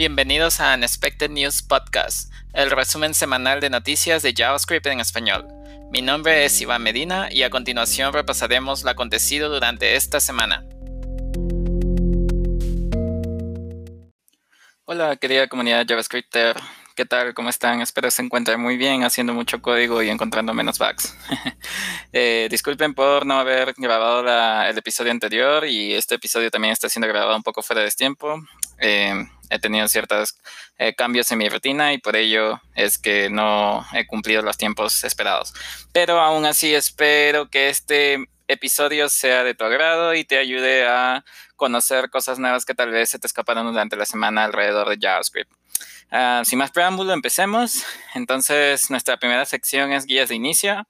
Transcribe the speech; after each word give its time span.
Bienvenidos 0.00 0.60
a 0.60 0.76
Unexpected 0.76 1.28
News 1.28 1.62
Podcast, 1.62 2.32
el 2.54 2.70
resumen 2.70 3.12
semanal 3.12 3.60
de 3.60 3.68
noticias 3.68 4.22
de 4.22 4.32
JavaScript 4.34 4.86
en 4.86 4.98
español. 4.98 5.46
Mi 5.92 6.00
nombre 6.00 6.46
es 6.46 6.58
Iván 6.62 6.82
Medina 6.82 7.28
y 7.30 7.42
a 7.42 7.50
continuación 7.50 8.14
repasaremos 8.14 8.82
lo 8.82 8.88
acontecido 8.88 9.50
durante 9.50 9.96
esta 9.96 10.18
semana. 10.18 10.64
Hola 14.86 15.16
querida 15.16 15.48
comunidad 15.48 15.84
JavaScripter, 15.86 16.56
¿qué 16.96 17.04
tal? 17.04 17.34
¿Cómo 17.34 17.50
están? 17.50 17.82
Espero 17.82 18.10
se 18.10 18.22
encuentren 18.22 18.58
muy 18.58 18.78
bien 18.78 19.04
haciendo 19.04 19.34
mucho 19.34 19.60
código 19.60 20.02
y 20.02 20.08
encontrando 20.08 20.54
menos 20.54 20.78
bugs. 20.78 21.14
Eh, 22.12 22.48
disculpen 22.50 22.92
por 22.92 23.24
no 23.24 23.38
haber 23.38 23.72
grabado 23.76 24.26
el 24.66 24.76
episodio 24.76 25.12
anterior 25.12 25.64
y 25.64 25.94
este 25.94 26.16
episodio 26.16 26.50
también 26.50 26.72
está 26.72 26.88
siendo 26.88 27.06
grabado 27.06 27.36
un 27.36 27.44
poco 27.44 27.62
fuera 27.62 27.82
de 27.82 27.90
tiempo. 27.92 28.42
Eh, 28.80 29.26
he 29.50 29.58
tenido 29.58 29.86
ciertos 29.88 30.36
eh, 30.78 30.94
cambios 30.94 31.30
en 31.32 31.38
mi 31.38 31.48
rutina 31.48 31.92
y 31.92 31.98
por 31.98 32.16
ello 32.16 32.60
es 32.74 32.98
que 32.98 33.28
no 33.28 33.84
he 33.92 34.06
cumplido 34.06 34.42
los 34.42 34.56
tiempos 34.56 35.04
esperados. 35.04 35.52
Pero 35.92 36.20
aún 36.20 36.46
así 36.46 36.74
espero 36.74 37.50
que 37.50 37.68
este 37.68 38.24
episodio 38.48 39.08
sea 39.08 39.44
de 39.44 39.54
tu 39.54 39.64
agrado 39.64 40.14
y 40.14 40.24
te 40.24 40.38
ayude 40.38 40.86
a 40.86 41.24
conocer 41.56 42.10
cosas 42.10 42.38
nuevas 42.38 42.64
que 42.64 42.74
tal 42.74 42.90
vez 42.90 43.10
se 43.10 43.18
te 43.18 43.26
escaparon 43.26 43.66
durante 43.66 43.96
la 43.96 44.06
semana 44.06 44.44
alrededor 44.44 44.88
de 44.88 44.98
JavaScript. 45.00 45.52
Ah, 46.10 46.42
sin 46.44 46.58
más 46.58 46.72
preámbulo, 46.72 47.12
empecemos. 47.12 47.84
Entonces, 48.14 48.90
nuestra 48.90 49.18
primera 49.18 49.44
sección 49.44 49.92
es 49.92 50.06
guías 50.06 50.28
de 50.28 50.34
inicio. 50.34 50.86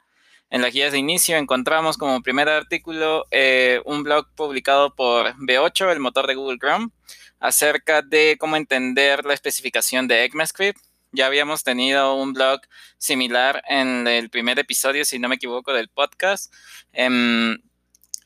En 0.49 0.63
las 0.63 0.73
guías 0.73 0.93
de 0.93 0.99
inicio 0.99 1.37
encontramos 1.37 1.97
como 1.97 2.23
primer 2.23 2.49
artículo 2.49 3.27
eh, 3.31 3.81
un 3.85 4.03
blog 4.03 4.27
publicado 4.35 4.95
por 4.95 5.35
B8, 5.37 5.93
el 5.93 6.01
motor 6.01 6.27
de 6.27 6.35
Google 6.35 6.59
Chrome, 6.59 6.89
acerca 7.41 8.03
de 8.03 8.37
cómo 8.39 8.57
entender 8.57 9.25
la 9.25 9.35
especificación 9.35 10.07
de 10.07 10.25
ECMAScript. 10.25 10.79
Ya 11.13 11.27
habíamos 11.27 11.65
tenido 11.65 12.15
un 12.15 12.33
blog 12.35 12.61
similar 12.99 13.63
en 13.69 14.07
el 14.07 14.31
primer 14.31 14.59
episodio, 14.59 15.05
si 15.05 15.19
no 15.19 15.29
me 15.29 15.35
equivoco, 15.35 15.73
del 15.73 15.89
podcast. 15.89 16.55
Em, 16.93 17.59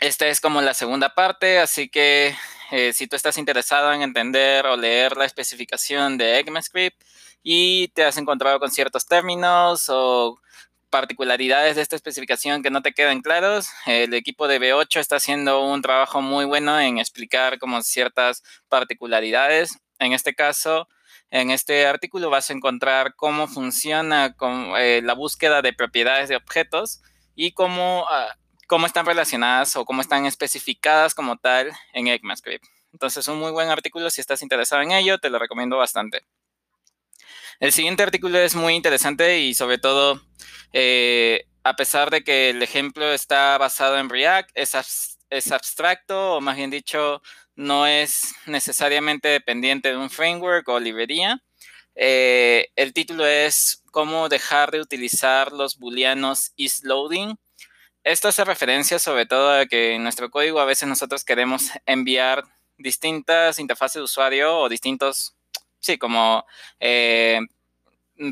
esta 0.00 0.26
es 0.26 0.40
como 0.40 0.60
la 0.60 0.74
segunda 0.74 1.14
parte, 1.14 1.58
así 1.58 1.88
que 1.88 2.36
eh, 2.70 2.92
si 2.92 3.06
tú 3.06 3.16
estás 3.16 3.38
interesado 3.38 3.92
en 3.92 4.02
entender 4.02 4.66
o 4.66 4.76
leer 4.76 5.16
la 5.16 5.24
especificación 5.24 6.18
de 6.18 6.40
ECMAScript 6.40 7.00
y 7.42 7.88
te 7.88 8.04
has 8.04 8.18
encontrado 8.18 8.58
con 8.58 8.70
ciertos 8.70 9.06
términos 9.06 9.88
o 9.88 10.38
particularidades 10.94 11.74
de 11.74 11.82
esta 11.82 11.96
especificación 11.96 12.62
que 12.62 12.70
no 12.70 12.80
te 12.80 12.92
quedan 12.92 13.20
claros, 13.20 13.68
el 13.84 14.14
equipo 14.14 14.46
de 14.46 14.60
B8 14.60 15.00
está 15.00 15.16
haciendo 15.16 15.60
un 15.60 15.82
trabajo 15.82 16.22
muy 16.22 16.44
bueno 16.44 16.78
en 16.78 16.98
explicar 16.98 17.58
como 17.58 17.82
ciertas 17.82 18.44
particularidades. 18.68 19.76
En 19.98 20.12
este 20.12 20.36
caso, 20.36 20.86
en 21.30 21.50
este 21.50 21.88
artículo 21.88 22.30
vas 22.30 22.48
a 22.48 22.52
encontrar 22.52 23.16
cómo 23.16 23.48
funciona 23.48 24.34
con, 24.34 24.74
eh, 24.76 25.00
la 25.02 25.14
búsqueda 25.14 25.62
de 25.62 25.72
propiedades 25.72 26.28
de 26.28 26.36
objetos 26.36 27.02
y 27.34 27.50
cómo, 27.54 28.06
ah, 28.08 28.32
cómo 28.68 28.86
están 28.86 29.04
relacionadas 29.04 29.74
o 29.74 29.84
cómo 29.84 30.00
están 30.00 30.26
especificadas 30.26 31.12
como 31.12 31.38
tal 31.38 31.72
en 31.92 32.06
ECMAScript. 32.06 32.64
Entonces, 32.92 33.26
un 33.26 33.40
muy 33.40 33.50
buen 33.50 33.68
artículo. 33.68 34.10
Si 34.10 34.20
estás 34.20 34.42
interesado 34.42 34.80
en 34.82 34.92
ello, 34.92 35.18
te 35.18 35.28
lo 35.28 35.40
recomiendo 35.40 35.76
bastante. 35.76 36.24
El 37.60 37.72
siguiente 37.72 38.02
artículo 38.02 38.38
es 38.38 38.54
muy 38.54 38.74
interesante 38.74 39.38
y 39.40 39.54
sobre 39.54 39.78
todo, 39.78 40.20
eh, 40.72 41.46
a 41.62 41.76
pesar 41.76 42.10
de 42.10 42.24
que 42.24 42.50
el 42.50 42.62
ejemplo 42.62 43.12
está 43.12 43.56
basado 43.58 43.98
en 43.98 44.08
React, 44.10 44.50
es, 44.54 45.52
abstracto 45.52 46.34
o 46.34 46.40
más 46.40 46.56
bien 46.56 46.70
dicho, 46.70 47.22
no 47.54 47.86
es 47.86 48.34
necesariamente 48.46 49.28
dependiente 49.28 49.90
de 49.90 49.96
un 49.96 50.10
framework 50.10 50.68
o 50.68 50.80
librería. 50.80 51.42
Eh, 51.94 52.68
el 52.76 52.92
título 52.92 53.26
es 53.26 53.82
Cómo 53.92 54.28
dejar 54.28 54.72
de 54.72 54.80
utilizar 54.80 55.52
los 55.52 55.78
booleanos 55.78 56.52
isLoading. 56.56 57.36
Esto 58.02 58.28
hace 58.28 58.44
referencia 58.44 58.98
sobre 58.98 59.26
todo 59.26 59.52
a 59.52 59.66
que 59.66 59.94
en 59.94 60.02
nuestro 60.02 60.30
código 60.30 60.60
a 60.60 60.64
veces 60.64 60.88
nosotros 60.88 61.24
queremos 61.24 61.70
enviar 61.86 62.42
distintas 62.78 63.58
interfaces 63.60 63.94
de 64.00 64.02
usuario 64.02 64.58
o 64.58 64.68
distintos 64.68 65.36
sí, 65.84 65.98
como 65.98 66.46
eh, 66.80 67.40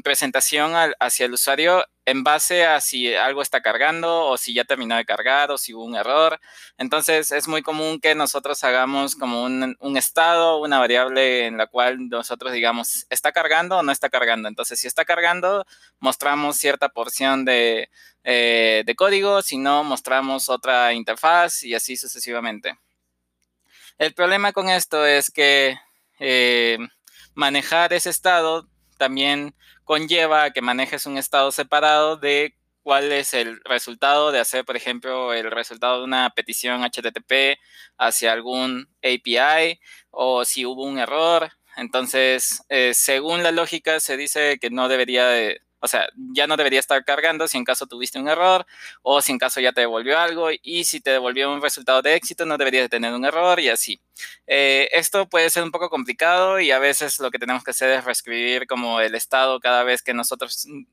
presentación 0.03 0.73
hacia 1.01 1.27
el 1.27 1.33
usuario 1.33 1.85
en 2.05 2.25
base 2.25 2.65
a 2.65 2.81
si 2.81 3.15
algo 3.15 3.43
está 3.43 3.61
cargando 3.61 4.27
o 4.27 4.37
si 4.37 4.55
ya 4.55 4.65
terminó 4.65 4.97
de 4.97 5.05
cargar 5.05 5.51
o 5.51 5.59
si 5.59 5.75
hubo 5.75 5.85
un 5.85 5.97
error. 5.97 6.41
Entonces 6.79 7.33
es 7.33 7.49
muy 7.49 7.63
común 7.63 8.01
que 8.01 8.15
nosotros 8.15 8.63
hagamos 8.65 9.15
como 9.17 9.45
un, 9.45 9.97
estado, 9.97 10.61
una 10.61 10.79
variable 10.79 11.47
en 11.47 11.57
la 11.57 11.67
cual 11.67 12.09
nosotros 12.09 12.53
digamos, 12.53 13.07
¿está 13.11 13.33
cargando 13.33 13.79
o 13.79 13.83
no 13.83 13.93
está 13.93 14.09
cargando? 14.09 14.49
Entonces 14.49 14.81
si 14.81 14.87
está 14.87 15.05
cargando, 15.05 15.65
mostramos 15.99 16.57
cierta 16.57 16.89
porción 16.89 17.45
de, 17.45 17.91
eh, 18.25 18.85
código, 18.97 19.43
si 19.43 19.59
no, 19.59 19.85
mostramos 19.85 20.49
otra 20.49 20.93
interfaz 20.93 21.65
y 21.65 21.75
así 21.75 21.97
sucesivamente. 21.97 22.79
El 23.99 24.15
problema 24.15 24.53
con 24.53 24.69
esto 24.69 25.07
es 25.07 25.31
que 25.31 25.79
eh, 26.19 26.79
manejar 27.35 27.93
ese 27.93 28.11
estado 28.11 28.69
también 28.99 29.55
conlleva 29.85 30.51
que 30.53 30.63
manejes 30.63 31.07
un 31.07 31.19
estado 31.19 31.53
separado 31.53 32.17
de 32.17 32.57
cuál 32.83 33.13
es 33.13 33.35
el 33.35 33.61
resultado 33.65 34.33
de 34.33 34.41
hacer, 34.41 34.65
por 34.65 34.77
ejemplo, 34.77 35.33
el 35.33 35.51
resultado 35.51 35.99
de 35.99 36.05
una 36.05 36.31
petición 36.31 36.83
HTTP 36.83 37.59
hacia 37.99 38.33
algún 38.33 38.89
API 39.03 39.81
o 40.11 40.45
si 40.45 40.67
hubo 40.67 40.85
un 40.85 40.99
error. 40.99 41.51
Entonces, 41.77 42.63
eh, 42.69 42.93
según 42.95 43.43
la 43.43 43.53
lógica, 43.53 44.01
se 44.01 44.17
dice 44.17 44.59
que 44.61 44.71
no 44.71 44.89
debería 44.89 45.27
de, 45.27 45.61
o 45.83 45.89
sea, 45.89 46.09
ya 46.33 46.47
no 46.47 46.57
debería 46.57 46.79
estar 46.79 47.05
cargando 47.05 47.49
si 47.49 47.59
en 47.59 47.65
caso 47.65 47.87
tuviste 47.87 48.19
un 48.21 48.29
error 48.29 48.65
o 49.03 49.21
si 49.21 49.33
en 49.33 49.39
caso 49.39 49.61
ya 49.61 49.73
te 49.73 49.81
devolvió 49.81 50.17
algo 50.17 50.49
y 50.63 50.85
si 50.85 51.01
te 51.01 51.11
devolvió 51.11 51.53
un 51.53 51.61
resultado 51.61 52.03
de 52.03 52.15
éxito 52.15 52.47
no 52.47 52.57
deberías 52.57 52.85
de 52.85 52.89
tener 52.89 53.13
un 53.13 53.25
error 53.25 53.59
y 53.59 53.69
así. 53.69 54.01
Eh, 54.47 54.89
esto 54.93 55.29
puede 55.29 55.51
ser 55.51 55.65
un 55.65 55.73
poco 55.73 55.91
complicado 55.91 56.61
y 56.61 56.71
a 56.71 56.79
veces 56.79 57.19
lo 57.19 57.33
que 57.33 57.41
tenemos 57.41 57.65
que 57.65 57.73
hacer 57.73 57.91
es 57.91 58.05
reescribir 58.05 58.69
como 58.69 59.01
el 59.01 59.17
estado 59.17 59.59
cada 59.59 59.83
vez 59.83 60.03
que 60.03 60.15
nosotros 60.15 60.67
mm, 60.69 60.85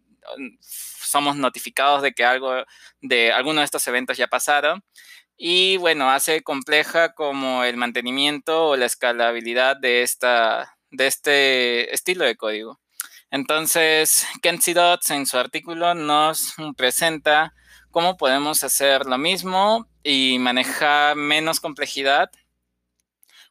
somos 0.62 1.36
notificados 1.36 2.02
de 2.02 2.14
que 2.14 2.26
algo 2.26 2.66
de 3.02 3.32
alguno 3.32 3.62
de 3.62 3.66
estos 3.66 3.88
eventos 3.88 4.18
ya 4.18 4.28
pasaron. 4.28 4.84
Y 5.38 5.78
bueno, 5.78 6.10
hace 6.12 6.42
compleja 6.42 7.14
como 7.14 7.64
el 7.64 7.78
mantenimiento 7.78 8.70
o 8.70 8.76
la 8.76 8.86
escalabilidad 8.88 9.78
de, 9.78 10.02
esta, 10.04 10.78
de 10.92 11.08
este 11.08 11.94
estilo 11.94 12.26
de 12.26 12.36
código. 12.36 12.80
Entonces, 13.32 14.26
Kenzie 14.42 14.74
Dots 14.74 15.12
en 15.12 15.26
su 15.26 15.38
artículo 15.38 15.94
nos 15.94 16.56
presenta 16.76 17.54
cómo 17.92 18.18
podemos 18.18 18.64
hacer 18.64 19.06
lo 19.06 19.18
mismo 19.18 19.88
y 20.04 20.38
manejar 20.40 21.16
menos 21.16 21.60
complejidad 21.60 22.32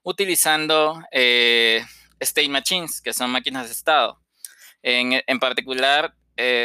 utilizando 0.03 1.01
eh, 1.13 1.85
state 2.19 2.49
machines, 2.49 3.01
que 3.01 3.13
son 3.13 3.31
máquinas 3.31 3.67
de 3.67 3.73
estado. 3.73 4.21
En, 4.83 5.39
particular, 5.39 6.15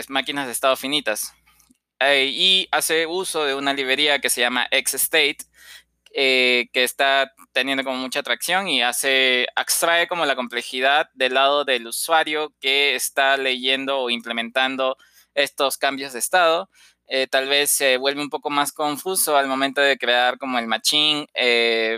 máquinas 0.07 0.45
de 0.45 0.51
estado 0.51 0.75
finitas. 0.75 1.33
Eh, 1.99 2.31
y 2.33 2.67
hace 2.71 3.05
uso 3.05 3.45
de 3.45 3.55
una 3.55 3.73
librería 3.73 4.19
que 4.19 4.29
se 4.29 4.41
llama 4.41 4.67
XState, 4.71 5.37
eh, 6.15 6.67
que 6.71 6.83
está 6.83 7.33
teniendo 7.53 7.83
como 7.83 7.97
mucha 7.97 8.19
atracción 8.19 8.67
y 8.67 8.83
hace, 8.83 9.47
extrae 9.59 10.07
como 10.07 10.27
la 10.27 10.35
complejidad 10.35 11.09
del 11.15 11.33
lado 11.33 11.65
del 11.65 11.87
usuario 11.87 12.53
que 12.61 12.93
está 12.93 13.35
leyendo 13.35 13.97
o 13.99 14.11
implementando 14.11 14.95
estos 15.33 15.77
cambios 15.79 16.13
de 16.13 16.19
estado. 16.19 16.69
Eh, 17.07 17.25
tal 17.25 17.49
vez 17.49 17.71
se 17.71 17.97
vuelve 17.97 18.21
un 18.21 18.29
poco 18.29 18.51
más 18.51 18.71
confuso 18.71 19.37
al 19.37 19.47
momento 19.47 19.81
de 19.81 19.97
crear 19.97 20.37
como 20.37 20.59
el 20.59 20.67
machine, 20.67 21.25
eh, 21.33 21.97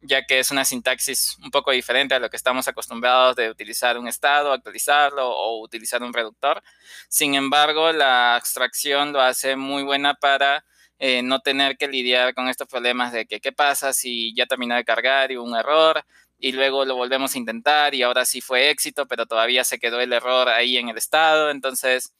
ya 0.00 0.24
que 0.24 0.40
es 0.40 0.50
una 0.50 0.64
sintaxis 0.64 1.38
un 1.38 1.52
poco 1.52 1.70
diferente 1.70 2.14
a 2.16 2.18
lo 2.18 2.30
que 2.30 2.36
estamos 2.36 2.66
acostumbrados 2.66 3.36
de 3.36 3.50
utilizar 3.50 3.96
un 3.98 4.08
estado, 4.08 4.52
actualizarlo 4.52 5.30
o 5.30 5.62
utilizar 5.62 6.02
un 6.02 6.12
reductor. 6.12 6.60
Sin 7.08 7.36
embargo, 7.36 7.92
la 7.92 8.34
abstracción 8.34 9.12
lo 9.12 9.20
hace 9.20 9.54
muy 9.54 9.84
buena 9.84 10.14
para 10.14 10.64
eh, 10.98 11.22
no 11.22 11.40
tener 11.40 11.76
que 11.76 11.88
lidiar 11.88 12.34
con 12.34 12.48
estos 12.48 12.68
problemas 12.68 13.12
de 13.12 13.26
que 13.26 13.40
qué 13.40 13.52
pasa 13.52 13.92
si 13.92 14.34
ya 14.34 14.46
terminó 14.46 14.76
de 14.76 14.84
cargar 14.84 15.32
y 15.32 15.36
hubo 15.36 15.46
un 15.46 15.56
error 15.56 16.04
y 16.38 16.52
luego 16.52 16.84
lo 16.84 16.96
volvemos 16.96 17.34
a 17.34 17.38
intentar 17.38 17.94
y 17.94 18.02
ahora 18.02 18.24
sí 18.24 18.40
fue 18.40 18.70
éxito, 18.70 19.06
pero 19.06 19.26
todavía 19.26 19.64
se 19.64 19.78
quedó 19.78 20.00
el 20.00 20.12
error 20.12 20.48
ahí 20.48 20.76
en 20.76 20.88
el 20.88 20.98
estado. 20.98 21.50
Entonces, 21.50 22.12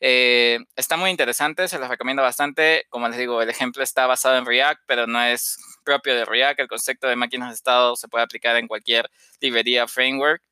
eh, 0.00 0.58
está 0.76 0.96
muy 0.96 1.10
interesante, 1.10 1.68
se 1.68 1.78
los 1.78 1.88
recomiendo 1.88 2.22
bastante. 2.22 2.86
Como 2.90 3.08
les 3.08 3.18
digo, 3.18 3.40
el 3.42 3.50
ejemplo 3.50 3.82
está 3.82 4.06
basado 4.06 4.36
en 4.36 4.46
React, 4.46 4.82
pero 4.86 5.06
no 5.06 5.22
es 5.22 5.58
propio 5.84 6.14
de 6.14 6.24
React. 6.24 6.60
El 6.60 6.68
concepto 6.68 7.08
de 7.08 7.16
máquinas 7.16 7.48
de 7.50 7.54
estado 7.54 7.96
se 7.96 8.08
puede 8.08 8.24
aplicar 8.24 8.56
en 8.56 8.68
cualquier 8.68 9.10
librería 9.40 9.86
framework. 9.88 10.42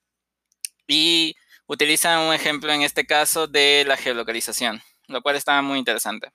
Y 0.86 1.36
utilizan 1.66 2.20
un 2.20 2.34
ejemplo 2.34 2.72
en 2.72 2.82
este 2.82 3.06
caso 3.06 3.46
de 3.46 3.84
la 3.86 3.96
geolocalización, 3.96 4.82
lo 5.08 5.22
cual 5.22 5.36
está 5.36 5.60
muy 5.62 5.78
interesante. 5.78 6.32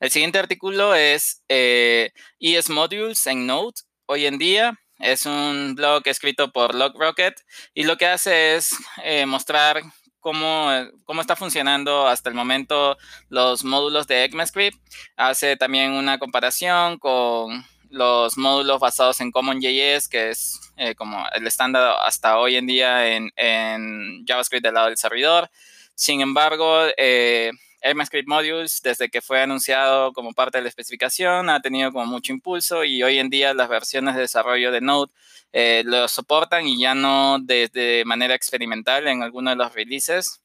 El 0.00 0.10
siguiente 0.10 0.38
artículo 0.38 0.94
es 0.94 1.42
eh, 1.48 2.12
ES 2.38 2.70
Modules 2.70 3.26
en 3.26 3.46
Node. 3.46 3.80
Hoy 4.06 4.26
en 4.26 4.38
día 4.38 4.78
Es 5.00 5.26
un 5.26 5.74
blog 5.74 6.02
escrito 6.06 6.52
por 6.52 6.74
LogRocket 6.74 7.34
y 7.74 7.84
lo 7.84 7.96
que 7.96 8.06
hace 8.06 8.56
es 8.56 8.76
eh, 9.02 9.26
mostrar 9.26 9.82
cómo, 10.20 10.70
cómo, 11.04 11.20
está 11.20 11.36
funcionando 11.36 12.06
hasta 12.06 12.28
el 12.28 12.34
momento 12.34 12.96
los 13.28 13.64
módulos 13.64 14.06
de 14.06 14.24
ECMAScript. 14.24 14.78
Hace 15.16 15.56
también 15.56 15.92
una 15.92 16.18
comparación 16.18 16.98
con 16.98 17.64
los 17.90 18.36
módulos 18.38 18.80
basados 18.80 19.20
en 19.20 19.32
CommonJS, 19.32 20.08
que 20.08 20.30
es 20.30 20.60
eh, 20.76 20.94
como 20.94 21.24
el 21.32 21.46
estándar 21.46 21.96
hasta 22.04 22.38
hoy 22.38 22.56
en 22.56 22.66
día 22.66 23.14
en, 23.14 23.30
en, 23.36 24.24
JavaScript 24.26 24.64
del 24.64 24.74
lado 24.74 24.88
del 24.88 24.96
servidor. 24.96 25.50
Sin 25.94 26.20
embargo, 26.20 26.84
eh, 26.96 27.50
ECMAScript 27.80 28.28
Modules, 28.28 28.80
desde 28.82 29.08
que 29.08 29.20
fue 29.20 29.40
anunciado 29.40 30.12
como 30.12 30.32
parte 30.32 30.58
de 30.58 30.62
la 30.62 30.68
especificación, 30.68 31.48
ha 31.50 31.60
tenido 31.60 31.92
como 31.92 32.06
mucho 32.06 32.32
impulso 32.32 32.84
y 32.84 33.02
hoy 33.02 33.18
en 33.18 33.30
día 33.30 33.54
las 33.54 33.68
versiones 33.68 34.14
de 34.14 34.22
desarrollo 34.22 34.72
de 34.72 34.80
Node 34.80 35.12
eh, 35.52 35.82
lo 35.84 36.08
soportan 36.08 36.66
y 36.66 36.78
ya 36.78 36.94
no 36.94 37.38
de, 37.40 38.02
manera 38.06 38.34
experimental 38.34 39.06
en 39.06 39.22
algunos 39.22 39.52
de 39.52 39.56
los 39.56 39.74
releases. 39.74 40.42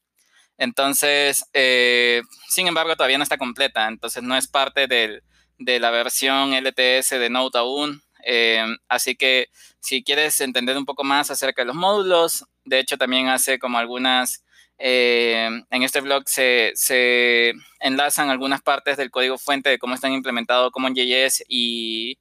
Entonces, 0.56 1.44
eh, 1.52 2.22
sin 2.48 2.68
embargo, 2.68 2.94
todavía 2.94 3.18
no 3.18 3.24
está 3.24 3.38
completa, 3.38 3.88
entonces 3.88 4.22
no 4.22 4.36
es 4.36 4.46
parte 4.46 4.86
del, 4.86 5.22
de 5.58 5.80
la 5.80 5.90
versión 5.90 6.54
LTS 6.54 7.10
de 7.10 7.30
Node 7.30 7.58
aún. 7.58 8.02
Eh, 8.26 8.64
así 8.88 9.16
que 9.16 9.48
si 9.80 10.02
quieres 10.02 10.40
entender 10.40 10.78
un 10.78 10.86
poco 10.86 11.04
más 11.04 11.30
acerca 11.30 11.62
de 11.62 11.66
los 11.66 11.76
módulos, 11.76 12.46
de 12.64 12.78
hecho 12.78 12.96
también 12.96 13.28
hace 13.28 13.58
como 13.58 13.78
algunas 13.78 14.43
eh, 14.78 15.48
en 15.70 15.82
este 15.82 16.00
blog 16.00 16.24
se, 16.26 16.72
se, 16.74 17.52
enlazan 17.80 18.30
algunas 18.30 18.62
partes 18.62 18.96
del 18.96 19.10
código 19.10 19.38
fuente 19.38 19.70
de 19.70 19.78
cómo 19.78 19.94
están 19.94 20.12
implementados 20.12 20.72
CommonJS 20.72 21.44
y 21.48 22.18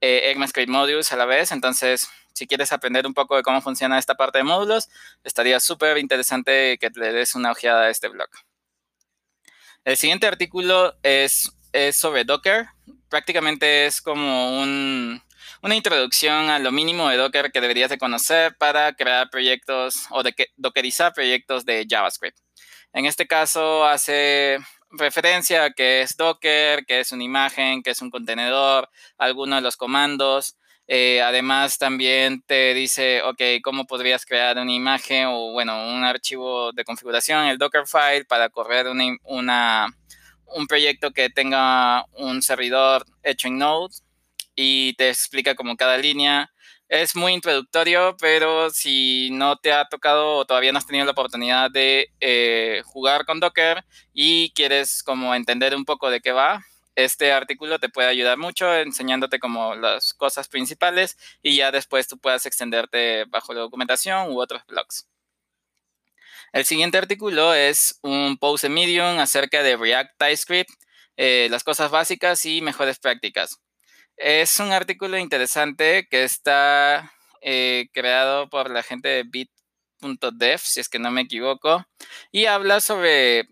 eh, 0.00 0.30
ECMAScript 0.30 0.70
Modules 0.70 1.12
a 1.12 1.16
la 1.16 1.24
vez. 1.24 1.50
Entonces, 1.52 2.08
si 2.34 2.46
quieres 2.46 2.72
aprender 2.72 3.06
un 3.06 3.14
poco 3.14 3.36
de 3.36 3.42
cómo 3.42 3.60
funciona 3.60 3.98
esta 3.98 4.14
parte 4.14 4.38
de 4.38 4.44
módulos, 4.44 4.88
estaría 5.24 5.58
súper 5.60 5.98
interesante 5.98 6.78
que 6.78 6.90
le 6.94 7.12
des 7.12 7.34
una 7.34 7.50
ojeada 7.52 7.86
a 7.86 7.90
este 7.90 8.08
blog. 8.08 8.28
El 9.84 9.96
siguiente 9.96 10.26
artículo 10.26 10.94
es, 11.02 11.50
es 11.72 11.96
sobre 11.96 12.24
Docker. 12.24 12.66
Prácticamente 13.08 13.86
es 13.86 14.00
como 14.00 14.60
un, 14.60 15.22
una 15.62 15.74
introducción 15.74 16.50
a 16.50 16.58
lo 16.58 16.72
mínimo 16.72 17.08
de 17.08 17.16
Docker 17.16 17.50
que 17.50 17.60
deberías 17.60 17.90
de 17.90 17.98
conocer 17.98 18.56
para 18.56 18.92
crear 18.94 19.28
proyectos 19.30 20.06
o 20.10 20.22
de 20.22 20.34
dockerizar 20.56 21.12
proyectos 21.12 21.64
de 21.64 21.86
JavaScript. 21.88 22.38
En 22.92 23.06
este 23.06 23.26
caso 23.26 23.84
hace 23.84 24.58
referencia 24.90 25.64
a 25.64 25.70
qué 25.70 26.02
es 26.02 26.16
Docker, 26.16 26.84
qué 26.86 27.00
es 27.00 27.12
una 27.12 27.24
imagen, 27.24 27.82
qué 27.82 27.90
es 27.90 28.00
un 28.00 28.10
contenedor, 28.10 28.88
algunos 29.18 29.58
de 29.58 29.62
los 29.62 29.76
comandos. 29.76 30.56
Eh, 30.86 31.20
además, 31.20 31.76
también 31.76 32.40
te 32.46 32.72
dice, 32.72 33.22
ok, 33.22 33.42
cómo 33.62 33.86
podrías 33.86 34.24
crear 34.24 34.56
una 34.56 34.72
imagen 34.72 35.26
o, 35.26 35.52
bueno, 35.52 35.86
un 35.92 36.02
archivo 36.04 36.72
de 36.72 36.84
configuración, 36.84 37.44
el 37.44 37.58
Dockerfile, 37.58 38.24
para 38.24 38.48
correr 38.48 38.86
una, 39.24 39.86
un 40.46 40.66
proyecto 40.66 41.10
que 41.10 41.28
tenga 41.28 42.06
un 42.14 42.40
servidor 42.40 43.04
hecho 43.22 43.48
en 43.48 43.58
Node 43.58 43.96
y 44.60 44.94
te 44.94 45.08
explica 45.08 45.54
como 45.54 45.76
cada 45.76 45.96
línea. 45.98 46.52
Es 46.88 47.14
muy 47.14 47.32
introductorio, 47.32 48.16
pero 48.18 48.70
si 48.70 49.30
no 49.30 49.56
te 49.56 49.72
ha 49.72 49.84
tocado 49.84 50.38
o 50.38 50.46
todavía 50.46 50.72
no 50.72 50.78
has 50.78 50.86
tenido 50.86 51.04
la 51.04 51.12
oportunidad 51.12 51.70
de 51.70 52.08
eh, 52.18 52.82
jugar 52.84 53.24
con 53.24 53.38
Docker 53.38 53.84
y 54.12 54.50
quieres 54.54 55.04
como 55.04 55.32
entender 55.36 55.76
un 55.76 55.84
poco 55.84 56.10
de 56.10 56.20
qué 56.20 56.32
va, 56.32 56.60
este 56.96 57.30
artículo 57.30 57.78
te 57.78 57.88
puede 57.88 58.08
ayudar 58.08 58.36
mucho 58.36 58.74
enseñándote 58.74 59.38
como 59.38 59.76
las 59.76 60.12
cosas 60.12 60.48
principales 60.48 61.16
y 61.40 61.56
ya 61.56 61.70
después 61.70 62.08
tú 62.08 62.18
puedas 62.18 62.44
extenderte 62.44 63.26
bajo 63.26 63.54
la 63.54 63.60
documentación 63.60 64.32
u 64.32 64.40
otros 64.40 64.62
blogs. 64.66 65.06
El 66.52 66.64
siguiente 66.64 66.98
artículo 66.98 67.54
es 67.54 68.00
un 68.02 68.38
post 68.38 68.64
de 68.64 68.70
Medium 68.70 69.20
acerca 69.20 69.62
de 69.62 69.76
React 69.76 70.18
TypeScript, 70.18 70.70
eh, 71.16 71.46
las 71.48 71.62
cosas 71.62 71.92
básicas 71.92 72.44
y 72.44 72.60
mejores 72.60 72.98
prácticas. 72.98 73.60
Es 74.18 74.58
un 74.58 74.72
artículo 74.72 75.16
interesante 75.16 76.08
que 76.10 76.24
está 76.24 77.12
eh, 77.40 77.86
creado 77.92 78.48
por 78.50 78.68
la 78.68 78.82
gente 78.82 79.08
de 79.08 79.22
bit.dev, 79.22 80.58
si 80.58 80.80
es 80.80 80.88
que 80.88 80.98
no 80.98 81.12
me 81.12 81.20
equivoco, 81.20 81.86
y 82.32 82.46
habla 82.46 82.80
sobre 82.80 83.46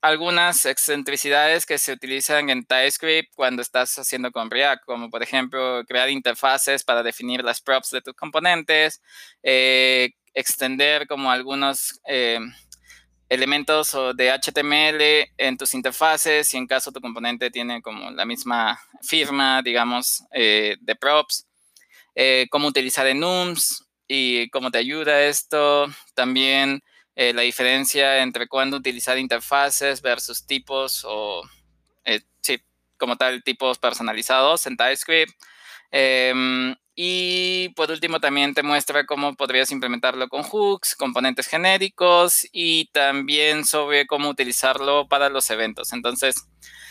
algunas 0.00 0.66
excentricidades 0.66 1.64
que 1.64 1.78
se 1.78 1.92
utilizan 1.92 2.50
en 2.50 2.64
TypeScript 2.64 3.32
cuando 3.36 3.62
estás 3.62 3.96
haciendo 3.96 4.32
con 4.32 4.50
React, 4.50 4.84
como 4.84 5.10
por 5.10 5.22
ejemplo 5.22 5.84
crear 5.86 6.10
interfaces 6.10 6.82
para 6.82 7.04
definir 7.04 7.44
las 7.44 7.60
props 7.60 7.90
de 7.90 8.02
tus 8.02 8.14
componentes, 8.14 9.00
eh, 9.44 10.10
extender 10.34 11.06
como 11.06 11.30
algunos 11.30 12.00
eh, 12.08 12.40
elementos 13.32 13.96
de 14.14 14.30
HTML 14.30 15.32
en 15.38 15.56
tus 15.56 15.72
interfaces 15.72 16.52
y 16.52 16.58
en 16.58 16.66
caso 16.66 16.92
tu 16.92 17.00
componente 17.00 17.50
tiene 17.50 17.80
como 17.80 18.10
la 18.10 18.26
misma 18.26 18.78
firma, 19.00 19.62
digamos, 19.62 20.22
eh, 20.34 20.76
de 20.78 20.94
props, 20.96 21.46
eh, 22.14 22.46
cómo 22.50 22.68
utilizar 22.68 23.06
enums 23.06 23.86
y 24.06 24.50
cómo 24.50 24.70
te 24.70 24.76
ayuda 24.76 25.22
esto, 25.22 25.86
también 26.14 26.82
eh, 27.16 27.32
la 27.32 27.40
diferencia 27.40 28.18
entre 28.18 28.48
cuándo 28.48 28.76
utilizar 28.76 29.16
interfaces 29.16 30.02
versus 30.02 30.46
tipos 30.46 31.02
o, 31.08 31.40
sí, 32.42 32.60
como 32.98 33.16
tal, 33.16 33.42
tipos 33.42 33.78
personalizados 33.78 34.66
en 34.66 34.76
TypeScript. 34.76 35.32
Y 36.94 37.70
por 37.70 37.90
último 37.90 38.20
también 38.20 38.52
te 38.54 38.62
muestra 38.62 39.06
cómo 39.06 39.34
podrías 39.34 39.70
implementarlo 39.72 40.28
con 40.28 40.42
hooks, 40.42 40.94
componentes 40.94 41.46
genéricos 41.46 42.46
y 42.52 42.90
también 42.92 43.64
sobre 43.64 44.06
cómo 44.06 44.28
utilizarlo 44.28 45.08
para 45.08 45.30
los 45.30 45.48
eventos. 45.50 45.92
Entonces, 45.94 46.34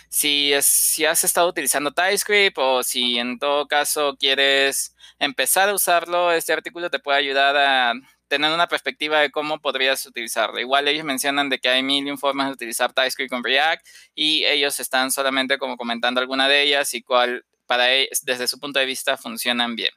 si, 0.10 0.54
si 0.62 1.06
has 1.06 1.24
estado 1.24 1.48
utilizando 1.50 1.92
TypeScript 1.92 2.58
o 2.58 2.84
si 2.84 3.20
en 3.20 3.40
todo 3.40 3.68
caso 3.68 4.16
quieres 4.20 4.96
empezar 5.20 5.70
a 5.70 5.74
usarlo, 5.76 6.32
este 6.32 6.54
artículo 6.54 6.90
te 6.90 7.00
puede 7.00 7.20
ayudar 7.20 7.56
a 7.56 7.94
tener 8.28 8.52
una 8.54 8.68
perspectiva 8.68 9.20
de 9.20 9.30
cómo 9.30 9.60
podrías 9.60 10.06
utilizarlo. 10.06 10.60
Igual 10.60 10.88
ellos 10.88 11.04
mencionan 11.04 11.50
de 11.50 11.60
que 11.60 11.70
hay 11.70 11.84
mil 11.84 12.18
formas 12.18 12.48
de 12.48 12.54
utilizar 12.54 12.94
TypeScript 12.94 13.30
con 13.30 13.44
React 13.44 13.86
y 14.16 14.46
ellos 14.46 14.80
están 14.80 15.12
solamente 15.12 15.58
como 15.58 15.78
comentando 15.78 16.22
alguna 16.22 16.48
de 16.48 16.64
ellas 16.64 16.94
y 16.94 17.04
cuál 17.04 17.46
para 17.72 17.86
desde 18.24 18.50
su 18.50 18.60
punto 18.60 18.82
de 18.82 18.86
vista 18.86 19.16
funcionan 19.16 19.78
bien. 19.78 19.94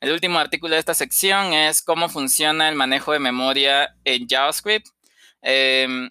El 0.00 0.10
último 0.10 0.40
artículo 0.40 0.74
de 0.74 0.80
esta 0.80 0.92
sección 0.92 1.52
es 1.52 1.80
cómo 1.80 2.08
funciona 2.08 2.68
el 2.68 2.74
manejo 2.74 3.12
de 3.12 3.20
memoria 3.20 3.94
en 4.02 4.26
JavaScript. 4.26 4.88
Em, 5.42 6.10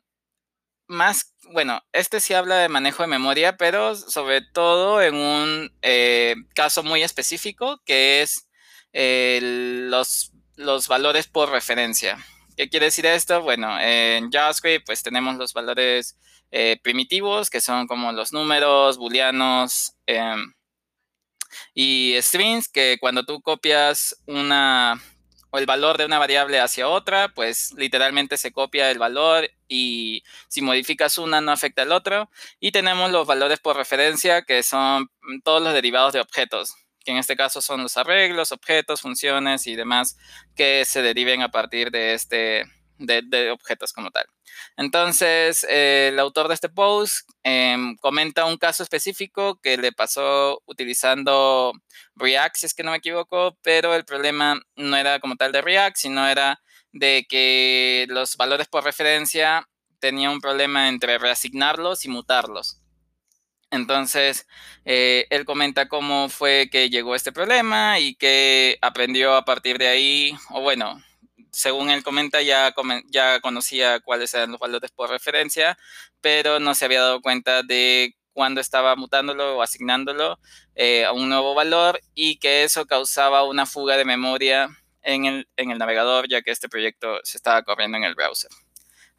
más, 0.88 1.34
bueno, 1.52 1.82
este 1.92 2.22
sí 2.22 2.34
habla 2.34 2.56
de 2.56 2.70
manejo 2.70 3.04
de 3.04 3.08
memoria, 3.08 3.58
pero 3.58 3.98
sobre 3.98 4.40
todo 4.40 5.02
en 5.02 5.16
un 5.16 5.76
eh, 5.82 6.36
caso 6.56 6.84
muy 6.84 7.04
específico 7.04 7.82
que 7.84 8.22
es 8.22 8.48
los, 8.94 10.32
los 10.56 10.88
valores 10.88 11.28
por 11.28 11.50
referencia. 11.50 12.18
¿Qué 12.58 12.70
quiere 12.70 12.88
decir 12.88 13.06
esto? 13.06 13.44
Bueno, 13.44 13.80
en 13.80 14.32
JavaScript 14.32 14.88
pues 14.88 15.04
tenemos 15.04 15.38
los 15.38 15.54
valores 15.54 16.18
eh, 16.50 16.80
primitivos, 16.82 17.52
que 17.52 17.62
son 17.62 17.86
como 17.86 18.12
los 18.12 18.34
números, 18.34 18.98
booleanos 18.98 19.94
em, 20.08 20.54
y 21.76 22.16
strings, 22.20 22.68
que 22.68 22.98
cuando 23.00 23.24
tú 23.26 23.42
copias 23.44 24.16
una 24.26 25.00
o 25.52 25.60
el 25.60 25.68
valor 25.68 26.00
de 26.00 26.06
una 26.06 26.18
variable 26.18 26.60
hacia 26.60 26.90
otra, 26.90 27.30
pues 27.30 27.74
literalmente 27.78 28.38
se 28.38 28.52
copia 28.52 28.90
el 28.90 28.98
valor 28.98 29.50
y 29.68 30.24
si 30.48 30.62
modificas 30.62 31.20
una 31.20 31.42
no 31.42 31.52
afecta 31.52 31.84
al 31.84 31.92
otro. 31.92 32.32
Y 32.60 32.72
tenemos 32.72 33.12
los 33.12 33.28
valores 33.28 33.60
por 33.60 33.78
referencia, 33.78 34.42
que 34.42 34.64
son 34.64 35.12
todos 35.44 35.62
los 35.62 35.74
derivados 35.74 36.14
de 36.14 36.22
objetos, 36.22 36.74
que 37.08 37.12
en 37.12 37.18
este 37.20 37.38
caso 37.38 37.62
son 37.62 37.84
los 37.84 37.96
arreglos, 37.96 38.52
objetos, 38.52 39.00
funciones 39.00 39.66
y 39.66 39.78
demás 39.78 40.18
que 40.58 40.84
se 40.84 41.02
deriven 41.02 41.42
a 41.42 41.48
partir 41.48 41.90
de 41.90 42.14
este, 42.14 42.66
de, 42.98 43.50
objetos 43.50 43.94
como 43.94 44.12
tal. 44.12 44.26
Entonces, 44.76 45.66
el 45.70 46.20
autor 46.20 46.50
de 46.50 46.56
este 46.56 46.68
post 46.68 47.30
em, 47.44 47.96
comenta 47.96 48.44
un 48.44 48.58
caso 48.58 48.84
específico 48.84 49.58
que 49.62 49.78
le 49.78 49.94
pasó 49.94 50.62
utilizando 50.66 51.72
React, 52.16 52.58
si 52.58 52.66
es 52.66 52.74
que 52.74 52.84
no 52.84 52.92
me 52.92 52.98
equivoco, 52.98 53.58
pero 53.62 53.96
el 53.96 54.04
problema 54.04 54.60
no 54.76 54.98
era 54.98 55.22
como 55.22 55.38
tal 55.38 55.54
de 55.54 55.62
React, 55.62 55.96
sino 55.96 56.28
era 56.28 56.60
de 56.92 57.26
que 57.30 58.06
los 58.10 58.36
valores 58.36 58.68
por 58.68 58.84
referencia 58.84 59.66
tenían 60.00 60.34
un 60.34 60.42
problema 60.42 60.90
entre 60.90 61.20
reasignarlos 61.20 62.04
y 62.04 62.10
mutarlos. 62.10 62.82
Entonces, 63.72 64.48
eh, 64.86 65.28
él 65.30 65.46
comenta 65.46 65.90
cómo 65.90 66.30
fue 66.30 66.70
que 66.72 66.90
llegó 66.90 67.16
este 67.16 67.32
problema 67.34 68.00
y 68.00 68.16
que 68.16 68.78
aprendió 68.82 69.36
a 69.36 69.44
partir 69.46 69.78
de 69.78 69.88
ahí, 69.90 70.34
o 70.52 70.62
bueno, 70.62 71.02
según 71.52 71.90
él 71.90 72.04
comenta, 72.04 72.42
ya, 72.42 72.74
ya 73.10 73.40
conocía 73.42 74.00
cuáles 74.00 74.34
eran 74.34 74.52
los 74.52 74.60
valores 74.60 74.92
por 74.92 75.10
referencia, 75.10 75.78
pero 76.22 76.60
no 76.60 76.76
se 76.76 76.86
había 76.86 77.02
dado 77.02 77.22
cuenta 77.22 77.64
de 77.64 78.16
cuando 78.34 78.62
estaba 78.62 78.96
mutándolo 78.96 79.58
o 79.58 79.62
asignándolo 79.64 80.40
eh, 80.76 81.06
a 81.06 81.12
un 81.12 81.28
nuevo 81.28 81.56
valor 81.56 82.00
y 82.14 82.38
que 82.38 82.64
eso 82.64 82.86
causaba 82.86 83.44
una 83.44 83.66
fuga 83.66 83.98
de 83.98 84.06
memoria 84.06 84.70
en 85.02 85.26
el, 85.26 85.50
en 85.58 85.72
el 85.72 85.80
navegador, 85.80 86.28
ya 86.30 86.42
que 86.42 86.52
este 86.52 86.70
proyecto 86.70 87.20
se 87.24 87.38
estaba 87.38 87.64
corriendo 87.64 87.98
en 87.98 88.04
el 88.04 88.16
browser. 88.16 88.52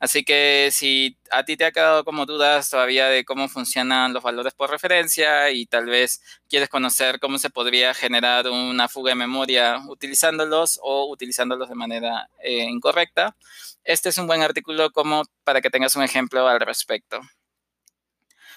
Así 0.00 0.24
que 0.24 0.70
si 0.72 1.18
a 1.30 1.44
ti 1.44 1.56
te 1.56 1.64
ha 1.64 1.72
quedado 1.72 2.04
como 2.04 2.24
dudas 2.24 2.70
todavía 2.70 3.08
de 3.08 3.24
cómo 3.24 3.48
funcionan 3.48 4.12
los 4.12 4.22
valores 4.22 4.54
por 4.54 4.70
referencia 4.70 5.50
y 5.50 5.66
tal 5.66 5.86
vez 5.86 6.22
quieres 6.48 6.68
conocer 6.68 7.18
cómo 7.18 7.38
se 7.38 7.50
podría 7.50 7.94
generar 7.94 8.48
una 8.48 8.88
fuga 8.88 9.10
de 9.10 9.16
memoria 9.16 9.80
utilizándolos 9.88 10.78
o 10.82 11.10
utilizándolos 11.10 11.68
de 11.68 11.74
manera 11.74 12.30
eh, 12.42 12.64
incorrecta, 12.64 13.36
este 13.84 14.10
es 14.10 14.18
un 14.18 14.26
buen 14.26 14.42
artículo 14.42 14.90
como 14.90 15.24
para 15.44 15.60
que 15.60 15.70
tengas 15.70 15.96
un 15.96 16.02
ejemplo 16.02 16.46
al 16.46 16.60
respecto. 16.60 17.20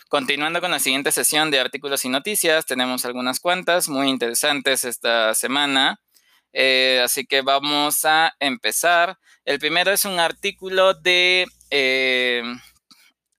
Continuando 0.09 0.59
con 0.59 0.71
la 0.71 0.79
siguiente 0.79 1.11
sesión 1.13 1.51
de 1.51 1.59
artículos 1.61 2.03
y 2.03 2.09
noticias, 2.09 2.65
tenemos 2.65 3.05
algunas 3.05 3.39
cuantas 3.39 3.87
muy 3.87 4.09
interesantes 4.09 4.83
esta 4.83 5.33
semana. 5.33 6.01
Eh, 6.53 7.01
así 7.03 7.25
que 7.25 7.41
vamos 7.41 8.05
a 8.05 8.35
empezar. 8.39 9.17
El 9.45 9.59
primero 9.59 9.91
es 9.91 10.05
un 10.05 10.19
artículo 10.19 10.93
de... 10.93 11.47
Eh, 11.69 12.43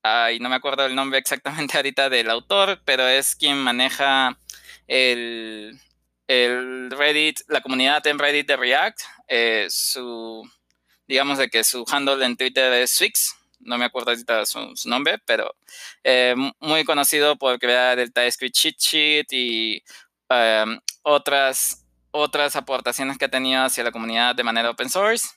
ay, 0.03 0.41
no 0.41 0.49
me 0.49 0.57
acuerdo 0.57 0.87
el 0.87 0.95
nombre 0.95 1.19
exactamente 1.19 1.77
ahorita 1.77 2.09
del 2.11 2.31
autor, 2.31 2.81
pero 2.85 3.07
es 3.07 3.37
quien 3.37 3.59
maneja 3.59 4.39
el, 4.87 5.79
el 6.27 6.91
Reddit, 6.91 7.41
la 7.49 7.61
comunidad 7.61 8.07
en 8.07 8.19
Reddit 8.19 8.47
de 8.47 8.57
React. 8.57 9.01
Eh, 9.29 9.67
su, 9.69 10.49
digamos 11.07 11.39
de 11.39 11.49
que 11.49 11.65
su 11.65 11.85
handle 11.91 12.25
en 12.25 12.37
Twitter 12.37 12.73
es 12.73 12.91
Swix. 12.91 13.37
No 13.61 13.79
me 13.79 13.85
acuerdo 13.85 14.11
ahorita 14.11 14.45
su, 14.45 14.75
su 14.75 14.89
nombre, 14.89 15.19
pero 15.25 15.55
muy 16.59 16.85
conocido 16.85 17.37
por 17.37 17.61
crear 17.61 18.01
el 18.01 18.13
TypeScript 18.13 18.55
cheat 18.55 18.77
sheet 18.77 19.27
y 19.31 19.85
otras 21.03 21.82
otras 22.13 22.55
aportaciones 22.57 23.19
que 23.19 23.25
ha 23.25 23.31
tenido 23.31 23.63
hacia 23.65 23.85
la 23.85 23.91
comunidad 23.91 24.37
de 24.37 24.45
manera 24.45 24.71
open 24.71 24.89
source 24.89 25.29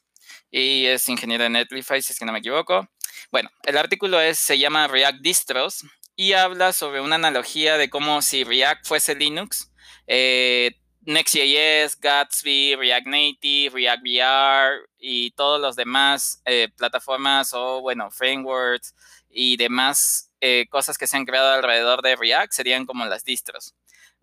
y 0.52 0.86
es 0.86 1.10
ingeniero 1.10 1.44
de 1.44 1.50
Netlify, 1.50 2.02
si 2.02 2.14
es 2.14 2.20
que 2.20 2.26
no 2.26 2.32
me 2.32 2.40
equivoco. 2.40 2.88
Bueno, 3.32 3.50
el 3.64 3.78
artículo 3.78 4.22
es, 4.22 4.38
se 4.38 4.60
llama 4.60 4.88
React 4.88 5.22
Distros 5.22 5.86
y 6.16 6.34
habla 6.34 6.74
sobre 6.74 7.02
una 7.02 7.16
analogía 7.16 7.78
de 7.78 7.90
cómo 7.90 8.22
si 8.22 8.44
React 8.44 8.86
fuese 8.86 9.16
Linux, 9.16 9.72
eh, 10.08 10.72
Next.js, 11.02 12.00
Gatsby, 12.00 12.76
React 12.76 13.08
Native, 13.08 13.70
React 13.74 14.04
VR 14.04 14.88
y 14.98 15.32
todos 15.32 15.60
los 15.62 15.76
demás 15.76 16.42
eh, 16.46 16.70
plataformas 16.76 17.54
o, 17.54 17.82
bueno, 17.82 18.10
frameworks 18.12 18.96
y 19.30 19.58
demás 19.58 20.32
eh, 20.42 20.66
cosas 20.70 20.98
que 20.98 21.08
se 21.08 21.18
han 21.18 21.26
creado 21.26 21.52
alrededor 21.52 22.02
de 22.02 22.16
React 22.16 22.54
serían 22.54 22.86
como 22.86 23.06
las 23.06 23.24
distros 23.24 23.76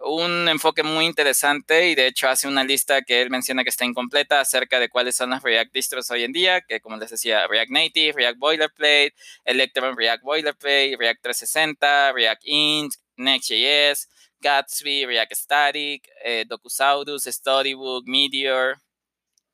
un 0.05 0.49
enfoque 0.49 0.83
muy 0.83 1.05
interesante 1.07 1.89
y 1.89 1.95
de 1.95 2.07
hecho 2.07 2.29
hace 2.29 2.49
una 2.49 2.65
lista 2.65 3.03
que 3.03 3.23
él 3.23 3.31
menciona 3.31 3.65
que 3.65 3.71
está 3.71 3.85
incompleta 3.85 4.41
acerca 4.41 4.81
de 4.81 4.89
cuáles 4.89 5.17
son 5.17 5.31
las 5.31 5.43
React 5.43 5.73
distros 5.73 6.11
hoy 6.11 6.25
en 6.25 6.33
día, 6.33 6.61
que 6.61 6.81
como 6.81 6.97
les 6.97 7.11
decía, 7.11 7.47
React 7.47 7.71
Native, 7.71 8.13
React 8.13 8.39
Boilerplate, 8.39 9.15
Electron 9.45 9.97
React 9.97 10.23
Boilerplate, 10.23 10.97
React 10.99 11.23
360, 11.23 12.13
React 12.13 12.43
Int, 12.45 12.95
Next.js, 13.17 14.09
Gatsby, 14.41 15.07
React 15.07 15.35
Static, 15.35 16.09
eh, 16.25 16.45
Docusaurus, 16.47 17.25
Storybook, 17.25 18.05
Meteor 18.07 18.79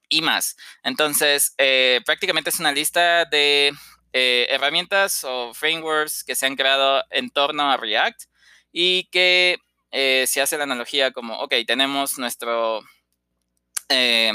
y 0.08 0.22
más. 0.22 0.56
Entonces, 0.82 1.54
eh, 1.58 2.00
prácticamente 2.06 2.50
es 2.50 2.58
una 2.58 2.72
lista 2.72 3.24
de 3.26 3.72
eh, 4.12 4.46
herramientas 4.50 5.22
o 5.24 5.52
frameworks 5.52 6.24
que 6.24 6.34
se 6.34 6.46
han 6.46 6.56
creado 6.56 7.04
en 7.10 7.30
torno 7.30 7.70
a 7.70 7.76
React 7.76 8.22
y 8.72 9.04
que 9.10 9.58
eh, 9.90 10.24
se 10.26 10.40
hace 10.40 10.58
la 10.58 10.64
analogía 10.64 11.12
como, 11.12 11.38
ok, 11.40 11.54
tenemos 11.66 12.18
nuestro 12.18 12.82
eh, 13.88 14.32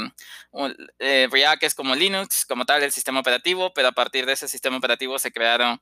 eh, 0.98 1.28
React 1.30 1.62
es 1.62 1.74
como 1.74 1.94
Linux, 1.94 2.44
como 2.44 2.64
tal, 2.64 2.82
el 2.82 2.90
sistema 2.90 3.20
operativo, 3.20 3.72
pero 3.72 3.88
a 3.88 3.92
partir 3.92 4.26
de 4.26 4.32
ese 4.32 4.48
sistema 4.48 4.78
operativo 4.78 5.18
se 5.18 5.32
crearon 5.32 5.80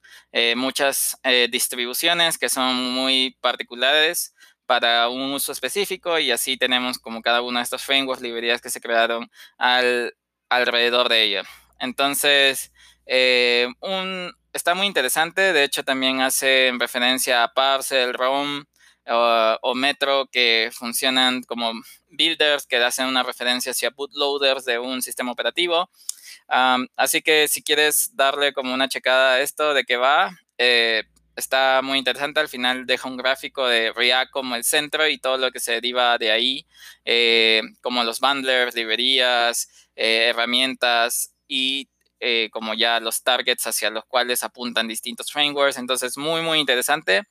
muchas 0.56 1.16
distribuciones 1.50 2.38
que 2.38 2.48
son 2.48 2.74
muy 2.92 3.36
particulares 3.40 4.34
para 4.66 5.08
un 5.08 5.32
uso 5.32 5.52
específico 5.52 6.18
y 6.18 6.30
así 6.30 6.56
tenemos 6.56 6.98
como 6.98 7.22
cada 7.22 7.42
uno 7.42 7.58
de 7.58 7.64
estos 7.64 7.82
frameworks, 7.82 8.22
librerías 8.22 8.60
que 8.60 8.70
se 8.70 8.80
crearon 8.80 9.30
al, 9.58 10.14
alrededor 10.48 11.08
de 11.08 11.22
ella. 11.22 11.42
Entonces, 11.78 12.72
un, 13.80 14.34
está 14.52 14.74
muy 14.74 14.86
interesante, 14.86 15.52
de 15.52 15.64
hecho 15.64 15.82
también 15.84 16.20
hace 16.20 16.72
referencia 16.78 17.42
a 17.42 17.52
Parcel, 17.54 18.14
ROM, 18.14 18.64
o, 19.09 19.75
Metro 19.75 20.26
que 20.30 20.71
funcionan 20.73 21.42
como 21.42 21.73
builders 22.09 22.66
que 22.66 22.76
hacen 22.76 23.06
una 23.06 23.23
referencia 23.23 23.73
hacia 23.73 23.90
bootloaders 23.90 24.64
de 24.64 24.78
un 24.78 25.02
sistema 25.02 25.32
operativo. 25.32 25.90
así 26.97 27.23
que 27.23 27.49
si 27.49 27.62
quieres 27.62 28.11
darle 28.14 28.52
como 28.52 28.75
una 28.75 28.88
checada 28.88 29.35
a 29.35 29.40
esto 29.40 29.75
de 29.75 29.85
qué 29.85 29.97
va, 29.97 30.38
eh, 30.59 31.04
está 31.37 31.80
muy 31.82 31.99
interesante. 31.99 32.40
Al 32.40 32.49
final 32.49 32.87
deja 32.87 33.09
un 33.09 33.16
gráfico 33.16 33.66
de 33.66 33.92
React 33.92 34.30
como 34.30 34.54
el 34.54 34.64
centro 34.64 35.09
y 35.09 35.18
todo 35.18 35.38
lo 35.38 35.50
que 35.50 35.61
se 35.61 35.73
deriva 35.73 36.18
de 36.18 36.30
ahí, 36.30 36.66
eh, 37.04 37.62
como 37.80 38.04
los 38.04 38.21
bundlers, 38.21 38.75
librerías, 38.75 39.68
eh, 39.97 40.28
herramientas 40.30 41.35
y 41.49 41.88
como 42.52 42.73
ya 42.75 43.00
los 43.00 43.25
targets 43.25 43.66
hacia 43.66 43.90
los 43.90 44.04
cuales 44.04 44.44
apuntan 44.44 44.87
distintos 44.87 45.32
frameworks. 45.32 45.76
Entonces, 45.76 46.16
muy, 46.16 46.40
muy 46.40 46.61
interesante. 46.61 47.25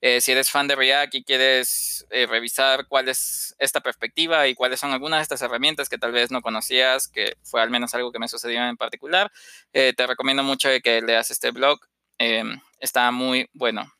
Eh, 0.00 0.20
si 0.20 0.32
eres 0.32 0.50
fan 0.50 0.68
de 0.68 0.76
React 0.76 1.14
y 1.14 1.24
quieres 1.24 2.06
eh, 2.10 2.26
revisar 2.26 2.86
cuál 2.86 3.08
es 3.08 3.54
esta 3.58 3.80
perspectiva 3.80 4.46
y 4.48 4.54
cuáles 4.54 4.80
son 4.80 4.92
algunas 4.92 5.20
de 5.20 5.22
estas 5.22 5.42
herramientas 5.42 5.88
que 5.88 5.98
tal 5.98 6.12
vez 6.12 6.30
no 6.30 6.42
conocías, 6.42 7.08
que 7.08 7.36
fue 7.42 7.62
al 7.62 7.70
menos 7.70 7.94
algo 7.94 8.12
que 8.12 8.18
me 8.18 8.28
sucedió 8.28 8.64
en 8.66 8.76
particular, 8.76 9.32
eh, 9.72 9.92
te 9.96 10.06
recomiendo 10.06 10.42
mucho 10.42 10.68
que 10.82 11.00
leas 11.02 11.30
este 11.30 11.50
blog. 11.50 11.80
Em, 12.18 12.60
está 12.80 13.10
muy 13.10 13.48
bueno. 13.52 13.92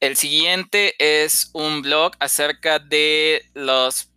El 0.00 0.16
siguiente 0.16 0.94
es 0.98 1.50
un 1.52 1.82
blog 1.82 2.12
acerca 2.18 2.80
de 2.80 3.48
los, 3.54 4.08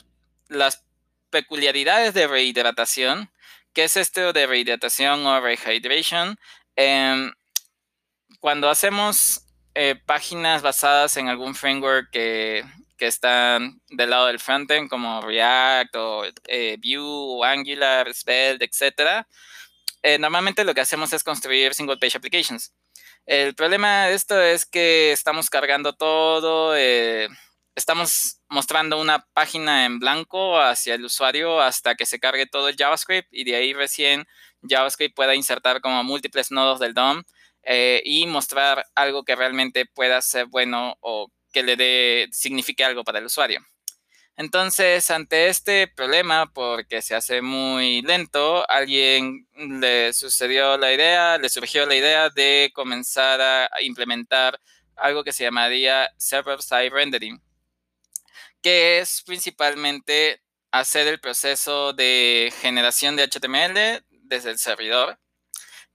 las 0.47 0.83
peculiaridades 1.29 2.13
de 2.13 2.27
rehidratación. 2.27 3.29
¿Qué 3.73 3.83
es 3.83 3.97
esto 3.97 4.33
de 4.33 4.47
rehidratación 4.47 5.25
o 5.27 5.39
rehydration? 5.39 6.39
Em, 6.75 7.31
cuando 8.39 8.69
hacemos 8.69 9.44
eh, 9.75 9.95
páginas 10.05 10.61
basadas 10.61 11.17
en 11.17 11.27
algún 11.27 11.53
framework 11.53 12.09
que, 12.09 12.63
que 12.97 13.07
están 13.07 13.81
del 13.89 14.09
lado 14.09 14.27
del 14.27 14.39
frontend, 14.39 14.89
como 14.89 15.19
React 15.19 15.95
o 15.97 16.23
eh, 16.47 16.77
Vue 16.81 16.97
o 17.01 17.43
Angular, 17.43 18.13
Svelte, 18.13 18.63
etc. 18.63 19.25
Eh, 20.01 20.17
normalmente 20.17 20.63
lo 20.63 20.73
que 20.73 20.79
hacemos 20.79 21.11
es 21.11 21.25
construir 21.25 21.73
single 21.73 21.97
page 21.97 22.17
applications. 22.17 22.73
El 23.25 23.53
problema 23.53 24.05
de 24.05 24.13
esto 24.13 24.41
es 24.41 24.65
que 24.65 25.11
estamos 25.11 25.49
cargando 25.49 25.93
todo, 25.93 26.73
estamos 27.75 28.39
mostrando 28.47 29.01
una 29.01 29.25
página 29.33 29.85
en 29.85 29.99
blanco 29.99 30.57
hacia 30.59 30.95
el 30.95 31.03
usuario 31.03 31.59
hasta 31.59 31.95
que 31.95 32.05
se 32.05 32.19
cargue 32.19 32.45
todo 32.45 32.69
el 32.69 32.77
JavaScript 32.77 33.27
y 33.31 33.43
de 33.43 33.55
ahí 33.55 33.73
recién 33.73 34.25
JavaScript 34.61 35.15
pueda 35.15 35.35
insertar 35.35 35.81
como 35.81 36.03
múltiples 36.03 36.51
nodos 36.51 36.79
del 36.79 36.93
DOM 36.93 37.23
eh, 37.65 38.01
y 38.05 38.27
mostrar 38.27 38.85
algo 38.95 39.23
que 39.23 39.35
realmente 39.35 39.85
pueda 39.87 40.21
ser 40.21 40.45
bueno 40.45 40.97
o 41.01 41.31
que 41.51 41.63
le 41.63 41.75
dé, 41.75 42.27
signifique 42.31 42.83
algo 42.83 43.03
para 43.03 43.19
el 43.19 43.25
usuario. 43.25 43.61
Entonces, 44.37 45.09
ante 45.11 45.47
este 45.47 45.87
problema, 45.87 46.51
porque 46.53 47.01
se 47.01 47.15
hace 47.15 47.41
muy 47.41 48.01
lento, 48.01 48.69
alguien 48.69 49.47
le 49.55 50.13
sucedió 50.13 50.77
la 50.77 50.93
idea, 50.93 51.37
le 51.37 51.49
surgió 51.49 51.85
la 51.85 51.95
idea 51.95 52.29
de 52.29 52.71
comenzar 52.75 53.41
a 53.41 53.69
implementar 53.81 54.59
algo 54.97 55.23
que 55.23 55.33
se 55.33 55.43
llamaría 55.45 56.09
server-side 56.17 56.89
rendering, 56.89 57.41
que 58.61 58.99
es 58.99 59.23
principalmente 59.25 60.41
hacer 60.71 61.07
el 61.07 61.19
proceso 61.19 61.93
de 61.93 62.53
generación 62.61 63.15
de 63.15 63.23
HTML 63.23 64.05
desde 64.09 64.51
el 64.51 64.57
servidor 64.59 65.17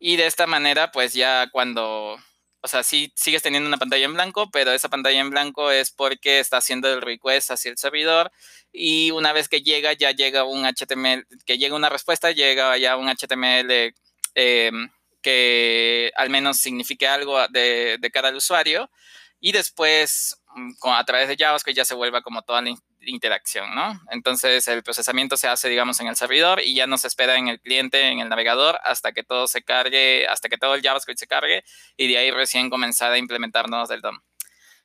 y 0.00 0.16
de 0.16 0.26
esta 0.26 0.46
manera, 0.46 0.90
pues 0.92 1.12
ya 1.12 1.48
cuando, 1.52 2.16
o 2.62 2.68
sea, 2.68 2.82
sí 2.82 3.12
sigues 3.16 3.42
teniendo 3.42 3.68
una 3.68 3.76
pantalla 3.76 4.06
en 4.06 4.14
blanco, 4.14 4.50
pero 4.50 4.72
esa 4.72 4.88
pantalla 4.88 5.20
en 5.20 5.30
blanco 5.30 5.70
es 5.70 5.90
porque 5.92 6.40
está 6.40 6.56
haciendo 6.56 6.92
el 6.92 7.02
request 7.02 7.50
hacia 7.50 7.70
el 7.70 7.76
servidor 7.76 8.32
y 8.72 9.10
una 9.10 9.32
vez 9.34 9.48
que 9.48 9.60
llega, 9.60 9.92
ya 9.92 10.12
llega 10.12 10.44
un 10.44 10.64
HTML, 10.64 11.26
que 11.44 11.58
llega 11.58 11.76
una 11.76 11.90
respuesta, 11.90 12.32
llega 12.32 12.76
ya 12.78 12.96
un 12.96 13.08
HTML 13.08 13.94
em, 14.34 14.90
que 15.20 16.10
al 16.16 16.30
menos 16.30 16.56
signifique 16.56 17.06
algo 17.06 17.46
de, 17.48 17.98
de 18.00 18.10
cara 18.10 18.28
al 18.28 18.36
usuario 18.36 18.90
y 19.38 19.52
después 19.52 20.39
a 20.82 21.04
través 21.04 21.28
de 21.28 21.36
JavaScript 21.36 21.76
ya 21.76 21.84
se 21.84 21.94
vuelva 21.94 22.22
como 22.22 22.42
toda 22.42 22.62
la 22.62 22.70
interacción, 23.00 23.74
¿no? 23.74 24.00
Entonces 24.10 24.66
el 24.68 24.82
procesamiento 24.82 25.36
se 25.36 25.48
hace, 25.48 25.68
digamos, 25.68 26.00
en 26.00 26.08
el 26.08 26.16
servidor 26.16 26.60
y 26.62 26.74
ya 26.74 26.86
no 26.86 26.98
se 26.98 27.08
espera 27.08 27.36
en 27.36 27.48
el 27.48 27.60
cliente, 27.60 28.08
en 28.08 28.20
el 28.20 28.28
navegador, 28.28 28.78
hasta 28.82 29.12
que 29.12 29.22
todo 29.22 29.46
se 29.46 29.62
cargue, 29.62 30.26
hasta 30.26 30.48
que 30.48 30.58
todo 30.58 30.74
el 30.74 30.82
JavaScript 30.82 31.18
se 31.18 31.26
cargue 31.26 31.64
y 31.96 32.08
de 32.08 32.18
ahí 32.18 32.30
recién 32.30 32.70
comenzar 32.70 33.12
a 33.12 33.18
implementar 33.18 33.68
nodos 33.68 33.88
del 33.88 34.00
DOM. 34.00 34.20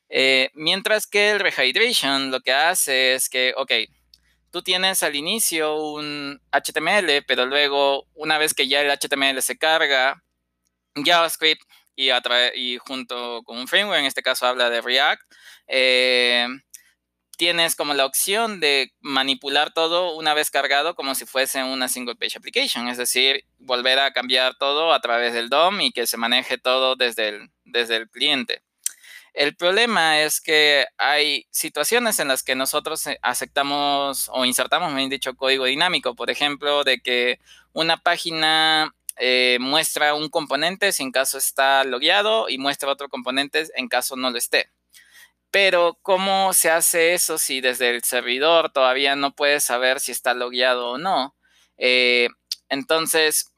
Eh, 0.08 0.50
mientras 0.54 1.06
que 1.06 1.32
el 1.32 1.40
rehydration 1.40 2.30
lo 2.30 2.40
que 2.40 2.52
hace 2.52 3.14
es 3.14 3.28
que, 3.28 3.52
ok, 3.56 3.72
tú 4.50 4.62
tienes 4.62 5.02
al 5.02 5.16
inicio 5.16 5.76
un 5.76 6.40
HTML, 6.52 7.24
pero 7.26 7.46
luego 7.46 8.06
una 8.14 8.38
vez 8.38 8.54
que 8.54 8.68
ya 8.68 8.80
el 8.80 8.90
HTML 8.90 9.42
se 9.42 9.58
carga, 9.58 10.22
JavaScript 10.94 11.62
y, 11.96 12.78
junto 12.78 13.42
con 13.44 13.58
un 13.58 13.68
framework, 13.68 14.00
en 14.00 14.06
este 14.06 14.22
caso 14.22 14.46
habla 14.46 14.70
de 14.70 14.80
React, 14.80 15.22
eh, 15.66 16.46
tienes 17.36 17.76
como 17.76 17.94
la 17.94 18.06
opción 18.06 18.60
de 18.60 18.92
manipular 19.00 19.72
todo 19.72 20.16
una 20.16 20.34
vez 20.34 20.50
cargado 20.50 20.94
como 20.94 21.14
si 21.14 21.26
fuese 21.26 21.62
una 21.62 21.88
single 21.88 22.16
page 22.16 22.38
application, 22.38 22.88
es 22.88 22.96
decir, 22.96 23.44
volver 23.58 23.98
a 23.98 24.12
cambiar 24.12 24.56
todo 24.56 24.92
a 24.92 25.00
través 25.00 25.34
del 25.34 25.48
DOM 25.48 25.80
y 25.80 25.92
que 25.92 26.06
se 26.06 26.16
maneje 26.16 26.58
todo 26.58 26.96
desde 26.96 27.28
el, 27.28 27.50
desde 27.64 27.96
el 27.96 28.08
cliente. 28.08 28.62
El 29.36 29.54
problema 29.54 30.22
es 30.22 30.40
que 30.40 30.86
hay 30.96 31.46
situaciones 31.50 32.18
en 32.20 32.28
las 32.28 32.42
que 32.42 32.54
nosotros 32.54 33.04
aceptamos 33.20 34.30
o 34.32 34.46
insertamos, 34.46 34.90
me 34.92 35.02
han 35.02 35.10
dicho, 35.10 35.36
código 35.36 35.66
dinámico. 35.66 36.14
Por 36.14 36.30
ejemplo, 36.30 36.84
de 36.84 37.00
que 37.00 37.38
una 37.74 37.98
página 37.98 38.95
eh, 39.18 39.58
muestra 39.60 40.14
un 40.14 40.28
componente 40.28 40.92
si 40.92 41.02
en 41.02 41.12
caso 41.12 41.38
está 41.38 41.84
logueado 41.84 42.48
y 42.48 42.58
muestra 42.58 42.90
otro 42.90 43.08
componente 43.08 43.66
en 43.74 43.88
caso 43.88 44.16
no 44.16 44.30
lo 44.30 44.38
esté. 44.38 44.70
Pero, 45.50 45.98
¿cómo 46.02 46.52
se 46.52 46.70
hace 46.70 47.14
eso 47.14 47.38
si 47.38 47.60
desde 47.60 47.90
el 47.90 48.02
servidor 48.02 48.70
todavía 48.72 49.16
no 49.16 49.34
puedes 49.34 49.64
saber 49.64 50.00
si 50.00 50.12
está 50.12 50.34
logueado 50.34 50.90
o 50.90 50.98
no? 50.98 51.34
Eh, 51.78 52.28
entonces, 52.68 53.52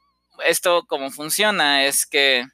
esto 0.44 0.86
como 0.86 1.10
funciona 1.10 1.86
es 1.86 2.06
que 2.06 2.44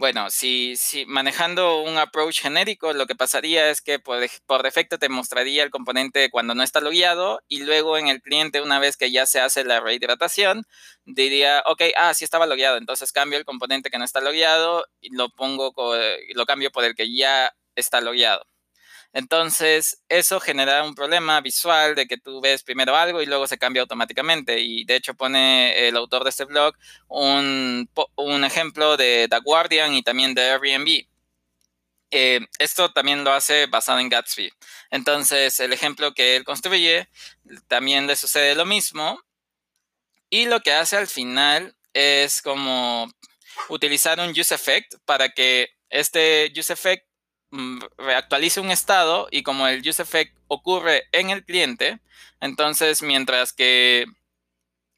bueno, 0.00 0.30
si, 0.30 0.76
si, 0.76 1.04
manejando 1.04 1.82
un 1.82 1.98
approach 1.98 2.40
genérico, 2.40 2.94
lo 2.94 3.06
que 3.06 3.14
pasaría 3.14 3.68
es 3.68 3.82
que 3.82 3.98
por, 3.98 4.62
defecto 4.62 4.98
te 4.98 5.10
mostraría 5.10 5.62
el 5.62 5.68
componente 5.70 6.30
cuando 6.30 6.54
no 6.54 6.62
está 6.62 6.80
logueado 6.80 7.42
y 7.48 7.64
luego 7.64 7.98
en 7.98 8.08
el 8.08 8.22
cliente, 8.22 8.62
una 8.62 8.78
vez 8.78 8.96
que 8.96 9.10
ya 9.10 9.26
se 9.26 9.40
hace 9.40 9.62
la 9.62 9.80
rehidratación, 9.80 10.64
diría, 11.04 11.62
ok, 11.66 11.82
ah, 11.98 12.14
sí 12.14 12.24
estaba 12.24 12.46
logueado, 12.46 12.78
entonces 12.78 13.12
cambio 13.12 13.38
el 13.38 13.44
componente 13.44 13.90
que 13.90 13.98
no 13.98 14.04
está 14.06 14.22
logueado 14.22 14.86
y 15.02 15.14
lo 15.14 15.28
pongo, 15.28 15.74
lo 16.34 16.46
cambio 16.46 16.70
por 16.72 16.84
el 16.84 16.94
que 16.94 17.14
ya 17.14 17.52
está 17.74 18.00
logueado. 18.00 18.46
Entonces, 19.12 20.02
eso 20.08 20.38
genera 20.38 20.84
un 20.84 20.94
problema 20.94 21.40
visual 21.40 21.94
de 21.96 22.06
que 22.06 22.16
tú 22.16 22.40
ves 22.40 22.62
primero 22.62 22.96
algo 22.96 23.20
y 23.20 23.26
luego 23.26 23.46
se 23.46 23.58
cambia 23.58 23.82
automáticamente. 23.82 24.60
Y 24.60 24.84
de 24.84 24.96
hecho 24.96 25.14
pone 25.14 25.88
el 25.88 25.96
autor 25.96 26.24
de 26.24 26.30
este 26.30 26.44
blog 26.44 26.74
un, 27.08 27.88
ejemplo 28.44 28.96
de 28.96 29.26
The 29.28 29.40
Guardian 29.40 29.94
y 29.94 30.02
también 30.02 30.34
de 30.34 30.50
Airbnb. 30.50 31.06
Eh, 32.12 32.40
esto 32.58 32.92
también 32.92 33.24
lo 33.24 33.32
hace 33.32 33.66
basado 33.66 33.98
en 34.00 34.08
Gatsby. 34.08 34.52
Entonces, 34.90 35.60
el 35.60 35.72
ejemplo 35.72 36.12
que 36.14 36.36
él 36.36 36.44
construye 36.44 37.08
también 37.68 38.06
le 38.06 38.16
sucede 38.16 38.54
lo 38.54 38.66
mismo. 38.66 39.20
Y 40.30 40.46
lo 40.46 40.60
que 40.60 40.72
hace 40.72 40.96
al 40.96 41.08
final 41.08 41.76
es 41.92 42.42
como 42.42 43.10
utilizar 43.68 44.20
un 44.20 44.30
use 44.30 44.54
effect 44.54 44.94
para 45.04 45.30
que 45.30 45.70
este 45.88 46.52
use 46.56 46.72
effect 46.72 47.09
reactualice 47.98 48.60
un 48.60 48.70
estado 48.70 49.28
y 49.30 49.42
como 49.42 49.66
el 49.66 49.86
use 49.86 50.02
effect 50.02 50.36
ocurre 50.48 51.04
en 51.12 51.30
el 51.30 51.44
cliente, 51.44 52.00
entonces 52.40 53.02
mientras 53.02 53.52
que 53.52 54.06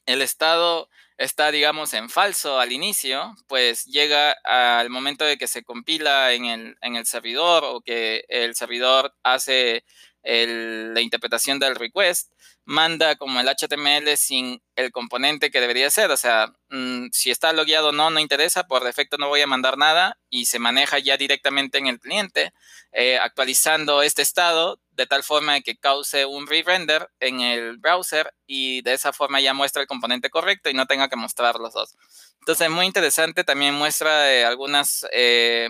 el 0.07 0.23
estado 0.23 0.89
está, 1.19 1.51
digamos, 1.51 1.95
en 1.95 2.11
falso 2.11 2.59
al 2.59 2.73
inicio, 2.73 3.35
pues 3.47 3.85
llega 3.87 4.33
al 4.45 4.91
momento 4.91 5.25
de 5.25 5.39
que 5.39 5.47
se 5.47 5.63
compila 5.63 6.33
en 6.33 6.47
el, 6.47 6.77
en 6.83 6.97
el 6.97 7.07
servidor 7.07 7.65
o 7.65 7.81
que 7.81 8.25
el 8.29 8.55
servidor 8.55 9.15
hace 9.23 9.85
la 10.25 11.00
interpretación 11.00 11.59
del 11.59 11.76
request, 11.76 12.31
manda 12.64 13.16
como 13.16 13.40
el 13.40 13.49
HTML 13.49 14.16
sin 14.16 14.62
el 14.77 14.92
componente 14.92 15.51
que 15.51 15.61
debería 15.61 15.90
ser. 15.90 16.11
O 16.11 16.16
sea, 16.16 16.53
mm, 16.70 17.09
si 17.12 17.31
está 17.31 17.53
logueado 17.53 17.88
o 17.88 17.92
no, 17.92 18.11
no 18.11 18.20
interesa, 18.20 18.66
por 18.66 18.85
defecto 18.85 19.18
no 19.18 19.29
voy 19.29 19.40
a 19.40 19.47
mandar 19.47 19.77
nada 19.77 20.18
y 20.31 20.47
se 20.47 20.59
maneja 20.59 20.99
ya 20.99 21.16
directamente 21.16 21.79
en 21.79 21.88
el 21.88 21.99
cliente, 22.01 22.53
eh, 22.92 23.18
actualizando 23.18 24.03
este 24.03 24.23
estado 24.23 24.81
de 24.92 25.07
tal 25.07 25.23
forma 25.23 25.61
que 25.62 25.77
cause 25.77 26.27
un 26.27 26.47
re-render 26.47 27.09
en 27.18 27.40
el 27.40 27.79
browser 27.79 28.35
y 28.47 28.83
de 28.83 28.92
esa 28.92 29.12
forma 29.12 29.40
ya 29.40 29.55
muestra 29.55 29.83
el 29.83 29.88
componente 29.88 30.31
correcto 30.31 30.68
y 30.70 30.75
no 30.75 30.87
tenga 30.87 31.09
que 31.09 31.16
mostrar 31.16 31.57
los 31.57 31.73
dos. 31.73 31.97
Entonces, 32.40 32.68
muy 32.70 32.87
interesante, 32.87 33.44
también 33.44 33.75
muestra 33.75 34.33
eh, 34.33 34.44
algunas... 34.44 35.07
Eh, 35.12 35.68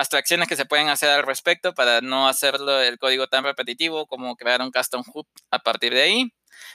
abstracciones 0.00 0.48
que 0.48 0.56
se 0.56 0.64
pueden 0.64 0.88
hacer 0.88 1.10
al 1.10 1.24
respecto 1.24 1.74
para 1.74 2.00
no 2.00 2.26
hacerlo 2.26 2.80
el 2.80 2.98
código 2.98 3.28
tan 3.28 3.44
repetitivo 3.44 4.06
como 4.06 4.34
crear 4.34 4.62
un 4.62 4.72
custom 4.72 5.02
hook 5.04 5.28
a 5.50 5.58
partir 5.58 5.92
de 5.92 6.02
ahí. 6.02 6.32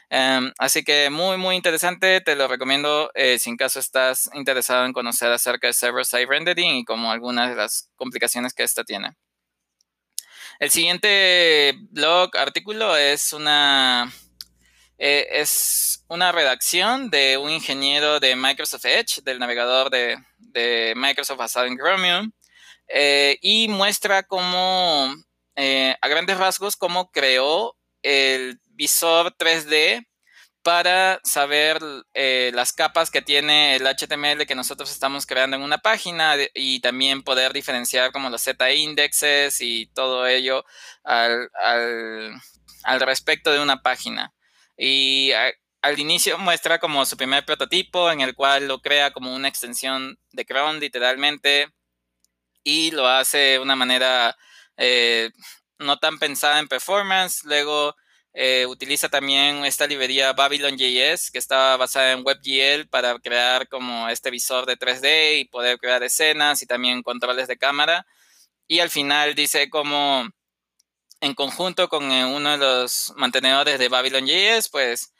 Em, 0.09 0.51
así 0.59 0.83
que 0.83 1.09
muy, 1.09 1.37
muy 1.37 1.55
interesante. 1.55 2.21
Te 2.21 2.35
lo 2.35 2.47
recomiendo 2.47 3.11
eh, 3.15 3.39
si 3.39 3.49
en 3.49 3.57
caso 3.57 3.79
estás 3.79 4.29
interesado 4.33 4.85
en 4.85 4.93
conocer 4.93 5.31
acerca 5.31 5.67
de 5.67 5.73
server-side 5.73 6.27
rendering 6.27 6.75
y 6.77 6.85
como 6.85 7.11
algunas 7.11 7.49
de 7.49 7.55
las 7.55 7.89
complicaciones 7.95 8.53
que 8.53 8.63
esta 8.63 8.83
tiene. 8.83 9.15
El 10.59 10.69
siguiente 10.69 11.73
blog 11.89 12.37
artículo 12.37 12.95
es 12.95 13.33
una, 13.33 14.11
eh, 14.99 15.27
es 15.31 16.05
una 16.07 16.31
redacción 16.31 17.09
de 17.09 17.37
un 17.37 17.49
ingeniero 17.49 18.19
de 18.19 18.35
Microsoft 18.35 18.85
Edge, 18.85 19.21
del 19.23 19.39
navegador 19.39 19.89
de, 19.89 20.17
de 20.37 20.93
Microsoft 20.95 21.39
basado 21.39 21.65
en 21.65 21.77
Chromium, 21.77 22.31
eh, 22.87 23.37
y 23.41 23.67
muestra 23.67 24.23
cómo, 24.23 25.13
eh, 25.55 25.95
a 26.01 26.07
grandes 26.07 26.37
rasgos, 26.37 26.75
cómo 26.75 27.11
creó 27.11 27.75
el 28.01 28.59
visor 28.67 29.35
3D 29.37 30.05
para 30.65 31.19
saber 31.23 31.79
eh, 32.15 32.51
las 32.55 32.73
capas 32.73 33.11
que 33.11 33.21
tiene 33.21 33.75
el 33.75 33.85
HTML 33.85 34.47
que 34.47 34.55
nosotros 34.55 34.91
estamos 34.91 35.27
creando 35.27 35.55
en 35.55 35.61
una 35.61 35.77
página 35.77 36.35
y 36.55 36.79
también 36.79 37.21
poder 37.21 37.53
diferenciar 37.53 38.11
como 38.11 38.31
los 38.31 38.41
z-indexes 38.41 39.61
y 39.61 39.85
todo 39.93 40.25
ello 40.25 40.65
al, 41.03 41.51
respecto 42.99 43.51
de 43.51 43.59
una 43.59 43.83
página. 43.83 44.33
Y 44.75 45.31
al 45.81 45.99
inicio 45.99 46.39
muestra 46.39 46.79
como 46.79 47.05
su 47.05 47.15
primer 47.15 47.45
prototipo 47.45 48.09
en 48.09 48.21
el 48.21 48.33
cual 48.33 48.67
lo 48.67 48.81
crea 48.81 49.11
como 49.11 49.35
una 49.35 49.47
extensión 49.47 50.17
de 50.31 50.45
Chrome 50.45 50.79
literalmente 50.79 51.67
y 52.65 52.91
lo 52.91 53.07
hace 53.07 53.37
de 53.37 53.59
una 53.59 53.75
manera 53.77 54.35
eh, 54.75 55.29
no 55.79 55.97
tan 55.99 56.19
pensada 56.19 56.59
en 56.59 56.67
performance. 56.67 57.43
Luego 57.45 57.95
eh, 58.33 58.65
utiliza 58.67 59.07
también 59.07 59.63
esta 59.65 59.87
librería 59.87 60.33
Babylon.js 60.33 61.31
que 61.31 61.37
está 61.39 61.77
basada 61.77 62.11
en 62.11 62.25
WebGL 62.25 62.89
para 62.89 63.17
crear 63.19 63.69
como 63.69 64.09
este 64.09 64.31
visor 64.31 64.65
de 64.65 64.77
3D 64.77 65.39
y 65.41 65.45
poder 65.45 65.77
crear 65.77 66.03
escenas 66.03 66.61
y 66.61 66.65
también 66.65 67.03
controles 67.03 67.47
de 67.47 67.57
cámara. 67.57 68.05
Y 68.67 68.79
al 68.79 68.89
final 68.89 69.35
dice 69.35 69.69
como 69.69 70.27
en 71.21 71.33
conjunto 71.35 71.87
con 71.89 72.11
eh, 72.11 72.25
uno 72.25 72.51
de 72.51 72.57
los 72.57 73.13
mantenedores 73.15 73.79
de 73.79 73.89
Babylon.js, 73.89 74.69
pues 74.69 75.13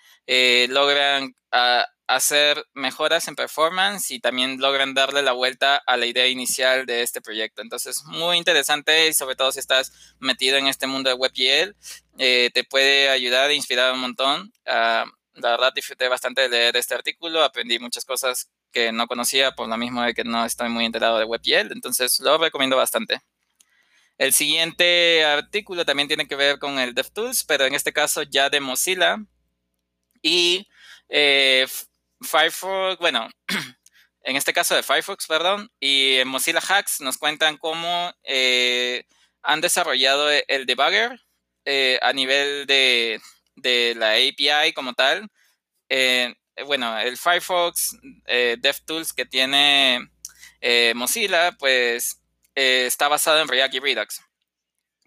logran 0.70 1.36
ah, 1.52 1.86
hacer 2.08 2.66
mejoras 2.74 3.28
en 3.28 3.36
performance 3.36 4.12
y 4.12 4.20
también 4.20 4.60
logran 4.60 4.94
darle 4.94 5.22
la 5.22 5.32
vuelta 5.32 5.78
a 5.78 5.98
la 5.98 6.06
idea 6.06 6.28
inicial 6.28 6.86
de 6.86 7.02
este 7.02 7.22
proyecto. 7.22 7.62
Entonces, 7.62 8.04
muy 8.06 8.38
interesante 8.38 9.08
y 9.08 9.14
sobre 9.14 9.36
todo 9.36 9.52
si 9.52 9.60
estás 9.60 10.16
metido 10.20 10.58
en 10.58 10.68
este 10.68 10.88
mundo 10.88 11.10
de 11.10 11.16
WebGL, 11.16 11.76
eh, 12.18 12.52
te 12.54 12.64
puede 12.64 13.10
ayudar 13.10 13.50
e 13.50 13.56
inspirar 13.56 13.94
un 13.94 14.02
montón. 14.02 14.54
Ah, 14.66 15.06
la 15.34 15.52
verdad, 15.52 15.74
disfruté 15.74 16.08
bastante 16.08 16.42
de 16.42 16.50
leer 16.50 16.78
este 16.78 16.94
artículo, 16.94 17.44
aprendí 17.44 17.80
muchas 17.80 18.06
cosas 18.06 18.50
que 18.72 18.92
no 18.92 19.08
conocía 19.08 19.52
por 19.52 19.68
lo 19.68 19.78
mismo 19.78 20.02
de 20.04 20.14
que 20.14 20.24
no 20.24 20.46
estoy 20.46 20.70
muy 20.70 20.86
enterado 20.86 21.18
de 21.18 21.26
WebGL, 21.26 21.72
entonces 21.74 22.20
lo 22.20 22.38
recomiendo 22.38 22.78
bastante. 22.78 23.22
El 24.18 24.32
siguiente 24.32 25.26
artículo 25.26 25.86
también 25.86 26.08
tiene 26.08 26.28
que 26.28 26.36
ver 26.36 26.58
con 26.60 26.80
el 26.80 26.94
DevTools, 26.94 27.44
pero 27.44 27.66
en 27.66 27.74
este 27.74 27.92
caso 27.92 28.24
ya 28.24 28.50
de 28.50 28.62
Mozilla. 28.62 29.18
Y 30.22 30.68
eh, 31.10 31.68
Firefox, 32.22 32.98
bueno, 33.00 33.30
en 34.24 34.36
este 34.36 34.54
caso 34.54 34.76
de 34.76 34.84
Firefox, 34.84 35.28
perdón, 35.28 35.70
y 35.80 36.16
en 36.16 36.28
Mozilla 36.28 36.60
Hacks 36.60 37.02
nos 37.02 37.18
cuentan 37.18 37.58
cómo 37.58 38.14
eh, 38.24 39.06
han 39.44 39.62
desarrollado 39.62 40.30
el 40.48 40.66
debugger 40.66 41.20
eh, 41.66 42.00
a 42.02 42.14
nivel 42.14 42.66
de, 42.66 43.22
la 43.96 44.14
API 44.14 44.74
como 44.74 44.94
tal. 44.94 45.28
Eh, 45.90 46.34
bueno, 46.66 46.98
el 47.00 47.18
Firefox 47.18 47.98
DevTools 48.26 49.14
que 49.14 49.26
tiene 49.26 50.10
Mozilla, 50.96 51.52
pues 51.52 52.22
está 52.56 53.08
basado 53.08 53.42
en 53.42 53.48
React 53.48 53.76
y 53.76 53.80
Redux. 53.80 54.22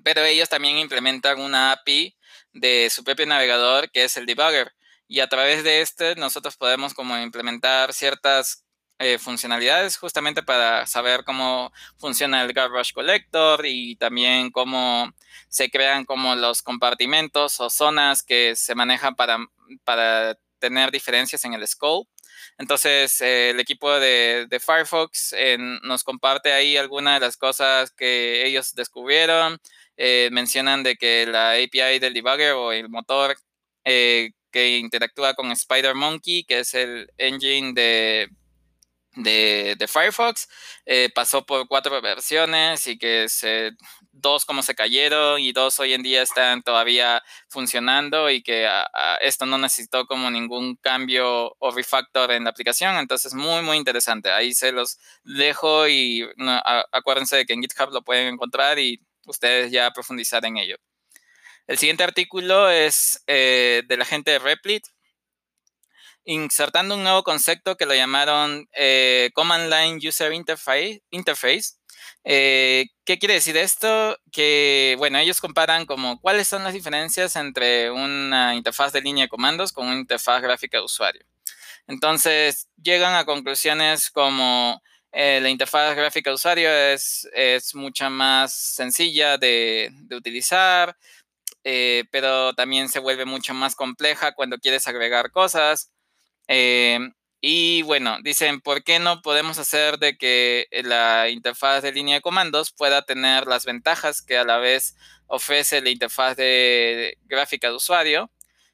Pero 0.05 0.25
ellos 0.25 0.49
también 0.49 0.79
implementan 0.79 1.40
una 1.40 1.73
API 1.73 2.16
de 2.53 2.88
su 2.90 3.03
propio 3.03 3.27
navegador 3.27 3.90
que 3.90 4.05
es 4.05 4.16
el 4.16 4.27
debugger 4.27 4.73
y 5.09 5.21
a 5.21 5.27
través 5.27 5.64
de 5.64 5.81
este 5.81 6.14
nosotros 6.16 6.57
podemos 6.57 6.94
como 6.94 7.18
implementar 7.18 7.92
ciertas 7.92 8.64
eh, 9.01 9.18
funcionalidades 9.18 9.97
justamente 9.97 10.42
para 10.42 10.85
saber 10.87 11.23
cómo 11.25 11.73
funciona 11.99 12.42
el 12.42 12.53
garbage 12.53 12.92
collector 12.92 13.64
y 13.64 13.94
también 13.97 14.51
cómo 14.51 15.12
se 15.49 15.71
crean 15.71 16.05
como 16.05 16.35
los 16.35 16.62
compartimentos 16.62 17.61
o 17.61 17.71
zonas 17.71 18.25
que 18.25 18.57
se 18.57 18.75
manejan 18.75 19.14
para, 19.14 19.38
para 19.85 20.37
tener 20.59 20.90
diferencias 20.90 21.44
en 21.44 21.55
el 21.55 21.66
scope. 21.66 22.11
Entonces, 22.59 23.21
eh, 23.21 23.51
el 23.51 23.61
equipo 23.61 23.88
de, 24.01 24.49
Firefox 24.61 25.35
nos 25.83 26.03
comparte 26.03 26.53
ahí 26.53 26.77
algunas 26.77 27.21
de 27.21 27.27
las 27.27 27.37
cosas 27.37 27.92
que 27.92 28.44
ellos 28.47 28.75
descubrieron. 28.75 29.59
Eh, 29.97 30.29
mencionan 30.33 30.83
de 30.83 30.97
que 30.97 31.27
la 31.27 31.53
API 31.53 32.01
del 32.01 32.14
debugger 32.14 32.53
o 32.55 32.73
el 32.73 32.88
motor 32.88 33.37
que 34.51 34.79
interactúa 34.79 35.35
con 35.35 35.55
SpiderMonkey, 35.55 36.45
que 36.45 36.61
es 36.61 36.75
el 36.75 37.13
engine 37.19 37.73
de, 37.75 38.29
de, 39.15 39.87
Firefox. 39.89 40.49
Eh, 40.87 41.11
pasó 41.15 41.45
por 41.45 41.67
cuatro 41.69 42.01
versiones 42.01 42.87
y 42.87 42.99
que 42.99 43.29
se, 43.29 43.73
dos 44.13 44.45
como 44.45 44.63
se 44.63 44.75
cayeron 44.75 45.41
y 45.41 45.53
dos 45.53 45.81
hoy 45.81 45.93
en 45.95 46.03
día 46.03 46.23
están 46.23 46.63
todavía 46.63 47.23
funcionando 47.49 48.31
y 48.31 48.43
que 48.43 48.69
esto 49.21 49.47
no 49.47 49.59
necesitó 49.59 50.07
como 50.07 50.31
ningún 50.31 50.77
cambio 50.77 51.55
o 51.59 51.71
refactor 51.71 52.33
en 52.33 52.45
la 52.45 52.51
aplicación. 52.51 52.97
Entonces, 52.97 53.35
muy, 53.35 53.63
muy 53.63 53.77
interesante. 53.77 54.31
Ahí 54.31 54.55
se 54.55 54.73
los 54.73 54.99
dejo 55.25 55.89
y 55.89 56.27
acuérdense 56.93 57.37
de 57.37 57.47
que 57.47 57.55
en 57.55 57.63
GitHub 57.63 57.91
lo 57.93 58.03
pueden 58.03 58.35
encontrar 58.35 58.79
y 58.79 59.01
ustedes 59.27 59.71
ya 59.71 59.91
profundizar 59.93 60.45
en 60.45 60.57
ello. 60.59 60.77
El 61.68 61.76
siguiente 61.76 62.02
artículo 62.02 62.70
es 62.70 63.22
eh, 63.26 63.83
de 63.87 63.96
la 63.98 64.07
gente 64.07 64.31
de 64.31 64.38
Replit, 64.38 64.87
insertando 66.24 66.94
un 66.94 67.02
nuevo 67.02 67.22
concepto 67.22 67.76
que 67.76 67.85
lo 67.85 67.94
llamaron 67.94 68.66
eh, 68.72 69.31
Command 69.35 69.70
Line 69.70 70.09
User 70.09 70.33
Interface. 70.33 71.02
Eh, 72.24 72.87
¿Qué 73.04 73.18
quiere 73.18 73.35
decir 73.35 73.59
esto? 73.59 74.18
Que, 74.33 74.94
bueno, 74.96 75.18
ellos 75.18 75.42
comparan 75.42 75.85
como 75.85 76.18
cuáles 76.20 76.48
son 76.48 76.64
las 76.64 76.72
diferencias 76.72 77.37
entre 77.37 77.90
una 77.90 78.54
interfaz 78.54 78.94
de 78.94 79.02
línea 79.02 79.24
de 79.24 79.28
comandos 79.28 79.70
con 79.70 79.88
una 79.88 80.00
interfaz 80.00 80.40
gráfica 80.40 80.78
de 80.78 80.85
usuario. 80.85 81.26
Entonces, 81.87 82.70
llegan 82.83 83.14
a 83.14 83.26
conclusiones 83.26 84.11
como 84.11 84.83
la 85.12 85.48
interfaz 85.48 85.96
gráfica 85.96 86.31
de 86.31 86.35
usuario 86.35 86.70
es, 86.70 87.28
es 87.33 87.74
mucha 87.74 88.09
más 88.09 88.54
sencilla 88.54 89.37
de, 89.37 89.90
de 89.92 90.16
utilizar, 90.16 90.96
eh, 91.70 92.04
pero 92.11 92.54
también 92.54 92.88
se 92.88 92.98
vuelve 92.98 93.26
mucho 93.26 93.52
más 93.52 93.76
compleja 93.76 94.33
cuando 94.33 94.57
quieres 94.57 94.88
agregar 94.88 95.31
cosas. 95.31 95.92
Eh, 96.48 96.98
y 97.42 97.83
bueno, 97.83 98.16
dicen, 98.22 98.62
¿por 98.62 98.83
qué 98.85 98.98
no 98.98 99.20
podemos 99.20 99.59
hacer 99.59 99.98
de 99.98 100.16
que 100.16 100.66
la 100.83 101.28
interfaz 101.28 101.83
de 101.83 101.92
línea 101.92 102.14
de 102.16 102.20
comandos 102.22 102.72
pueda 102.72 103.02
tener 103.02 103.46
las 103.46 103.66
ventajas 103.66 104.22
que 104.22 104.38
a 104.38 104.44
la 104.44 104.57
vez 104.57 104.96
ofrece 105.26 105.83
la 105.83 105.90
interfaz 105.90 106.38
de 106.38 107.18
gráfica 107.26 107.68
de 107.68 107.74
usuario? 107.76 108.31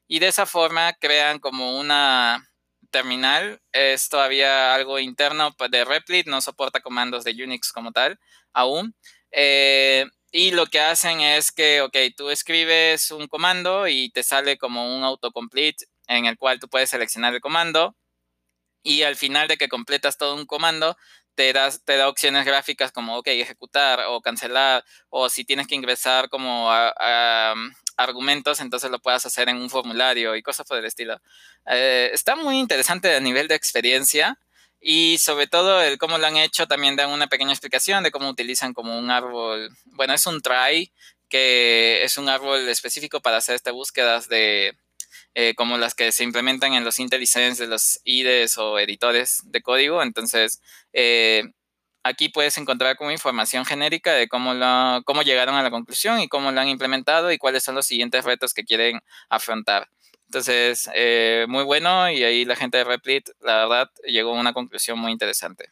Y 0.06 0.20
de 0.20 0.28
esa 0.28 0.46
forma 0.46 0.92
crean 1.00 1.40
como 1.40 1.76
una 1.76 2.48
terminal. 2.90 3.60
Es 3.72 4.08
todavía 4.08 4.72
algo 4.72 5.00
interno 5.00 5.52
de 5.68 5.84
Replit, 5.84 6.28
no 6.28 6.40
soporta 6.40 6.80
comandos 6.80 7.24
de 7.24 7.32
Unix 7.42 7.72
como 7.72 7.90
tal 7.90 8.20
aún. 8.52 8.94
Eh, 9.32 10.06
y 10.36 10.50
lo 10.50 10.66
que 10.66 10.80
hacen 10.80 11.20
es 11.20 11.52
que, 11.52 11.80
ok, 11.80 11.96
tú 12.16 12.28
escribes 12.28 13.12
un 13.12 13.28
comando 13.28 13.86
y 13.86 14.10
te 14.10 14.24
sale 14.24 14.58
como 14.58 14.96
un 14.96 15.04
autocomplete 15.04 15.86
en 16.08 16.26
el 16.26 16.36
cual 16.36 16.58
tú 16.58 16.68
puedes 16.68 16.90
seleccionar 16.90 17.32
el 17.34 17.40
comando 17.40 17.96
y 18.82 19.02
al 19.02 19.14
final 19.14 19.46
de 19.46 19.56
que 19.56 19.68
completas 19.68 20.18
todo 20.18 20.34
un 20.34 20.44
comando, 20.44 20.96
te, 21.36 21.52
das, 21.52 21.84
te 21.84 21.96
da 21.96 22.08
opciones 22.08 22.44
gráficas 22.44 22.90
como, 22.90 23.16
ok, 23.18 23.28
ejecutar 23.28 24.00
o 24.08 24.20
cancelar, 24.22 24.84
o 25.08 25.28
si 25.28 25.44
tienes 25.44 25.68
que 25.68 25.76
ingresar 25.76 26.28
como 26.28 26.68
a, 26.72 27.54
mm, 27.56 27.72
argumentos, 27.96 28.60
entonces 28.60 28.90
lo 28.90 28.98
puedas 28.98 29.24
hacer 29.26 29.48
en 29.48 29.58
un 29.58 29.70
formulario 29.70 30.34
y 30.34 30.42
cosas 30.42 30.66
por 30.66 30.78
el 30.78 30.84
estilo. 30.84 31.20
Eh, 31.66 32.10
está 32.12 32.34
muy 32.34 32.58
interesante 32.58 33.14
a 33.14 33.20
nivel 33.20 33.46
de 33.46 33.54
experiencia. 33.54 34.36
Y 34.86 35.16
sobre 35.16 35.46
todo 35.46 35.80
el 35.82 35.96
cómo 35.96 36.18
lo 36.18 36.26
han 36.26 36.36
hecho 36.36 36.66
también 36.66 36.94
dan 36.94 37.08
una 37.08 37.26
pequeña 37.26 37.52
explicación 37.52 38.04
de 38.04 38.10
cómo 38.10 38.28
utilizan 38.28 38.74
como 38.74 38.98
un 38.98 39.10
árbol, 39.10 39.70
bueno, 39.86 40.12
es 40.12 40.26
un 40.26 40.42
try, 40.42 40.92
que 41.30 42.04
es 42.04 42.18
un 42.18 42.28
árbol 42.28 42.68
específico 42.68 43.22
para 43.22 43.38
hacer 43.38 43.54
estas 43.54 43.72
búsquedas 43.72 44.28
de 44.28 44.76
eh, 45.34 45.54
como 45.54 45.78
las 45.78 45.94
que 45.94 46.12
se 46.12 46.22
implementan 46.22 46.74
en 46.74 46.84
los 46.84 46.98
IntelliSense 46.98 47.62
de 47.62 47.70
los 47.70 47.98
IDEs 48.04 48.58
o 48.58 48.78
editores 48.78 49.40
de 49.46 49.62
código. 49.62 50.02
Entonces, 50.02 50.60
eh, 50.92 51.44
aquí 52.02 52.28
puedes 52.28 52.58
encontrar 52.58 52.96
como 52.96 53.10
información 53.10 53.64
genérica 53.64 54.12
de 54.12 54.28
cómo, 54.28 54.52
lo, 54.52 55.02
cómo 55.04 55.22
llegaron 55.22 55.54
a 55.54 55.62
la 55.62 55.70
conclusión 55.70 56.20
y 56.20 56.28
cómo 56.28 56.52
lo 56.52 56.60
han 56.60 56.68
implementado 56.68 57.32
y 57.32 57.38
cuáles 57.38 57.64
son 57.64 57.74
los 57.74 57.86
siguientes 57.86 58.22
retos 58.26 58.52
que 58.52 58.64
quieren 58.64 59.00
afrontar. 59.30 59.88
Entonces, 60.34 60.90
eh, 60.96 61.46
muy 61.48 61.62
bueno 61.62 62.10
y 62.10 62.24
ahí 62.24 62.44
la 62.44 62.56
gente 62.56 62.78
de 62.78 62.82
Replit, 62.82 63.28
la 63.40 63.68
verdad, 63.68 63.90
llegó 64.04 64.34
a 64.34 64.40
una 64.40 64.52
conclusión 64.52 64.98
muy 64.98 65.12
interesante. 65.12 65.68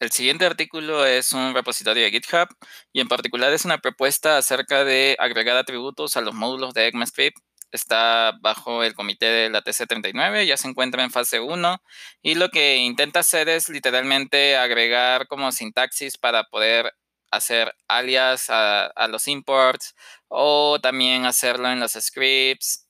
El 0.00 0.10
siguiente 0.10 0.46
artículo 0.46 1.04
es 1.04 1.34
un 1.34 1.52
repositorio 1.52 2.02
de 2.04 2.10
GitHub 2.10 2.48
y 2.94 3.00
en 3.00 3.08
particular 3.08 3.52
es 3.52 3.66
una 3.66 3.76
propuesta 3.76 4.38
acerca 4.38 4.84
de 4.84 5.16
agregar 5.18 5.58
atributos 5.58 6.16
a 6.16 6.22
los 6.22 6.34
módulos 6.34 6.72
de 6.72 6.86
ECMAScript. 6.86 7.36
Está 7.70 8.32
bajo 8.40 8.82
el 8.82 8.94
comité 8.94 9.26
de 9.26 9.50
la 9.50 9.60
TC39, 9.62 10.46
ya 10.46 10.56
se 10.56 10.68
encuentra 10.68 11.04
en 11.04 11.10
fase 11.10 11.38
1 11.38 11.82
y 12.22 12.36
lo 12.36 12.48
que 12.48 12.76
intenta 12.78 13.20
hacer 13.20 13.50
es 13.50 13.68
literalmente 13.68 14.56
agregar 14.56 15.26
como 15.26 15.52
sintaxis 15.52 16.16
para 16.16 16.44
poder 16.44 16.94
hacer 17.30 17.74
alias 17.86 18.48
a, 18.48 18.86
a 18.86 19.08
los 19.08 19.28
imports 19.28 19.94
o 20.28 20.78
también 20.80 21.26
hacerlo 21.26 21.70
en 21.70 21.80
los 21.80 21.92
scripts 21.92 22.87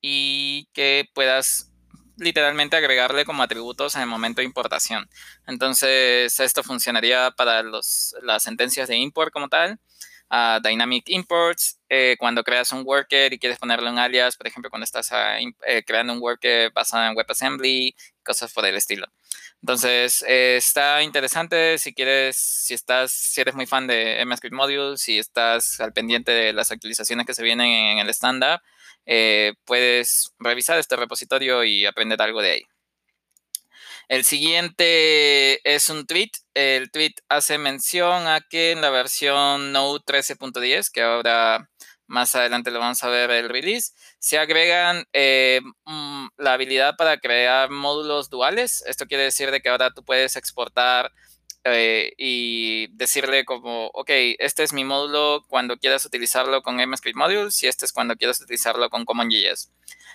y 0.00 0.68
que 0.72 1.08
puedas 1.14 1.70
literalmente 2.16 2.76
agregarle 2.76 3.24
como 3.24 3.42
atributos 3.42 3.96
en 3.96 4.02
el 4.02 4.08
momento 4.08 4.40
de 4.40 4.46
importación. 4.46 5.08
Entonces, 5.46 6.38
esto 6.38 6.62
funcionaría 6.62 7.30
para 7.36 7.62
los, 7.62 8.14
las 8.22 8.42
sentencias 8.42 8.88
de 8.88 8.96
import 8.96 9.32
como 9.32 9.48
tal. 9.48 9.78
dynamic 10.62 11.08
imports, 11.08 11.80
eh, 11.88 12.16
cuando 12.18 12.44
creas 12.44 12.72
un 12.72 12.82
worker 12.84 13.32
y 13.32 13.38
quieres 13.38 13.58
ponerle 13.58 13.90
un 13.90 13.98
alias, 13.98 14.36
por 14.36 14.46
ejemplo, 14.46 14.70
cuando 14.70 14.84
estás 14.84 15.10
eh, 15.66 15.84
creando 15.84 16.12
un 16.12 16.20
worker 16.20 16.70
basado 16.72 17.04
en 17.10 17.16
WebAssembly, 17.16 17.96
cosas 18.22 18.52
por 18.52 18.64
el 18.66 18.76
estilo. 18.76 19.06
Entonces, 19.62 20.24
eh, 20.26 20.56
está 20.56 21.02
interesante 21.02 21.78
si 21.78 21.92
quieres, 21.92 22.36
si 22.36 22.74
estás, 22.74 23.12
si 23.12 23.40
eres 23.42 23.54
muy 23.54 23.66
fan 23.66 23.86
de 23.86 24.24
MScript 24.24 24.54
Modules, 24.54 25.02
si 25.02 25.18
estás 25.18 25.80
al 25.80 25.92
pendiente 25.92 26.32
de 26.32 26.52
las 26.54 26.70
actualizaciones 26.70 27.26
que 27.26 27.34
se 27.34 27.42
vienen 27.42 27.68
en 27.68 27.98
el 27.98 28.08
estándar, 28.08 28.62
eh, 29.06 29.54
puedes 29.64 30.32
revisar 30.38 30.78
este 30.78 30.96
repositorio 30.96 31.64
y 31.64 31.84
aprender 31.86 32.20
algo 32.22 32.40
de 32.42 32.50
ahí. 32.52 32.62
El 34.08 34.24
siguiente 34.24 35.60
es 35.62 35.88
un 35.88 36.06
tweet. 36.06 36.32
El 36.54 36.90
tweet 36.90 37.14
hace 37.28 37.58
mención 37.58 38.26
a 38.26 38.40
que 38.40 38.72
en 38.72 38.80
la 38.80 38.90
versión 38.90 39.72
Node 39.72 40.00
13.10, 40.04 40.90
que 40.90 41.02
ahora 41.02 41.70
más 42.10 42.34
adelante 42.34 42.70
lo 42.70 42.80
vamos 42.80 43.02
a 43.04 43.08
ver 43.08 43.30
el 43.30 43.48
release, 43.48 43.92
se 44.18 44.38
agregan 44.38 45.04
eh, 45.12 45.60
mm, 45.84 46.26
la 46.38 46.54
habilidad 46.54 46.96
para 46.96 47.18
crear 47.18 47.70
módulos 47.70 48.28
duales. 48.30 48.82
Esto 48.86 49.06
quiere 49.06 49.24
decir 49.24 49.50
de 49.50 49.60
que 49.60 49.68
ahora 49.68 49.92
tú 49.92 50.04
puedes 50.04 50.36
exportar 50.36 51.12
eh, 51.64 52.12
y 52.18 52.88
decirle 52.96 53.44
como, 53.44 53.86
ok, 53.94 54.10
este 54.38 54.64
es 54.64 54.72
mi 54.72 54.82
módulo 54.82 55.44
cuando 55.46 55.76
quieras 55.76 56.04
utilizarlo 56.04 56.62
con 56.62 56.76
MScript 56.76 57.16
Modules 57.16 57.62
y 57.62 57.68
este 57.68 57.84
es 57.84 57.92
cuando 57.92 58.16
quieras 58.16 58.40
utilizarlo 58.40 58.90
con 58.90 59.04
CommonJS. 59.04 59.70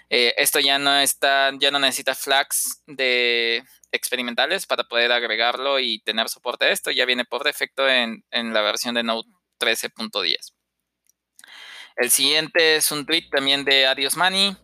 Eh, 0.10 0.34
esto 0.38 0.60
ya 0.60 0.78
no 0.78 1.00
está, 1.00 1.52
ya 1.58 1.72
no 1.72 1.80
necesita 1.80 2.14
flags 2.14 2.82
de 2.88 3.64
experimentales 3.92 4.66
para 4.66 4.84
poder 4.84 5.12
agregarlo 5.12 5.80
y 5.80 6.00
tener 6.00 6.28
soporte 6.30 6.66
a 6.66 6.70
esto. 6.70 6.92
Ya 6.92 7.06
viene 7.06 7.26
por 7.26 7.44
defecto 7.44 7.88
en, 7.88 8.24
la 8.32 8.62
versión 8.62 8.96
de 8.96 9.04
Node 9.04 9.30
13.10. 9.60 10.54
El 11.98 12.12
siguiente 12.12 12.76
es 12.76 12.92
un 12.92 13.06
tweet 13.06 13.30
también 13.32 13.64
de 13.64 13.88
Adios 13.88 14.18
Money 14.18 14.56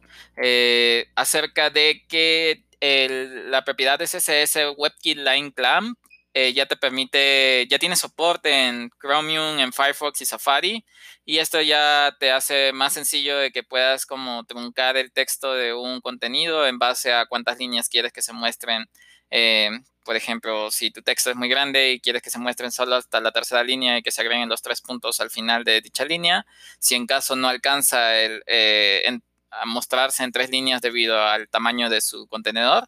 eh, 0.42 1.08
acerca 1.16 1.70
de 1.70 2.06
que 2.08 2.64
la 2.82 3.64
propiedad 3.64 4.00
de 4.00 4.06
CSS 4.06 4.76
WebKit 4.76 5.20
Line 5.20 5.54
Clamp 5.54 5.98
eh, 6.34 6.54
ya 6.54 6.66
te 6.66 6.78
permite, 6.78 7.68
ya 7.70 7.78
tiene 7.78 7.98
soporte 7.98 8.50
en 8.50 8.90
Chromium, 9.02 9.60
en 9.60 9.74
Firefox 9.74 10.22
y 10.22 10.26
Safari. 10.26 10.86
Y 11.26 11.40
esto 11.40 11.62
ya 11.62 12.16
te 12.20 12.32
hace 12.32 12.72
más 12.74 12.94
sencillo 12.94 13.38
de 13.38 13.52
que 13.52 13.64
puedas 13.64 14.06
como 14.06 14.44
truncar 14.46 14.98
el 14.98 15.12
texto 15.12 15.54
de 15.54 15.74
un 15.74 16.00
contenido 16.02 16.66
en 16.66 16.80
base 16.80 17.14
a 17.14 17.26
cuántas 17.26 17.60
líneas 17.60 17.90
quieres 17.90 18.14
que 18.14 18.22
se 18.22 18.34
muestren. 18.34 18.86
Eh, 19.32 19.72
por 20.04 20.16
ejemplo, 20.16 20.72
si 20.72 20.92
tu 20.92 21.02
texto 21.02 21.30
es 21.30 21.36
muy 21.36 21.50
grande 21.50 21.92
y 21.92 22.00
quieres 22.00 22.22
que 22.22 22.30
se 22.30 22.40
muestren 22.40 22.72
solo 22.72 22.96
hasta 22.96 23.22
la 23.22 23.32
tercera 23.32 23.64
línea 23.64 23.98
y 23.98 24.04
que 24.04 24.12
se 24.12 24.22
agreguen 24.22 24.50
los 24.50 24.62
tres 24.62 24.82
puntos 24.82 25.20
al 25.22 25.30
final 25.30 25.64
de 25.64 25.82
dicha 25.82 26.06
línea, 26.06 26.46
si 26.80 26.96
en 26.96 27.08
caso 27.08 27.36
no 27.36 27.48
alcanza 27.48 28.20
el, 28.20 28.44
eh, 28.48 29.20
a 29.52 29.66
mostrarse 29.66 30.24
en 30.24 30.32
tres 30.32 30.50
líneas 30.50 30.82
debido 30.82 31.22
al 31.22 31.48
tamaño 31.50 31.90
de 31.90 32.02
su 32.02 32.28
contenedor, 32.28 32.88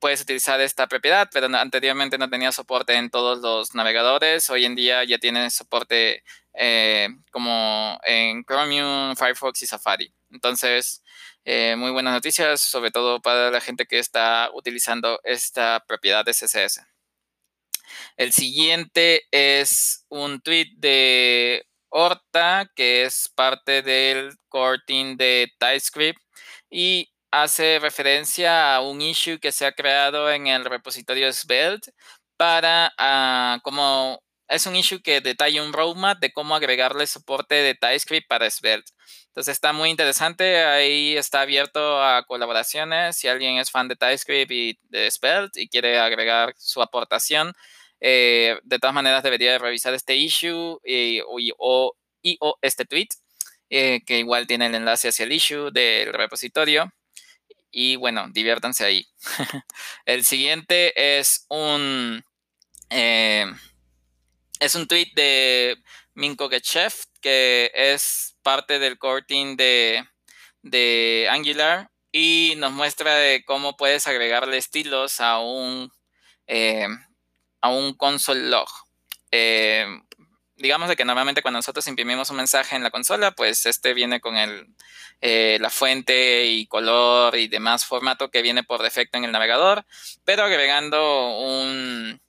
puedes 0.00 0.20
utilizar 0.20 0.60
esta 0.60 0.86
propiedad, 0.86 1.28
pero 1.32 1.46
anteriormente 1.46 2.18
no 2.18 2.28
tenía 2.28 2.52
soporte 2.52 2.94
en 2.94 3.10
todos 3.10 3.38
los 3.38 3.74
navegadores. 3.74 4.50
Hoy 4.50 4.64
en 4.64 4.74
día 4.74 5.04
ya 5.04 5.18
tiene 5.18 5.50
soporte 5.50 6.22
eh, 6.52 7.08
como 7.30 7.98
en 8.04 8.44
Chromium, 8.44 9.16
Firefox 9.16 9.62
y 9.62 9.66
Safari. 9.66 10.12
Entonces, 10.30 11.02
eh, 11.44 11.76
muy 11.76 11.90
buenas 11.90 12.14
noticias, 12.14 12.60
sobre 12.60 12.90
todo 12.90 13.20
para 13.20 13.50
la 13.50 13.60
gente 13.60 13.86
que 13.86 13.98
está 13.98 14.50
utilizando 14.54 15.20
esta 15.24 15.84
propiedad 15.86 16.24
de 16.24 16.32
CSS. 16.32 16.86
El 18.16 18.32
siguiente 18.32 19.22
es 19.30 20.04
un 20.08 20.40
tweet 20.40 20.68
de 20.76 21.66
Horta, 21.90 22.70
que 22.74 23.04
es 23.04 23.30
parte 23.34 23.82
del 23.82 24.36
core 24.48 24.80
team 24.86 25.16
de 25.16 25.52
TypeScript 25.58 26.20
y 26.70 27.12
hace 27.30 27.78
referencia 27.80 28.74
a 28.74 28.80
un 28.80 29.00
issue 29.00 29.38
que 29.38 29.52
se 29.52 29.66
ha 29.66 29.72
creado 29.72 30.30
en 30.30 30.46
el 30.46 30.64
repositorio 30.64 31.32
Svelte 31.32 31.92
para 32.36 32.92
uh, 32.98 33.60
como 33.62 34.20
es 34.48 34.66
un 34.66 34.76
issue 34.76 35.00
que 35.00 35.20
detalla 35.20 35.62
un 35.62 35.72
roadmap 35.72 36.18
de 36.18 36.32
cómo 36.32 36.54
agregarle 36.54 37.06
soporte 37.06 37.54
de 37.54 37.74
TypeScript 37.74 38.28
para 38.28 38.50
Svelte. 38.50 38.92
Entonces 39.28 39.52
está 39.52 39.72
muy 39.72 39.90
interesante, 39.90 40.64
ahí 40.64 41.16
está 41.16 41.40
abierto 41.40 42.02
a 42.02 42.24
colaboraciones. 42.24 43.16
Si 43.16 43.26
alguien 43.26 43.58
es 43.58 43.70
fan 43.70 43.88
de 43.88 43.96
TypeScript 43.96 44.52
y 44.52 44.78
de 44.84 45.10
Svelte 45.10 45.60
y 45.60 45.68
quiere 45.68 45.98
agregar 45.98 46.54
su 46.56 46.82
aportación, 46.82 47.52
eh, 48.00 48.58
de 48.62 48.78
todas 48.78 48.94
maneras 48.94 49.22
debería 49.22 49.58
revisar 49.58 49.94
este 49.94 50.14
issue 50.14 50.78
y, 50.84 51.20
o, 51.58 51.94
este 52.62 52.84
tweet, 52.84 53.08
eh, 53.70 54.02
que 54.06 54.18
igual 54.18 54.46
tiene 54.46 54.66
el 54.66 54.74
enlace 54.74 55.08
hacia 55.08 55.24
el 55.24 55.32
issue 55.32 55.70
del 55.72 56.12
repositorio. 56.12 56.92
Y 57.70 57.96
bueno, 57.96 58.26
diviértanse 58.30 58.84
ahí. 58.84 59.06
el 60.06 60.24
siguiente 60.24 61.18
es 61.18 61.46
un... 61.48 62.22
Eh, 62.90 63.46
es 64.64 64.74
un 64.74 64.88
tweet 64.88 65.12
de 65.14 65.76
Minko 66.14 66.48
Getchef, 66.48 67.04
que 67.20 67.70
es 67.74 68.36
parte 68.42 68.78
del 68.78 68.98
core 68.98 69.22
team 69.22 69.56
de, 69.56 70.06
Angular 71.30 71.90
y 72.10 72.54
nos 72.56 72.72
muestra 72.72 73.14
cómo 73.44 73.76
puedes 73.76 74.06
agregarle 74.06 74.56
estilos 74.56 75.20
a 75.20 75.38
un, 75.38 75.92
eh, 76.46 76.86
a 77.60 77.68
un 77.68 77.94
console 77.94 78.48
log. 78.48 78.68
Eh, 79.30 79.86
digamos 80.56 80.88
de 80.88 80.96
que 80.96 81.04
normalmente 81.04 81.42
cuando 81.42 81.58
nosotros 81.58 81.86
imprimimos 81.88 82.30
un 82.30 82.36
mensaje 82.36 82.76
en 82.76 82.82
la 82.82 82.90
consola, 82.90 83.32
pues 83.32 83.66
este 83.66 83.92
viene 83.92 84.20
con 84.20 84.36
el, 84.36 84.66
eh, 85.20 85.58
la 85.60 85.70
fuente 85.70 86.46
y 86.46 86.66
color 86.66 87.36
y 87.36 87.48
demás 87.48 87.84
formato 87.84 88.30
que 88.30 88.42
viene 88.42 88.62
por 88.62 88.82
defecto 88.82 89.18
en 89.18 89.24
el 89.24 89.32
navegador, 89.32 89.84
pero 90.24 90.44
agregando 90.44 91.36
un, 91.38 92.20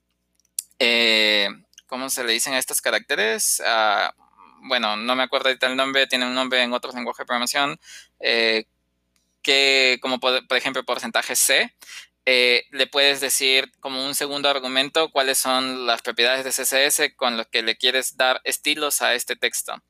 ¿cómo 1.95 2.10
se 2.10 2.25
le 2.25 2.34
dicen 2.34 2.53
a 2.53 2.60
estos 2.60 2.81
caracteres? 2.81 3.63
Ah, 3.65 4.13
bueno, 4.63 4.97
no 4.97 5.15
me 5.15 5.23
acuerdo 5.23 5.47
ahorita 5.47 5.67
el 5.67 5.77
nombre, 5.77 6.08
tiene 6.08 6.25
un 6.25 6.36
nombre 6.36 6.62
en 6.62 6.73
otros 6.73 6.93
lenguajes 6.93 7.19
de 7.19 7.25
programación, 7.25 7.79
eh, 8.19 8.65
que 9.41 9.97
como 10.01 10.19
por, 10.19 10.43
ejemplo 10.58 10.84
porcentaje 10.84 11.38
C, 11.38 11.73
eh, 12.25 12.65
le 12.71 12.88
puedes 12.88 13.21
decir 13.21 13.71
como 13.79 14.05
un 14.05 14.13
segundo 14.13 14.49
argumento 14.49 15.10
cuáles 15.10 15.38
son 15.38 15.88
las 15.88 16.01
propiedades 16.01 16.43
de 16.43 16.51
CSS 16.51 17.15
con 17.15 17.38
los 17.38 17.47
que 17.47 17.63
le 17.63 17.77
quieres 17.77 18.17
dar 18.17 18.41
estilos 18.43 19.01
a 19.01 19.13
este 19.13 19.38
texto. 19.38 19.81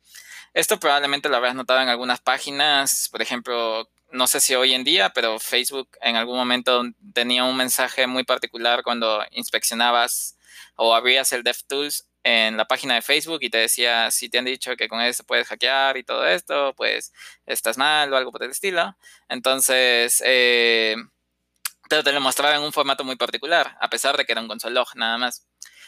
Esto 0.54 0.80
probablemente 0.80 1.28
lo 1.28 1.38
habrás 1.38 1.56
notado 1.56 1.82
en 1.82 1.89
algunas 1.89 2.22
páginas, 2.22 3.10
por 3.10 3.24
ejemplo, 3.24 3.89
no 4.12 4.28
sé 4.28 4.41
si 4.41 4.54
hoy 4.54 4.76
en 4.76 4.84
día, 4.84 5.10
pero 5.10 5.39
Facebook 5.39 5.89
en 6.02 6.18
algún 6.18 6.38
momento 6.38 6.84
tenía 7.15 7.46
un 7.46 7.58
mensaje 7.58 8.06
muy 8.06 8.26
particular 8.26 8.84
cuando 8.84 9.26
inspeccionabas 9.32 10.35
o 10.76 10.96
abrías 10.96 11.32
el 11.34 11.44
DevTools 11.44 12.08
en 12.24 12.58
la 12.58 12.66
página 12.66 12.96
de 12.96 13.02
Facebook 13.04 13.40
y 13.42 13.50
te 13.52 13.60
decía, 13.60 14.10
si 14.10 14.30
te 14.30 14.40
han 14.40 14.46
dicho 14.46 14.76
que 14.76 14.88
con 14.88 15.00
eso 15.00 15.24
puedes 15.24 15.48
hackear 15.48 15.96
y 15.98 16.04
todo 16.04 16.26
esto, 16.26 16.74
pues 16.76 17.14
estás 17.46 17.78
mal 17.78 18.12
o 18.12 18.18
algo 18.18 18.32
por 18.32 18.44
el 18.44 18.52
estilo. 18.52 18.98
Entonces, 19.30 20.24
eh, 20.26 20.96
te, 21.88 22.02
te 22.02 22.12
lo 22.12 22.22
mostraba 22.22 22.56
en 22.56 22.64
un 22.64 22.74
formato 22.74 23.04
muy 23.04 23.16
particular, 23.16 23.78
a 23.80 23.90
pesar 23.90 24.18
de 24.18 24.26
que 24.26 24.32
era 24.32 24.42
un 24.42 24.48
console 24.48 24.74
log 24.74 24.88
nada 24.96 25.18
más. 25.20 25.48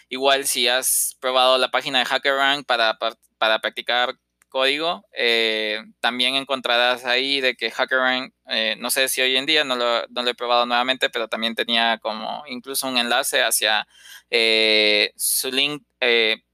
Igual 0.09 0.45
si 0.45 0.67
has 0.67 1.17
probado 1.19 1.57
la 1.57 1.69
página 1.71 1.99
de 1.99 2.05
HackerRank 2.05 2.65
para, 2.67 2.97
para 3.37 3.59
practicar 3.59 4.15
código, 4.47 5.05
eh, 5.13 5.81
también 5.99 6.35
encontrarás 6.35 7.05
ahí 7.05 7.41
de 7.41 7.55
que 7.55 7.71
HackerRank, 7.71 8.33
eh, 8.49 8.75
no 8.79 8.89
sé 8.91 9.09
si 9.09 9.21
hoy 9.21 9.35
en 9.37 9.45
día, 9.45 9.63
no 9.63 9.75
lo, 9.75 10.07
no 10.07 10.23
lo, 10.23 10.29
he 10.29 10.35
probado 10.35 10.65
nuevamente, 10.65 11.09
pero 11.09 11.27
también 11.27 11.55
tenía 11.55 11.97
como 11.99 12.43
incluso 12.47 12.87
un 12.87 12.97
enlace 12.97 13.43
hacia 13.43 13.87
eh, 14.29 15.11
su 15.15 15.51
link, 15.51 15.83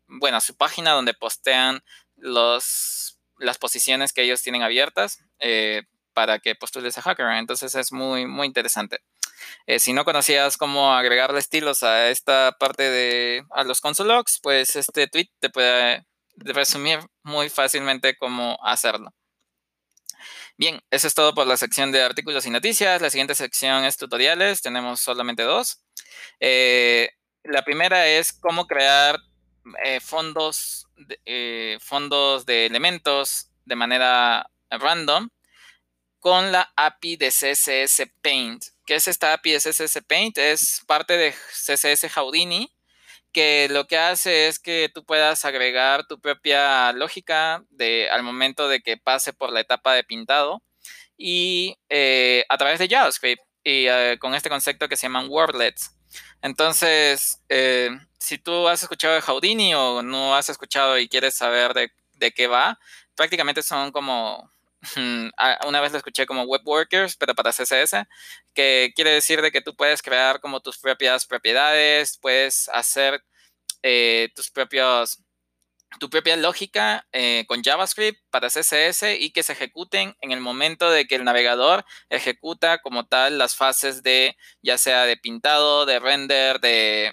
bueno, 0.07 0.41
su 0.41 0.55
página 0.55 0.91
donde 0.91 1.13
postean 1.13 1.83
los, 2.15 3.19
las 3.37 3.57
posiciones 3.57 4.13
que 4.13 4.23
ellos 4.23 4.41
tienen 4.41 4.63
abiertas 4.63 5.19
para 6.13 6.39
que 6.39 6.55
postules 6.55 6.97
a 6.97 7.01
HackerRank. 7.01 7.39
Entonces 7.39 7.75
es 7.75 7.91
muy, 7.91 8.25
muy 8.27 8.47
interesante. 8.47 8.99
si 9.77 9.93
no 9.93 10.05
conocías 10.05 10.57
cómo 10.57 10.93
agregarle 10.93 11.39
estilos 11.39 11.83
a 11.83 12.09
esta 12.09 12.55
parte 12.59 12.83
de 12.83 13.43
a 13.51 13.63
los 13.63 13.81
console 13.81 14.13
logs, 14.13 14.39
pues 14.41 14.75
este 14.75 15.07
tweet 15.07 15.29
te 15.39 15.49
puede 15.49 16.05
resumir 16.35 16.99
muy 17.23 17.49
fácilmente 17.49 18.15
cómo 18.17 18.57
hacerlo. 18.63 19.13
Bien, 20.57 20.81
eso 20.91 21.07
es 21.07 21.15
todo 21.15 21.33
por 21.33 21.47
la 21.47 21.57
sección 21.57 21.91
de 21.91 22.03
artículos 22.03 22.45
y 22.45 22.49
noticias. 22.49 23.01
La 23.01 23.09
siguiente 23.09 23.35
sección 23.35 23.85
es 23.85 23.97
tutoriales. 23.97 24.61
Tenemos 24.61 24.99
solamente 24.99 25.43
dos. 25.43 25.83
Eh, 26.39 27.09
la 27.43 27.63
primera 27.63 28.07
es 28.07 28.33
cómo 28.33 28.67
crear 28.67 29.19
eh, 29.83 29.99
fondos, 29.99 30.87
eh, 31.25 31.77
fondos 31.81 32.45
de 32.45 32.67
elementos 32.67 33.49
de 33.65 33.75
manera 33.75 34.49
random 34.69 35.29
con 36.19 36.51
la 36.51 36.71
API 36.75 37.17
de 37.17 37.29
CSS 37.29 38.03
Paint. 38.21 38.63
¿Qué 38.85 38.95
es 38.95 39.07
esta 39.07 39.33
API 39.33 39.53
de 39.53 39.59
CSS 39.59 40.01
Paint? 40.07 40.37
Es 40.37 40.83
parte 40.87 41.17
de 41.17 41.31
CSS 41.31 42.09
Houdini 42.15 42.71
que 43.33 43.67
lo 43.69 43.87
que 43.87 43.97
hace 43.97 44.47
es 44.47 44.59
que 44.59 44.89
tú 44.93 45.03
puedas 45.03 45.43
agregar 45.45 46.07
tu 46.07 46.21
propia 46.21 46.93
lógica 46.93 47.63
de, 47.69 48.09
al 48.09 48.23
momento 48.23 48.67
de 48.69 48.81
que 48.81 48.97
pase 48.97 49.33
por 49.33 49.51
la 49.51 49.59
etapa 49.59 49.93
de 49.93 50.03
pintado 50.03 50.63
y 51.17 51.77
eh, 51.89 52.45
a 52.49 52.57
través 52.57 52.79
de 52.79 52.87
JavaScript 52.87 53.41
y 53.63 53.87
eh, 53.87 54.17
con 54.19 54.35
este 54.35 54.49
concepto 54.49 54.87
que 54.87 54.97
se 54.97 55.07
llaman 55.07 55.27
wordlets. 55.29 55.91
Entonces, 56.41 57.41
eh, 57.49 57.89
si 58.19 58.37
tú 58.37 58.67
has 58.67 58.83
escuchado 58.83 59.15
de 59.15 59.21
Houdini 59.21 59.73
o 59.73 60.03
no 60.03 60.35
has 60.35 60.49
escuchado 60.49 60.99
y 60.99 61.09
quieres 61.09 61.35
saber 61.35 61.73
de, 61.73 61.91
de 62.13 62.31
qué 62.31 62.47
va, 62.47 62.79
prácticamente 63.15 63.63
son 63.63 63.91
como 63.91 64.52
una 65.67 65.81
vez 65.81 65.91
lo 65.91 65.97
escuché 65.97 66.25
como 66.25 66.43
web 66.43 66.61
workers, 66.65 67.15
pero 67.15 67.35
para 67.35 67.51
CSS, 67.51 68.05
que 68.53 68.91
quiere 68.95 69.11
decir 69.11 69.41
de 69.41 69.51
que 69.51 69.61
tú 69.61 69.75
puedes 69.75 70.01
crear 70.01 70.39
como 70.41 70.59
tus 70.61 70.77
propias 70.77 71.25
propiedades, 71.25 72.17
puedes 72.21 72.69
hacer 72.69 73.23
eh, 73.83 74.29
tus 74.35 74.49
propios 74.51 75.23
tu 75.99 76.09
propia 76.09 76.35
lógica 76.35 77.07
eh, 77.11 77.45
con 77.47 77.63
JavaScript 77.63 78.19
para 78.29 78.49
CSS 78.49 79.15
y 79.19 79.31
que 79.31 79.43
se 79.43 79.53
ejecuten 79.53 80.15
en 80.21 80.31
el 80.31 80.39
momento 80.39 80.89
de 80.89 81.05
que 81.05 81.15
el 81.15 81.23
navegador 81.23 81.85
ejecuta 82.09 82.79
como 82.79 83.05
tal 83.05 83.37
las 83.37 83.55
fases 83.55 84.03
de 84.03 84.35
ya 84.61 84.77
sea 84.77 85.05
de 85.05 85.17
pintado, 85.17 85.85
de 85.85 85.99
render, 85.99 86.59
de, 86.59 87.11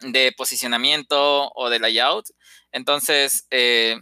de 0.00 0.32
posicionamiento 0.32 1.50
o 1.54 1.70
de 1.70 1.78
layout. 1.78 2.26
Entonces, 2.72 3.46
eh, 3.50 3.98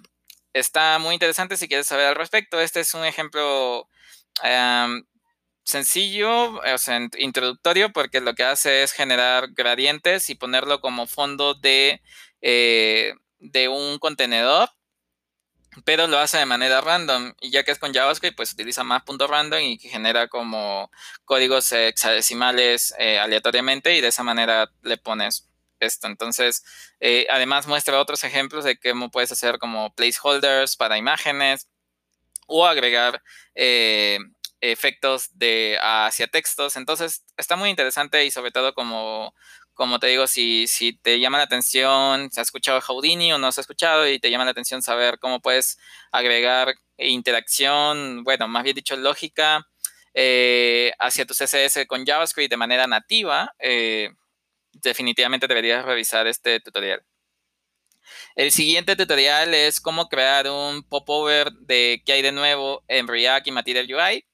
está 0.54 0.98
muy 0.98 1.14
interesante 1.14 1.58
si 1.58 1.68
quieres 1.68 1.86
saber 1.86 2.06
al 2.06 2.14
respecto. 2.14 2.60
Este 2.60 2.80
es 2.80 2.94
un 2.94 3.04
ejemplo 3.04 3.88
sencillo, 5.64 6.60
o 6.60 6.78
sea, 6.78 7.00
introductorio, 7.18 7.92
porque 7.92 8.20
lo 8.20 8.34
que 8.34 8.44
hace 8.44 8.82
es 8.82 8.92
generar 8.92 9.48
gradientes 9.52 10.30
y 10.30 10.34
ponerlo 10.34 10.80
como 10.80 11.06
fondo 11.06 11.54
de, 11.54 12.02
eh, 12.42 13.14
de 13.38 13.68
un 13.68 13.98
contenedor, 13.98 14.70
pero 15.84 16.06
lo 16.06 16.18
hace 16.18 16.38
de 16.38 16.46
manera 16.46 16.80
random. 16.80 17.34
Y 17.40 17.50
ya 17.50 17.64
que 17.64 17.72
es 17.72 17.78
con 17.78 17.92
JavaScript, 17.92 18.36
pues 18.36 18.52
utiliza 18.52 18.84
más 18.84 19.02
punto 19.04 19.26
random 19.26 19.60
y 19.60 19.78
genera 19.78 20.28
como 20.28 20.90
códigos 21.24 21.72
hexadecimales 21.72 22.94
eh, 22.98 23.18
aleatoriamente 23.18 23.94
y 23.96 24.00
de 24.00 24.08
esa 24.08 24.22
manera 24.22 24.70
le 24.82 24.96
pones 24.98 25.48
esto. 25.84 26.06
Entonces, 26.06 26.64
eh, 27.00 27.26
además 27.30 27.66
muestra 27.66 28.00
otros 28.00 28.24
ejemplos 28.24 28.64
de 28.64 28.78
cómo 28.78 29.10
puedes 29.10 29.32
hacer 29.32 29.58
como 29.58 29.94
placeholders 29.94 30.76
para 30.76 30.98
imágenes 30.98 31.68
o 32.46 32.66
agregar 32.66 33.22
eh, 33.54 34.18
efectos 34.60 35.30
hacia 35.80 36.26
textos. 36.28 36.76
Entonces, 36.76 37.24
está 37.36 37.56
muy 37.56 37.70
interesante 37.70 38.24
y 38.24 38.30
sobre 38.30 38.50
todo 38.50 38.74
como, 38.74 39.32
te 40.00 40.06
digo, 40.08 40.26
si, 40.26 40.66
te 41.02 41.20
llama 41.20 41.38
la 41.38 41.44
atención, 41.44 42.30
si 42.30 42.40
has 42.40 42.48
escuchado 42.48 42.80
Houdini 42.80 43.32
o 43.32 43.38
no 43.38 43.48
has 43.48 43.58
escuchado 43.58 44.08
y 44.08 44.18
te 44.18 44.30
llama 44.30 44.44
la 44.44 44.52
atención 44.52 44.82
saber 44.82 45.18
cómo 45.18 45.40
puedes 45.40 45.78
agregar 46.12 46.74
interacción, 46.96 48.24
bueno, 48.24 48.48
más 48.48 48.62
bien 48.62 48.76
dicho, 48.76 48.96
lógica 48.96 49.66
eh, 50.14 50.92
hacia 50.98 51.26
tu 51.26 51.34
CSS 51.34 51.86
con 51.86 52.06
JavaScript 52.06 52.50
de 52.50 52.56
manera 52.56 52.86
nativa, 52.86 53.52
definitivamente 54.82 55.46
deberías 55.46 55.84
revisar 55.84 56.26
este 56.26 56.60
tutorial. 56.60 57.04
El 58.34 58.52
siguiente 58.52 58.96
tutorial 58.96 59.54
es 59.54 59.80
cómo 59.80 60.08
crear 60.08 60.48
un 60.48 60.82
popover 60.82 61.52
de 61.52 62.02
qué 62.04 62.14
hay 62.14 62.22
de 62.22 62.32
nuevo 62.32 62.82
en 62.88 63.08
React 63.08 63.46
y 63.46 63.52
Material 63.52 63.86
UI. 63.86 64.26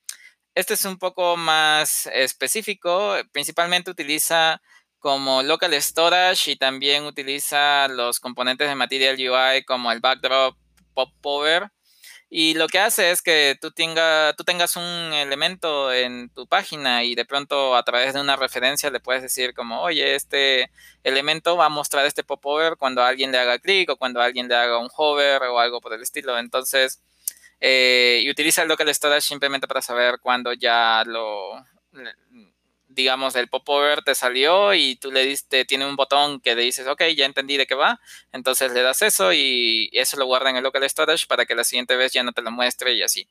Este 0.54 0.74
es 0.74 0.84
un 0.84 0.98
poco 0.98 1.36
más 1.36 2.06
específico, 2.06 3.14
principalmente 3.32 3.90
utiliza 3.90 4.60
como 4.98 5.42
local 5.42 5.72
storage 5.80 6.52
y 6.52 6.56
también 6.56 7.04
utiliza 7.04 7.88
los 7.88 8.20
componentes 8.20 8.68
de 8.68 8.74
Material 8.74 9.16
UI 9.16 9.64
como 9.64 9.92
el 9.92 10.00
backdrop 10.00 10.56
popover. 10.94 11.70
Y 12.32 12.54
lo 12.54 12.68
que 12.68 12.78
hace 12.78 13.10
es 13.10 13.22
que 13.22 13.58
tú, 13.60 13.72
tenga, 13.72 14.34
tú 14.34 14.44
tengas 14.44 14.76
un 14.76 14.84
elemento 14.84 15.92
en 15.92 16.30
tu 16.30 16.46
página 16.46 17.02
y 17.02 17.16
de 17.16 17.24
pronto 17.24 17.74
a 17.74 17.82
través 17.82 18.14
de 18.14 18.20
una 18.20 18.36
referencia 18.36 18.88
le 18.90 19.00
puedes 19.00 19.20
decir 19.22 19.52
como, 19.52 19.82
oye, 19.82 20.14
este 20.14 20.70
elemento 21.02 21.56
va 21.56 21.66
a 21.66 21.68
mostrar 21.68 22.06
este 22.06 22.22
popover 22.22 22.76
cuando 22.76 23.02
alguien 23.02 23.32
le 23.32 23.38
haga 23.38 23.58
clic 23.58 23.90
o 23.90 23.96
cuando 23.96 24.20
alguien 24.20 24.46
le 24.46 24.54
haga 24.54 24.78
un 24.78 24.88
hover 24.96 25.42
o 25.42 25.58
algo 25.58 25.80
por 25.80 25.92
el 25.92 26.02
estilo. 26.02 26.38
Entonces, 26.38 27.02
eh, 27.60 28.20
y 28.22 28.30
utiliza 28.30 28.62
el 28.62 28.68
local 28.68 28.94
storage 28.94 29.22
simplemente 29.22 29.66
para 29.66 29.82
saber 29.82 30.20
cuándo 30.20 30.52
ya 30.52 31.02
lo, 31.04 31.56
digamos, 33.00 33.34
el 33.34 33.48
popover 33.48 34.02
te 34.02 34.14
salió 34.14 34.74
y 34.74 34.96
tú 34.96 35.10
le 35.10 35.24
diste, 35.24 35.64
tiene 35.64 35.86
un 35.86 35.96
botón 35.96 36.40
que 36.40 36.54
le 36.54 36.62
dices, 36.62 36.86
ok, 36.86 37.02
ya 37.16 37.24
entendí 37.24 37.56
de 37.56 37.66
qué 37.66 37.74
va, 37.74 38.00
entonces 38.32 38.72
le 38.72 38.82
das 38.82 39.02
eso 39.02 39.32
y 39.32 39.88
eso 39.92 40.16
lo 40.18 40.26
guarda 40.26 40.50
en 40.50 40.56
el 40.56 40.62
local 40.62 40.88
storage 40.88 41.26
para 41.26 41.46
que 41.46 41.54
la 41.54 41.64
siguiente 41.64 41.96
vez 41.96 42.12
ya 42.12 42.22
no 42.22 42.32
te 42.32 42.42
lo 42.42 42.50
muestre 42.50 42.92
y 42.94 43.02
así. 43.02 43.26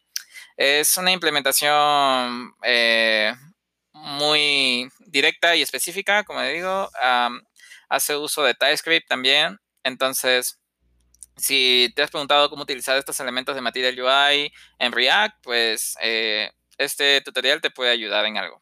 Es 0.57 0.97
una 0.97 1.11
implementación 1.11 2.53
eh, 2.63 3.33
muy 3.93 4.89
directa 4.99 5.55
y 5.55 5.61
específica, 5.61 6.23
como 6.23 6.41
digo, 6.41 6.89
hace 7.89 8.15
uso 8.15 8.43
de 8.43 8.53
TypeScript 8.55 9.07
también, 9.07 9.59
entonces... 9.83 10.55
Si 11.37 11.89
te 11.95 12.01
has 12.01 12.11
preguntado 12.11 12.49
cómo 12.49 12.63
utilizar 12.63 12.97
estos 12.97 13.17
elementos 13.21 13.55
de 13.55 13.61
Material 13.61 13.97
UI 13.97 14.51
en 14.77 14.91
React, 14.91 15.37
pues 15.41 15.95
eh, 16.01 16.51
este 16.77 17.21
tutorial 17.21 17.61
te 17.61 17.69
puede 17.69 17.91
ayudar 17.91 18.25
en 18.25 18.37
algo. 18.37 18.61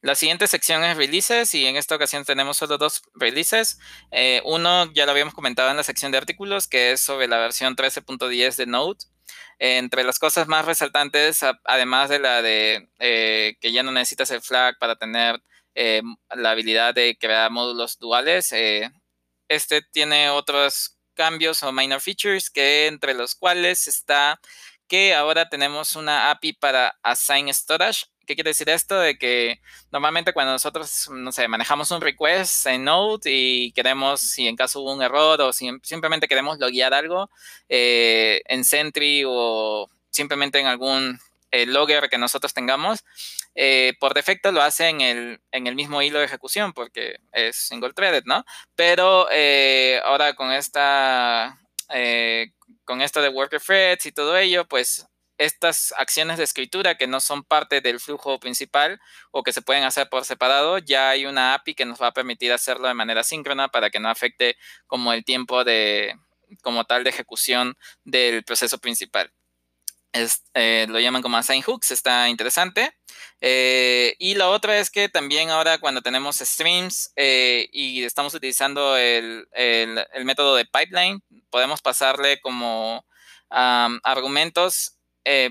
La 0.00 0.14
siguiente 0.14 0.46
sección 0.46 0.84
es 0.84 0.96
releases 0.96 1.54
y 1.54 1.66
en 1.66 1.76
esta 1.76 1.94
ocasión 1.94 2.24
tenemos 2.24 2.56
solo 2.56 2.78
dos 2.78 3.02
releases. 3.14 3.78
Eh, 4.10 4.42
uno 4.44 4.92
ya 4.92 5.06
lo 5.06 5.12
habíamos 5.12 5.34
comentado 5.34 5.70
en 5.70 5.76
la 5.76 5.82
sección 5.82 6.12
de 6.12 6.18
artículos 6.18 6.68
que 6.68 6.92
es 6.92 7.00
sobre 7.00 7.28
la 7.28 7.38
versión 7.38 7.76
13.10 7.76 8.56
de 8.56 8.66
Node. 8.66 8.98
entre 9.58 10.04
las 10.04 10.18
cosas 10.18 10.48
más 10.48 10.64
resaltantes, 10.64 11.40
además 11.64 12.08
de 12.08 12.18
la 12.18 12.42
de 12.42 12.88
eh, 12.98 13.56
que 13.60 13.72
ya 13.72 13.82
no 13.82 13.92
necesitas 13.92 14.30
el 14.30 14.40
flag 14.42 14.78
para 14.78 14.96
tener 14.96 15.42
eh, 15.74 16.02
la 16.34 16.52
habilidad 16.52 16.94
de 16.94 17.16
crear 17.18 17.50
módulos 17.50 17.98
duales, 17.98 18.52
este 19.48 19.82
tiene 19.82 20.30
otros 20.30 20.96
cambios 21.14 21.62
o 21.62 21.72
minor 21.72 22.00
features 22.00 22.50
que 22.50 22.86
entre 22.86 23.14
los 23.14 23.34
cuales 23.34 23.86
está 23.86 24.40
que 24.90 25.14
ahora 25.14 25.48
tenemos 25.48 25.94
una 25.94 26.30
API 26.32 26.54
para 26.54 26.98
Assign 27.02 27.52
Storage 27.54 28.06
¿Qué 28.30 28.36
quiere 28.36 28.50
decir 28.50 28.68
esto? 28.68 29.00
De 29.00 29.18
que 29.18 29.60
normalmente 29.90 30.32
cuando 30.32 30.52
nosotros, 30.52 31.08
no 31.10 31.32
sé, 31.32 31.48
manejamos 31.48 31.90
un 31.90 32.00
request 32.00 32.64
en 32.66 32.84
Node 32.84 33.28
y 33.28 33.72
queremos, 33.72 34.20
si 34.20 34.46
en 34.46 34.54
caso 34.54 34.82
hubo 34.82 34.94
un 34.94 35.02
error 35.02 35.40
o 35.40 35.52
si 35.52 35.68
simplemente 35.82 36.28
queremos 36.28 36.60
loguear 36.60 36.94
algo 36.94 37.28
eh, 37.68 38.40
en 38.46 38.62
Sentry 38.62 39.24
o 39.26 39.90
simplemente 40.10 40.60
en 40.60 40.68
algún 40.68 41.18
eh, 41.50 41.66
logger 41.66 42.08
que 42.08 42.18
nosotros 42.18 42.54
tengamos, 42.54 43.02
eh, 43.56 43.94
por 43.98 44.14
defecto 44.14 44.52
lo 44.52 44.62
hace 44.62 44.86
en 44.86 45.00
el, 45.00 45.40
en 45.50 45.66
el 45.66 45.74
mismo 45.74 46.00
hilo 46.00 46.20
de 46.20 46.26
ejecución 46.26 46.72
porque 46.72 47.16
es 47.32 47.56
single 47.56 47.94
threaded, 47.94 48.22
¿no? 48.26 48.44
Pero 48.76 49.26
ahora 50.04 50.34
con 50.34 50.52
esta, 50.52 51.58
con 52.84 53.02
esto 53.02 53.22
de 53.22 53.28
worker 53.28 53.60
threads 53.60 54.06
y 54.06 54.12
todo 54.12 54.38
ello, 54.38 54.68
pues 54.68 55.04
estas 55.40 55.94
acciones 55.96 56.36
de 56.36 56.44
escritura 56.44 56.96
que 56.96 57.06
no 57.06 57.18
son 57.18 57.42
parte 57.44 57.80
del 57.80 57.98
flujo 57.98 58.38
principal 58.38 59.00
o 59.30 59.42
que 59.42 59.54
se 59.54 59.62
pueden 59.62 59.84
hacer 59.84 60.10
por 60.10 60.26
separado, 60.26 60.76
ya 60.76 61.08
hay 61.08 61.24
una 61.24 61.54
API 61.54 61.74
que 61.74 61.86
nos 61.86 62.00
va 62.00 62.08
a 62.08 62.12
permitir 62.12 62.52
hacerlo 62.52 62.88
de 62.88 62.94
manera 62.94 63.24
síncrona 63.24 63.68
para 63.68 63.88
que 63.88 64.00
no 64.00 64.10
afecte 64.10 64.58
como 64.86 65.14
el 65.14 65.24
tiempo 65.24 65.64
de, 65.64 66.14
como 66.62 66.84
tal, 66.84 67.04
de 67.04 67.10
ejecución 67.10 67.74
del 68.04 68.44
proceso 68.44 68.76
principal. 68.78 69.32
Eh, 70.12 70.86
lo 70.90 71.00
llaman 71.00 71.22
como 71.22 71.38
assign 71.38 71.62
hooks, 71.62 71.90
está 71.90 72.28
interesante. 72.28 72.92
Eh, 73.40 74.16
y 74.18 74.34
lo 74.34 74.50
otro 74.50 74.72
es 74.72 74.90
que 74.90 75.08
también 75.08 75.48
ahora 75.48 75.78
cuando 75.78 76.02
tenemos 76.02 76.36
streams 76.36 77.12
eh, 77.16 77.66
y 77.72 78.04
estamos 78.04 78.34
utilizando 78.34 78.98
el, 78.98 79.48
método 80.22 80.56
de 80.56 80.66
pipeline, 80.66 81.22
podemos 81.48 81.80
pasarle 81.80 82.42
como 82.42 83.06
argumentos 83.48 84.99
eh, 85.24 85.50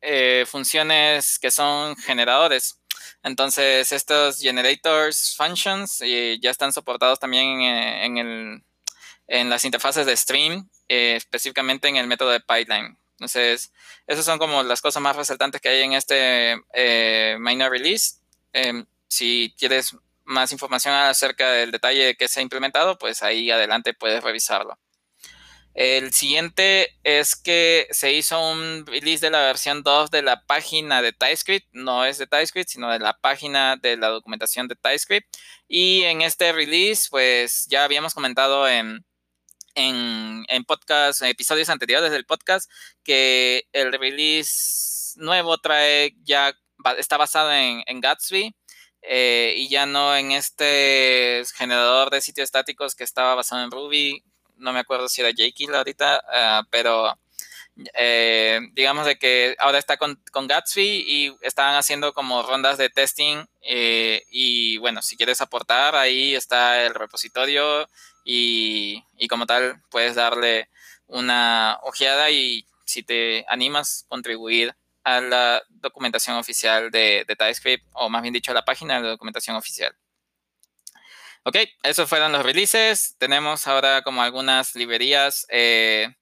eh, 0.00 0.44
funciones 0.46 1.38
que 1.38 1.50
son 1.50 1.96
generadores. 1.96 2.80
Entonces, 3.22 3.92
estos 3.92 4.38
generators 4.40 5.34
functions 5.36 6.00
eh, 6.02 6.38
ya 6.40 6.50
están 6.50 6.72
soportados 6.72 7.18
también 7.20 7.62
en, 7.62 8.64
las 9.48 9.64
interfaces 9.64 10.04
de 10.06 10.16
stream, 10.16 10.68
específicamente 10.88 11.88
en 11.88 11.96
el 11.96 12.06
método 12.06 12.30
de 12.30 12.40
pipeline. 12.40 12.96
Entonces, 13.12 13.72
esas 14.06 14.24
son 14.24 14.38
como 14.38 14.62
las 14.62 14.80
cosas 14.80 15.02
más 15.02 15.16
resaltantes 15.16 15.60
que 15.60 15.68
hay 15.68 15.82
en 15.82 15.92
este 15.94 16.56
minor 17.38 17.70
release. 17.70 18.16
Em, 18.52 18.84
si 19.08 19.54
quieres 19.58 19.96
más 20.24 20.52
información 20.52 20.94
acerca 20.94 21.50
del 21.52 21.70
detalle 21.70 22.04
de 22.06 22.14
que 22.14 22.28
se 22.28 22.40
ha 22.40 22.42
implementado, 22.42 22.98
pues 22.98 23.22
ahí 23.22 23.50
adelante 23.50 23.94
puedes 23.94 24.22
revisarlo. 24.22 24.78
El 25.74 26.12
siguiente 26.12 26.98
es 27.02 27.34
que 27.34 27.86
se 27.90 28.12
hizo 28.12 28.38
un 28.52 28.86
release 28.86 29.24
de 29.24 29.30
la 29.30 29.40
versión 29.40 29.82
2 29.82 30.10
de 30.10 30.22
la 30.22 30.44
página 30.44 31.00
de 31.00 31.12
TypeScript. 31.12 31.68
No 31.72 32.04
es 32.04 32.18
de 32.18 32.26
TypeScript, 32.26 32.68
sino 32.68 32.90
de 32.90 32.98
la 32.98 33.18
página 33.18 33.76
de 33.76 33.96
la 33.96 34.08
documentación 34.08 34.68
de 34.68 34.76
TypeScript. 34.76 35.34
Y 35.68 36.02
en 36.02 36.20
este 36.22 36.52
release, 36.52 37.08
pues 37.10 37.66
ya 37.70 37.84
habíamos 37.84 38.12
comentado 38.14 38.68
en, 38.68 39.06
en, 39.74 40.44
en 40.48 40.64
podcast, 40.64 41.22
episodios 41.22 41.70
anteriores 41.70 42.10
del 42.10 42.26
podcast, 42.26 42.70
que 43.02 43.64
el 43.72 43.92
release 43.92 45.14
nuevo 45.16 45.58
trae 45.58 46.14
ya, 46.22 46.54
está 46.98 47.16
basado 47.16 47.52
en, 47.52 47.82
en 47.86 48.00
Gatsby. 48.00 48.54
Eh, 49.04 49.54
y 49.56 49.68
ya 49.68 49.84
no 49.86 50.16
en 50.16 50.30
este 50.32 51.42
generador 51.56 52.10
de 52.10 52.20
sitios 52.20 52.44
estáticos 52.44 52.94
que 52.94 53.02
estaba 53.04 53.34
basado 53.34 53.64
en 53.64 53.70
Ruby, 53.72 54.24
no 54.62 54.72
me 54.72 54.80
acuerdo 54.80 55.08
si 55.08 55.20
era 55.20 55.32
Jekyll 55.32 55.74
ahorita, 55.74 56.22
ah, 56.32 56.62
pero 56.70 57.18
eh, 57.94 58.60
digamos 58.72 59.06
de 59.06 59.16
que 59.16 59.56
ahora 59.58 59.78
está 59.78 59.96
con, 59.96 60.18
Gatsby 60.32 61.04
y 61.06 61.36
estaban 61.40 61.74
haciendo 61.74 62.12
como 62.12 62.42
rondas 62.42 62.76
de 62.78 62.90
testing 62.90 63.44
eh, 63.62 64.24
y 64.30 64.78
bueno, 64.78 65.02
si 65.02 65.16
quieres 65.16 65.40
aportar, 65.40 65.96
ahí 65.96 66.34
está 66.34 66.84
el 66.84 66.94
repositorio 66.94 67.88
y, 68.24 69.02
como 69.28 69.46
tal 69.46 69.82
puedes 69.90 70.14
darle 70.14 70.68
una 71.06 71.78
ojeada 71.82 72.30
y 72.30 72.66
si 72.84 73.02
te 73.02 73.44
animas, 73.48 74.04
contribuir 74.08 74.74
a 75.04 75.20
la 75.20 75.62
documentación 75.70 76.36
oficial 76.36 76.90
de, 76.90 77.24
de 77.26 77.36
TypeScript 77.36 77.86
o 77.94 78.08
más 78.08 78.22
bien 78.22 78.34
dicho 78.34 78.52
a 78.52 78.54
la 78.54 78.64
página 78.64 79.00
de 79.00 79.08
documentación 79.08 79.56
oficial. 79.56 79.96
Ok, 81.44 81.56
esos 81.82 82.08
fueron 82.08 82.30
los 82.30 82.44
releases. 82.44 83.16
Tenemos 83.18 83.66
ahora 83.66 84.02
como 84.02 84.22
algunas 84.22 84.76
librerías 84.76 85.44
eh, 85.48 86.14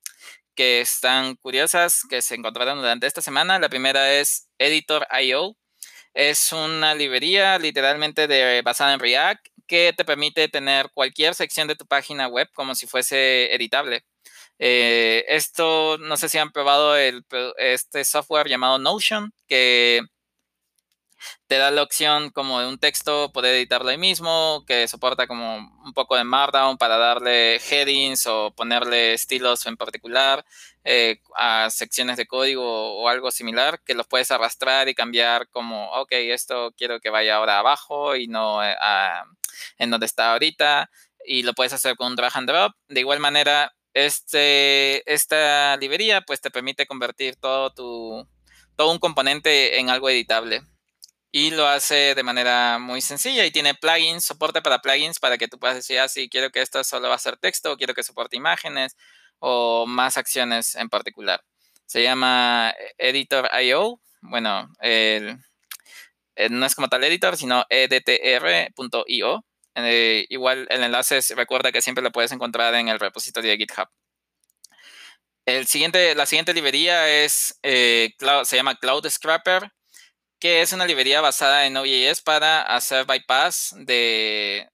que 0.55 0.81
están 0.81 1.37
curiosas 1.37 2.05
que 2.09 2.23
se 2.23 2.37
encontraron 2.37 2.79
durante 2.79 3.07
esta 3.07 3.21
semana. 3.21 3.59
La 3.59 3.69
primera 3.69 4.15
es 4.15 4.49
Editor.io. 4.59 5.57
Es 6.15 6.53
una 6.53 6.95
librería 6.95 7.59
literalmente 7.59 8.27
de, 8.29 8.63
basada 8.63 8.95
en 8.95 9.01
React 9.01 9.47
que 9.67 9.93
te 9.95 10.07
permite 10.07 10.49
tener 10.49 10.91
cualquier 10.95 11.35
sección 11.35 11.69
de 11.69 11.77
tu 11.77 11.87
página 11.87 12.27
web 12.27 12.49
como 12.55 12.75
si 12.75 12.87
fuese 12.87 13.55
editable. 13.55 14.05
Eh, 14.59 15.27
esto, 15.29 15.99
no 15.99 16.17
sé 16.17 16.31
si 16.31 16.39
han 16.39 16.51
probado 16.51 16.97
el, 16.97 17.25
este 17.59 18.05
software 18.05 18.49
llamado 18.49 18.79
Notion, 18.79 19.33
que 19.47 20.01
te 21.47 21.59
da 21.59 21.71
la 21.71 21.83
opción 21.83 22.31
como 22.31 22.61
de 22.61 22.69
un 22.69 22.79
texto 22.79 23.33
poder 23.33 23.55
editarlo 23.55 23.91
ahí 23.91 23.99
mismo, 23.99 24.65
que 24.67 24.89
soporta 24.89 25.27
como 25.27 25.57
un 25.57 25.93
poco 25.95 26.17
de 26.17 26.25
Markdown 26.25 26.79
para 26.79 26.97
darle 26.97 27.57
headings 27.57 28.27
o 28.27 28.53
ponerle 28.55 29.15
estilos 29.15 29.67
en 29.67 29.77
particular 29.77 30.45
eh, 30.85 31.21
a 31.37 31.69
secciones 31.71 32.17
de 32.17 32.27
código 32.27 33.01
o 33.01 33.09
algo 33.09 33.31
similar, 33.31 33.81
que 33.85 33.95
los 33.95 34.07
puedes 34.07 34.31
arrastrar 34.31 34.89
y 34.89 34.95
cambiar 34.95 35.49
como, 35.49 35.91
ok, 35.93 36.13
esto 36.13 36.73
quiero 36.77 37.01
que 37.01 37.11
vaya 37.11 37.37
ahora 37.37 37.59
abajo 37.59 38.17
y 38.17 38.27
no 38.27 38.65
eh, 38.65 38.75
en 39.79 39.91
donde 39.91 40.07
está 40.07 40.33
ahorita, 40.33 40.91
y 41.25 41.43
lo 41.43 41.53
puedes 41.55 41.73
hacer 41.73 41.97
con 41.97 42.09
un 42.09 42.17
drag 42.17 42.37
and 42.37 42.49
drop. 42.49 42.73
De 42.89 43.01
igual 43.01 43.21
manera, 43.21 43.75
este, 43.95 45.13
esta 45.13 45.77
librería 45.77 46.23
pues 46.23 46.41
te 46.41 46.51
permite 46.51 46.87
convertir 46.87 47.37
todo 47.37 47.71
tu 47.71 48.29
todo 48.77 48.93
un 48.93 48.99
componente 48.99 49.79
en 49.79 49.91
algo 49.91 50.09
editable. 50.09 50.63
Y 51.33 51.51
lo 51.53 51.67
hace 51.67 52.15
de 52.15 52.23
manera 52.23 52.79
muy 52.79 53.01
sencilla 53.01 53.45
y 53.47 53.53
tiene 53.53 53.75
plugins, 53.75 54.25
soporte 54.25 54.63
para 54.63 54.81
plugins 54.81 55.21
para 55.21 55.39
que 55.39 55.47
tú 55.49 55.59
puedas 55.59 55.77
decir, 55.77 55.99
ah, 56.01 56.09
sí, 56.09 56.29
quiero 56.29 56.51
que 56.51 56.61
esto 56.61 56.83
solo 56.83 57.09
va 57.09 57.15
a 57.15 57.19
ser 57.19 57.37
texto, 57.37 57.77
quiero 57.77 57.95
que 57.95 58.03
soporte 58.03 58.37
imágenes 58.37 58.97
o 59.39 59.87
más 59.87 60.17
acciones 60.17 60.75
en 60.75 60.89
particular. 60.89 61.43
Se 61.87 62.03
llama 62.03 62.75
Editor.io. 62.99 64.01
Bueno, 64.23 64.69
el, 64.81 65.39
eh, 66.37 66.49
no 66.49 66.65
es 66.67 66.75
como 66.75 66.89
tal 66.89 67.05
editor, 67.05 67.37
sino 67.37 67.65
edtr.io. 67.69 69.45
Eh, 69.75 70.27
igual 70.31 70.67
el 70.71 70.83
enlace, 70.83 71.21
recuerda 71.37 71.73
que 71.73 71.83
siempre 71.83 72.03
lo 72.03 72.13
puedes 72.13 72.33
encontrar 72.33 72.75
en 72.75 72.89
el 72.89 72.99
repositorio 72.99 73.51
de 73.51 73.59
GitHub. 73.59 73.89
El 75.47 75.67
siguiente, 75.67 76.15
la 76.15 76.27
siguiente 76.27 76.55
librería 76.55 77.09
es, 77.09 77.59
eh, 77.63 78.15
se 78.45 78.57
llama 78.57 78.77
Cloud 78.77 79.09
Scrapper, 79.09 79.71
que 80.41 80.63
es 80.63 80.73
una 80.73 80.87
librería 80.87 81.21
basada 81.21 81.67
en 81.67 81.75
Node.js 81.75 82.23
para 82.23 82.63
hacer 82.63 83.05
bypass 83.05 83.75
de, 83.79 84.67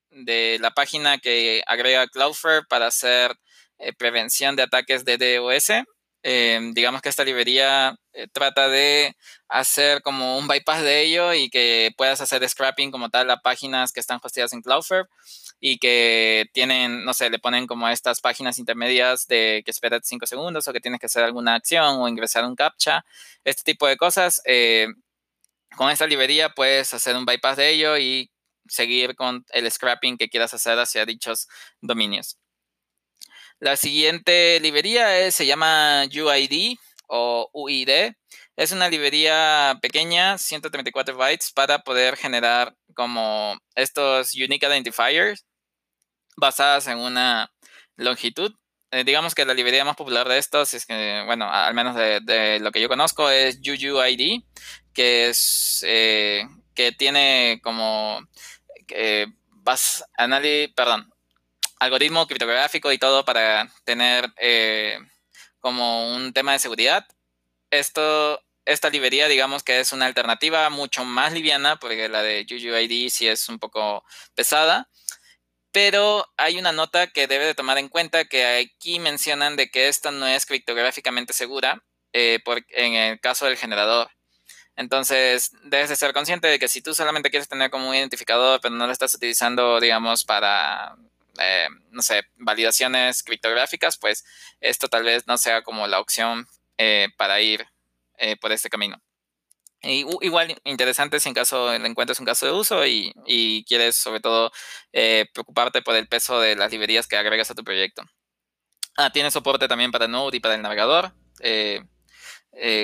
la 0.61 0.71
página 0.71 1.19
que 1.19 1.63
agrega 1.67 2.07
Cloudflare 2.07 2.65
para 2.69 2.87
hacer 2.87 3.35
prevención 3.99 4.57
de 4.57 4.63
ataques 4.63 5.05
de 5.05 5.19
DOS. 5.19 5.85
Em, 6.23 6.73
digamos 6.73 7.03
que 7.03 7.09
esta 7.09 7.25
librería 7.25 7.97
eh, 8.13 8.27
trata 8.33 8.69
de 8.69 9.15
hacer 9.49 10.03
como 10.03 10.39
un 10.39 10.49
bypass 10.49 10.83
de 10.83 11.03
ello 11.03 11.35
y 11.35 11.51
que 11.51 11.93
puedas 11.97 12.21
hacer 12.21 12.49
scrapping 12.49 12.91
como 12.91 13.11
tal 13.11 13.31
a 13.31 13.43
páginas 13.43 13.93
que 13.93 14.01
están 14.01 14.19
hosteadas 14.21 14.53
en 14.53 14.63
Cloudflare 14.63 15.07
y 15.61 15.79
que 15.79 16.47
tienen, 16.53 17.05
no 17.05 17.15
sé, 17.15 17.31
le 17.31 17.39
ponen 17.39 17.67
como 17.67 17.89
estas 17.89 18.21
páginas 18.21 18.59
intermedias 18.59 19.27
de 19.27 19.63
que 19.65 19.71
esperas 19.71 20.03
5 20.05 20.27
segundos 20.27 20.67
o 20.67 20.73
que 20.73 20.81
tienes 20.81 21.01
que 21.01 21.07
hacer 21.07 21.23
alguna 21.25 21.55
acción 21.55 22.01
o 22.01 22.09
ingresar 22.09 22.45
un 22.45 22.57
captcha, 22.57 23.05
este 23.45 23.63
tipo 23.63 23.87
de 23.87 23.97
cosas. 23.97 24.41
Con 25.75 25.91
esta 25.91 26.07
librería 26.07 26.51
puedes 26.51 26.95
hacer 26.95 27.17
un 27.17 27.27
bypass 27.27 27.57
de 27.57 27.71
ello 27.71 27.99
y 27.99 28.31
seguir 28.69 29.17
con 29.17 29.45
el 29.51 29.71
scrapping 29.71 30.17
que 30.17 30.29
quieras 30.29 30.55
hacer 30.55 30.79
hacia 30.79 31.07
dichos 31.07 31.49
dominios. 31.81 32.39
La 33.59 33.77
siguiente 33.77 34.61
librería 34.61 35.31
se 35.31 35.47
llama 35.47 36.05
UID 36.05 36.77
o 37.09 37.49
UID. 37.53 38.13
Es 38.57 38.73
una 38.73 38.89
librería 38.89 39.79
pequeña, 39.81 40.39
134 40.39 41.17
bytes, 41.17 41.53
para 41.53 41.79
poder 41.79 42.17
generar 42.17 42.75
como 42.95 43.57
estos 43.75 44.35
unique 44.35 44.67
identifiers 44.67 45.47
basadas 46.37 46.87
en 46.87 46.99
una 46.99 47.51
longitud. 47.97 48.55
Eh, 48.91 49.05
digamos 49.05 49.35
que 49.35 49.45
la 49.45 49.55
librería 49.55 49.85
más 49.85 49.97
popular 49.97 50.29
de 50.29 50.39
estos 50.39 50.75
es 50.75 50.87
que, 50.87 51.23
bueno, 51.27 51.51
al 51.51 51.75
menos 51.75 51.97
de, 51.97 52.59
lo 52.61 52.73
que 52.73 52.81
yo 52.81 52.89
conozco, 52.89 53.31
es 53.31 53.59
UUID, 53.59 54.43
que 54.97 55.29
es 55.29 55.85
eh, 55.87 56.49
que 56.75 56.93
tiene 56.93 57.61
como 57.63 58.27
eh, 58.89 59.27
perdón, 60.75 61.13
algoritmo 61.79 62.27
criptográfico 62.27 62.93
y 62.93 62.99
todo 62.99 63.25
para 63.25 63.71
tener 63.85 64.33
eh, 64.39 64.99
como 65.61 66.15
un 66.15 66.33
tema 66.33 66.53
de 66.53 66.59
seguridad. 66.59 67.07
Esto, 67.71 68.41
esta 68.65 68.89
librería, 68.91 69.29
digamos 69.29 69.63
que 69.63 69.81
es 69.81 69.93
una 69.93 70.07
alternativa 70.07 70.71
mucho 70.71 71.05
más 71.05 71.33
liviana, 71.33 71.77
porque 71.79 72.09
la 72.09 72.23
de 72.23 72.47
UUID 72.51 73.11
sí 73.11 73.29
es 73.29 73.49
un 73.49 73.59
poco 73.59 74.05
pesada. 74.35 74.89
Pero 75.73 76.27
hay 76.39 76.59
una 76.59 76.73
nota 76.73 77.09
que 77.09 77.27
debe 77.27 77.45
de 77.45 77.55
tomar 77.55 77.77
en 77.77 77.91
cuenta 77.91 78.25
que 78.25 78.47
aquí 78.47 78.99
mencionan 78.99 79.57
de 79.57 79.69
que 79.71 79.89
esta 79.89 80.11
no 80.11 80.27
es 80.27 80.47
criptográficamente 80.47 81.35
segura 81.35 81.85
eh, 82.15 82.39
en 82.71 82.95
el 82.95 83.21
caso 83.21 83.45
del 83.45 83.59
generador. 83.59 84.09
Entonces, 84.77 85.53
debes 85.65 85.89
de 85.89 85.97
ser 85.97 86.13
consciente 86.13 86.49
de 86.49 86.59
que 86.59 86.69
si 86.69 86.83
tú 86.83 86.95
solamente 86.95 87.31
quieres 87.31 87.49
tener 87.49 87.71
como 87.71 87.89
un 87.89 87.95
identificador, 87.95 88.61
pero 88.61 88.75
no 88.75 88.87
lo 88.87 88.93
estás 88.93 89.15
utilizando, 89.15 89.81
digamos, 89.81 90.25
para 90.25 90.97
eh, 91.39 91.69
no 91.91 92.03
sé, 92.03 92.23
validaciones 92.37 93.23
criptográficas, 93.23 93.99
pues 93.99 94.25
esto 94.61 94.89
tal 94.89 95.05
vez 95.05 95.27
no 95.27 95.39
sea 95.39 95.63
como 95.63 95.87
la 95.87 96.01
opción 96.01 96.47
eh, 96.79 97.09
para 97.17 97.41
ir 97.41 97.67
eh, 98.19 98.37
por 98.37 98.53
este 98.53 98.71
camino. 98.71 99.01
igual 99.83 100.61
interesante 100.65 101.21
si 101.21 101.29
en 101.29 101.35
caso 101.35 101.73
encuentras 101.73 102.19
un 102.21 102.27
caso 102.27 102.47
de 102.47 102.53
uso 102.53 102.87
y, 102.87 103.13
y 103.27 103.65
quieres 103.65 103.97
sobre 103.97 104.21
todo 104.21 104.51
preocuparte 105.33 105.83
por 105.83 105.95
el 105.97 106.09
peso 106.09 106.41
de 106.41 106.57
las 106.57 106.71
librerías 106.73 107.07
que 107.07 107.17
agregas 107.17 107.51
a 107.51 107.55
tu 107.55 107.65
proyecto. 107.65 108.03
Ah, 108.97 109.11
tiene 109.13 109.31
soporte 109.31 109.69
también 109.69 109.93
para 109.93 110.09
Node 110.09 110.39
y 110.39 110.41
para 110.41 110.55
el 110.55 110.63
navegador, 110.63 111.13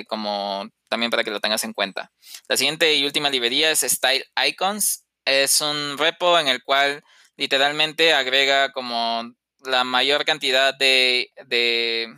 como 0.08 0.68
también 0.88 1.10
para 1.10 1.24
que 1.24 1.30
lo 1.30 1.40
tengas 1.40 1.64
en 1.64 1.72
cuenta. 1.72 2.12
La 2.48 2.56
siguiente 2.56 2.94
y 2.94 3.04
última 3.04 3.30
librería 3.30 3.70
es 3.70 3.80
Style 3.80 4.24
Icons. 4.46 5.04
Es 5.24 5.60
un 5.60 5.96
repo 5.96 6.38
en 6.38 6.48
el 6.48 6.62
cual 6.62 7.02
literalmente 7.36 8.12
agrega 8.12 8.72
como 8.72 9.32
la 9.64 9.84
mayor 9.84 10.24
cantidad 10.24 10.74
de, 10.74 11.30
de, 11.46 12.08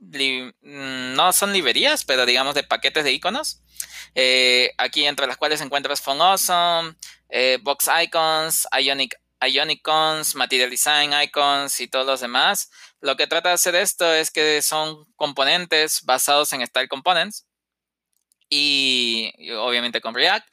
mm, 0.00 1.14
no 1.14 1.32
son 1.32 1.52
librerías, 1.52 2.04
pero 2.04 2.26
digamos 2.26 2.54
de 2.54 2.64
paquetes 2.64 3.04
de 3.04 3.12
iconos. 3.12 3.62
Eh, 4.14 4.72
aquí 4.78 5.06
entre 5.06 5.26
las 5.26 5.36
cuales 5.36 5.60
encuentras 5.60 6.00
Phone 6.00 6.20
Awesome, 6.20 6.96
eh, 7.28 7.58
Box 7.62 7.88
Icons, 8.02 8.66
Ionic, 8.80 9.14
Icons, 9.48 10.34
Material 10.34 10.70
Design 10.70 11.12
Icons 11.22 11.80
y 11.80 11.88
todos 11.88 12.06
los 12.06 12.20
demás. 12.20 12.70
Lo 13.00 13.16
que 13.16 13.26
trata 13.26 13.50
de 13.50 13.54
hacer 13.54 13.74
esto 13.74 14.12
es 14.12 14.30
que 14.30 14.62
son 14.62 15.04
componentes 15.16 16.02
basados 16.04 16.52
en 16.52 16.66
Style 16.66 16.88
Components 16.88 17.46
y 18.48 19.32
obviamente 19.54 20.00
con 20.00 20.14
React 20.14 20.46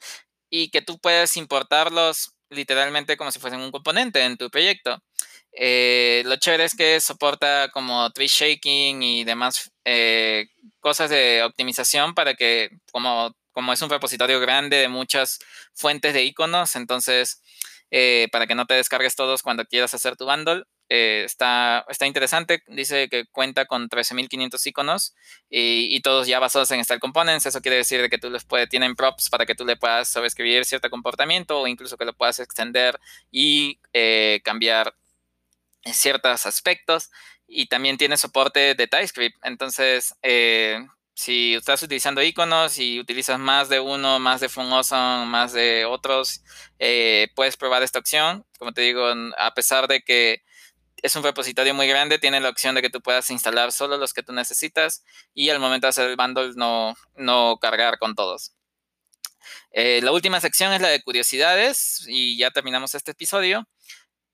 y 0.50 0.70
que 0.70 0.82
tú 0.82 0.98
puedes 0.98 1.36
importarlos 1.36 2.34
literalmente 2.50 3.16
como 3.16 3.30
si 3.30 3.38
fuesen 3.38 3.60
un 3.60 3.70
componente 3.70 4.22
en 4.22 4.36
tu 4.36 4.50
proyecto. 4.50 5.02
Eh, 5.52 6.22
lo 6.26 6.36
chévere 6.36 6.64
es 6.64 6.74
que 6.74 7.00
soporta 7.00 7.68
como 7.72 8.10
tree 8.10 8.26
shaking 8.26 9.02
y 9.02 9.24
demás 9.24 9.70
eh, 9.84 10.48
cosas 10.80 11.10
de 11.10 11.42
optimización 11.44 12.14
para 12.14 12.34
que, 12.34 12.70
como, 12.90 13.34
como 13.52 13.72
es 13.72 13.82
un 13.82 13.90
repositorio 13.90 14.40
grande 14.40 14.78
de 14.78 14.88
muchas 14.88 15.38
fuentes 15.72 16.12
de 16.12 16.24
iconos, 16.24 16.74
entonces 16.74 17.40
eh, 17.90 18.28
para 18.32 18.46
que 18.46 18.54
no 18.54 18.66
te 18.66 18.74
descargues 18.74 19.16
todos 19.16 19.42
cuando 19.42 19.64
quieras 19.64 19.94
hacer 19.94 20.16
tu 20.16 20.24
bundle, 20.24 20.64
eh, 20.88 21.22
está, 21.24 21.84
está 21.88 22.06
interesante. 22.06 22.62
Dice 22.66 23.08
que 23.08 23.26
cuenta 23.26 23.66
con 23.66 23.88
13.500 23.88 24.66
iconos 24.66 25.14
y, 25.48 26.00
todos 26.02 26.26
ya 26.26 26.38
basados 26.38 26.70
en 26.72 26.84
Style 26.84 27.00
Components. 27.00 27.46
Eso 27.46 27.60
quiere 27.60 27.78
decir 27.78 28.08
que 28.10 28.18
tú 28.18 28.30
les 28.30 28.44
puedes, 28.44 28.68
tienen 28.68 28.94
props 28.94 29.30
para 29.30 29.46
que 29.46 29.54
tú 29.54 29.64
le 29.64 29.76
puedas 29.76 30.08
sobreescribir 30.08 30.64
cierto 30.64 30.90
comportamiento 30.90 31.60
o 31.60 31.66
incluso 31.66 31.96
que 31.96 32.04
lo 32.04 32.12
puedas 32.14 32.40
extender 32.40 32.98
y 33.30 33.80
eh, 33.92 34.40
cambiar 34.44 34.94
ciertos 35.84 36.46
aspectos. 36.46 37.10
Y 37.46 37.66
también 37.66 37.98
tiene 37.98 38.16
soporte 38.16 38.74
de 38.74 38.86
TypeScript. 38.86 39.36
Entonces, 39.44 40.14
si 41.14 41.54
estás 41.54 41.82
utilizando 41.82 42.22
iconos 42.22 42.78
y 42.78 43.00
utilizas 43.00 43.38
más 43.38 43.68
de 43.68 43.80
uno, 43.80 44.18
más 44.18 44.40
de 44.40 44.50
Awesome, 44.54 45.26
más 45.26 45.52
de 45.52 45.84
otros, 45.84 46.42
puedes 47.34 47.56
probar 47.56 47.82
esta 47.82 47.98
opción. 48.00 48.44
Como 48.58 48.72
te 48.72 48.82
digo, 48.82 49.06
a 49.38 49.54
pesar 49.54 49.88
de 49.88 50.02
que 50.02 50.42
es 51.04 51.14
un 51.16 51.22
repositorio 51.22 51.74
muy 51.74 51.86
grande, 51.86 52.18
tiene 52.18 52.40
la 52.40 52.48
opción 52.48 52.74
de 52.74 52.80
que 52.80 52.88
tú 52.88 53.02
puedas 53.02 53.30
instalar 53.30 53.72
solo 53.72 53.98
los 53.98 54.14
que 54.14 54.22
tú 54.22 54.32
necesitas 54.32 55.04
y 55.34 55.50
al 55.50 55.58
momento 55.60 55.86
de 55.86 55.90
hacer 55.90 56.08
el 56.08 56.16
bundle 56.16 56.52
no, 56.56 56.94
no 57.14 57.58
cargar 57.60 57.98
con 57.98 58.14
todos. 58.14 58.54
Eh, 59.70 60.00
la 60.02 60.12
última 60.12 60.40
sección 60.40 60.72
es 60.72 60.80
la 60.80 60.88
de 60.88 61.02
curiosidades 61.02 62.06
y 62.08 62.38
ya 62.38 62.50
terminamos 62.52 62.94
este 62.94 63.10
episodio. 63.10 63.68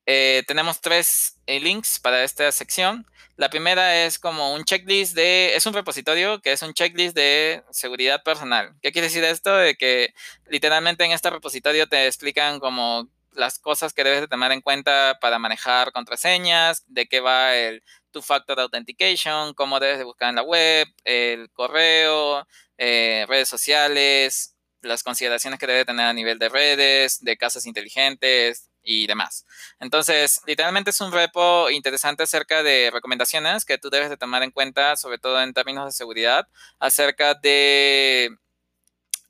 Eh, 0.07 0.43
tenemos 0.47 0.81
tres 0.81 1.39
eh, 1.47 1.61
links 1.61 2.01
para 2.01 2.25
esta 2.25 2.51
sección. 2.53 3.07
La 3.37 3.49
primera 3.49 4.05
es 4.05 4.19
como 4.19 4.55
un 4.55 4.65
checklist 4.65 5.15
de, 5.15 5.55
es 5.55 5.67
un 5.67 5.73
repositorio 5.73 6.41
que 6.43 6.53
es 6.53 6.63
un 6.63 6.75
checklist 6.75 7.15
de 7.15 7.63
seguridad 7.71 8.23
personal. 8.23 8.75
¿Qué 8.83 8.93
quiere 8.93 9.09
decir 9.09 9.25
esto? 9.25 9.55
De 9.57 9.77
que 9.77 10.13
literalmente 10.49 11.05
en 11.05 11.13
este 11.13 11.31
repositorio 11.31 11.89
te 11.89 12.07
explican 12.07 12.61
como 12.61 13.09
las 13.33 13.59
cosas 13.59 13.93
que 13.93 14.05
debes 14.05 14.21
de 14.21 14.29
tomar 14.29 14.53
en 14.53 14.61
cuenta 14.61 15.19
para 15.21 15.39
manejar 15.39 15.93
contraseñas, 15.93 16.85
de 16.89 17.07
qué 17.07 17.21
va 17.21 17.57
el 17.57 17.83
two-factor 18.11 18.61
authentication, 18.61 19.55
cómo 19.55 19.81
debes 19.81 19.99
de 19.99 20.05
buscar 20.05 20.31
en 20.31 20.35
la 20.37 20.43
web, 20.43 20.89
el 21.05 21.51
correo, 21.53 22.47
eh, 22.77 23.25
redes 23.29 23.49
sociales, 23.49 24.57
las 24.83 25.03
consideraciones 25.03 25.61
que 25.61 25.67
debes 25.67 25.87
tener 25.87 26.07
a 26.07 26.13
nivel 26.13 26.39
de 26.39 26.49
redes, 26.49 27.23
de 27.23 27.37
casas 27.37 27.67
inteligentes 27.67 28.70
y 28.83 29.07
demás. 29.07 29.47
Entonces, 29.79 30.41
literalmente 30.47 30.91
es 30.91 31.01
un 31.01 31.13
repo 31.13 31.71
interesante 31.71 32.23
acerca 32.25 32.63
de 32.63 32.91
recomendaciones 32.93 33.65
que 33.65 33.79
tú 33.79 33.91
debes 33.91 34.11
de 34.11 34.17
tomar 34.17 34.43
en 34.43 34.51
cuenta, 34.51 34.97
sobre 34.97 35.19
todo 35.19 35.41
en 35.41 35.53
términos 35.53 35.87
de 35.87 35.93
seguridad, 35.93 36.49
acerca 36.79 37.35
de, 37.35 38.31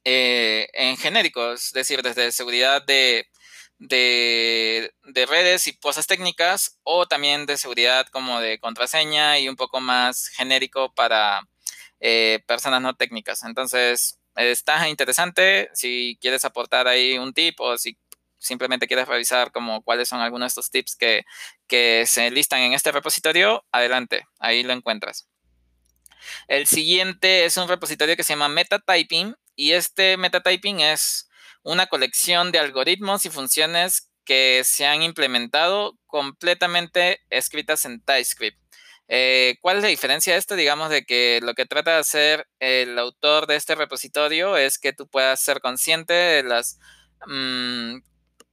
eh, 0.04 0.68
en 0.72 0.96
genéricos, 0.96 1.66
es 1.66 1.72
decir, 1.72 2.02
desde 2.02 2.32
seguridad 2.32 2.82
de 2.84 3.26
de, 3.80 4.92
redes 5.28 5.66
y 5.66 5.76
cosas 5.76 6.06
técnicas 6.06 6.78
o 6.84 7.06
también 7.06 7.46
de 7.46 7.56
seguridad 7.56 8.06
como 8.08 8.40
de 8.40 8.58
contraseña 8.60 9.38
y 9.38 9.48
un 9.48 9.56
poco 9.56 9.80
más 9.80 10.28
genérico 10.28 10.94
para 10.94 11.40
eh, 12.00 12.40
personas 12.46 12.82
no 12.82 12.94
técnicas. 12.94 13.42
Entonces, 13.44 14.18
está 14.36 14.88
interesante 14.88 15.70
si 15.74 16.18
quieres 16.20 16.44
aportar 16.44 16.88
ahí 16.88 17.18
un 17.18 17.32
tip 17.32 17.60
o 17.60 17.78
si 17.78 17.96
simplemente 18.40 18.88
quieres 18.88 19.06
revisar 19.06 19.52
como 19.52 19.82
cuáles 19.82 20.08
son 20.08 20.20
algunos 20.20 20.46
de 20.46 20.48
estos 20.48 20.70
tips 20.70 20.96
que, 20.96 21.24
que 21.68 22.04
se 22.06 22.30
listan 22.30 22.60
en 22.62 22.72
este 22.72 22.90
repositorio, 22.90 23.64
adelante, 23.70 24.26
ahí 24.40 24.62
lo 24.64 24.72
encuentras. 24.72 25.28
El 26.48 26.66
siguiente 26.66 27.44
es 27.44 27.56
un 27.56 27.68
repositorio 27.68 28.16
que 28.16 28.24
se 28.24 28.32
llama 28.32 28.48
MetaTyping 28.48 29.36
y 29.54 29.72
este 29.72 30.16
MetaTyping 30.16 30.80
es 30.80 31.28
una 31.62 31.86
colección 31.86 32.52
de 32.52 32.58
algoritmos 32.58 33.26
y 33.26 33.30
funciones 33.30 34.10
que 34.24 34.62
se 34.64 34.86
han 34.86 35.02
implementado 35.02 35.98
completamente 36.06 37.20
escritas 37.30 37.84
en 37.84 38.00
TypeScript. 38.00 38.58
Eh, 39.08 39.56
¿Cuál 39.60 39.78
es 39.78 39.82
la 39.82 39.88
diferencia 39.88 40.34
de 40.34 40.38
esto? 40.38 40.54
Digamos 40.54 40.88
de 40.88 41.04
que 41.04 41.40
lo 41.42 41.54
que 41.54 41.66
trata 41.66 41.94
de 41.94 41.98
hacer 41.98 42.46
el 42.60 42.96
autor 42.98 43.48
de 43.48 43.56
este 43.56 43.74
repositorio 43.74 44.56
es 44.56 44.78
que 44.78 44.92
tú 44.92 45.08
puedas 45.08 45.42
ser 45.42 45.60
consciente 45.60 46.12
de 46.14 46.42
las 46.44 46.78
mm, 47.26 47.96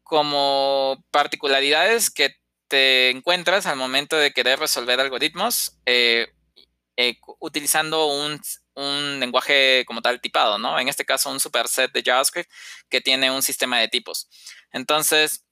como 0.08 1.03
particularidades 1.12 2.10
que 2.10 2.36
te 2.68 3.10
encuentras 3.10 3.66
al 3.66 3.78
momento 3.78 4.18
de 4.18 4.32
querer 4.32 4.60
resolver 4.60 4.99
algoritmos 4.99 5.78
eh, 5.86 6.28
eh, 6.97 7.18
utilizando 7.39 8.08
un, 8.08 8.41
un, 8.76 9.20
lenguaje 9.20 9.84
como 9.86 10.01
tal 10.01 10.20
tipado, 10.20 10.58
¿no? 10.58 10.80
En 10.80 10.88
este 10.88 11.05
caso, 11.05 11.30
un 11.30 11.39
superset 11.39 11.91
de 11.93 12.03
JavaScript 12.03 12.49
que 12.89 13.01
tiene 13.01 13.32
un 13.32 13.41
sistema 13.41 13.80
de 13.80 13.88
tipos. 13.88 14.30
Entonces, 14.72 15.45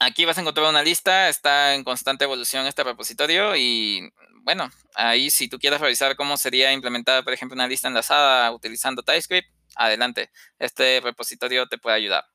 aquí 0.00 0.24
vas 0.24 0.38
a 0.38 0.40
encontrar 0.40 0.68
una 0.68 0.82
lista, 0.82 1.28
está 1.28 1.74
en 1.74 1.84
constante 1.84 2.24
evolución 2.24 2.66
este 2.66 2.84
repositorio 2.84 3.56
y 3.56 4.10
bueno, 4.42 4.70
ahí 4.94 5.30
si 5.30 5.48
tú 5.48 5.58
quieres 5.58 5.80
revisar 5.80 6.16
cómo 6.16 6.36
sería 6.36 6.72
implementada, 6.72 7.22
por 7.22 7.32
ejemplo, 7.32 7.54
una 7.54 7.68
lista 7.68 7.88
enlazada 7.88 8.50
utilizando 8.52 9.02
TypeScript, 9.02 9.48
adelante, 9.76 10.30
este 10.58 11.00
repositorio 11.00 11.66
te 11.66 11.78
puede 11.78 11.96
ayudar. 11.96 12.33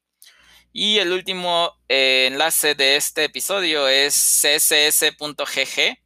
Y 0.72 1.00
el 1.00 1.12
último 1.12 1.74
eh, 1.88 2.28
enlace 2.32 2.76
de 2.76 2.96
este 2.96 3.24
episodio 3.24 3.88
es 3.88 4.14
css.gg. 4.14 5.98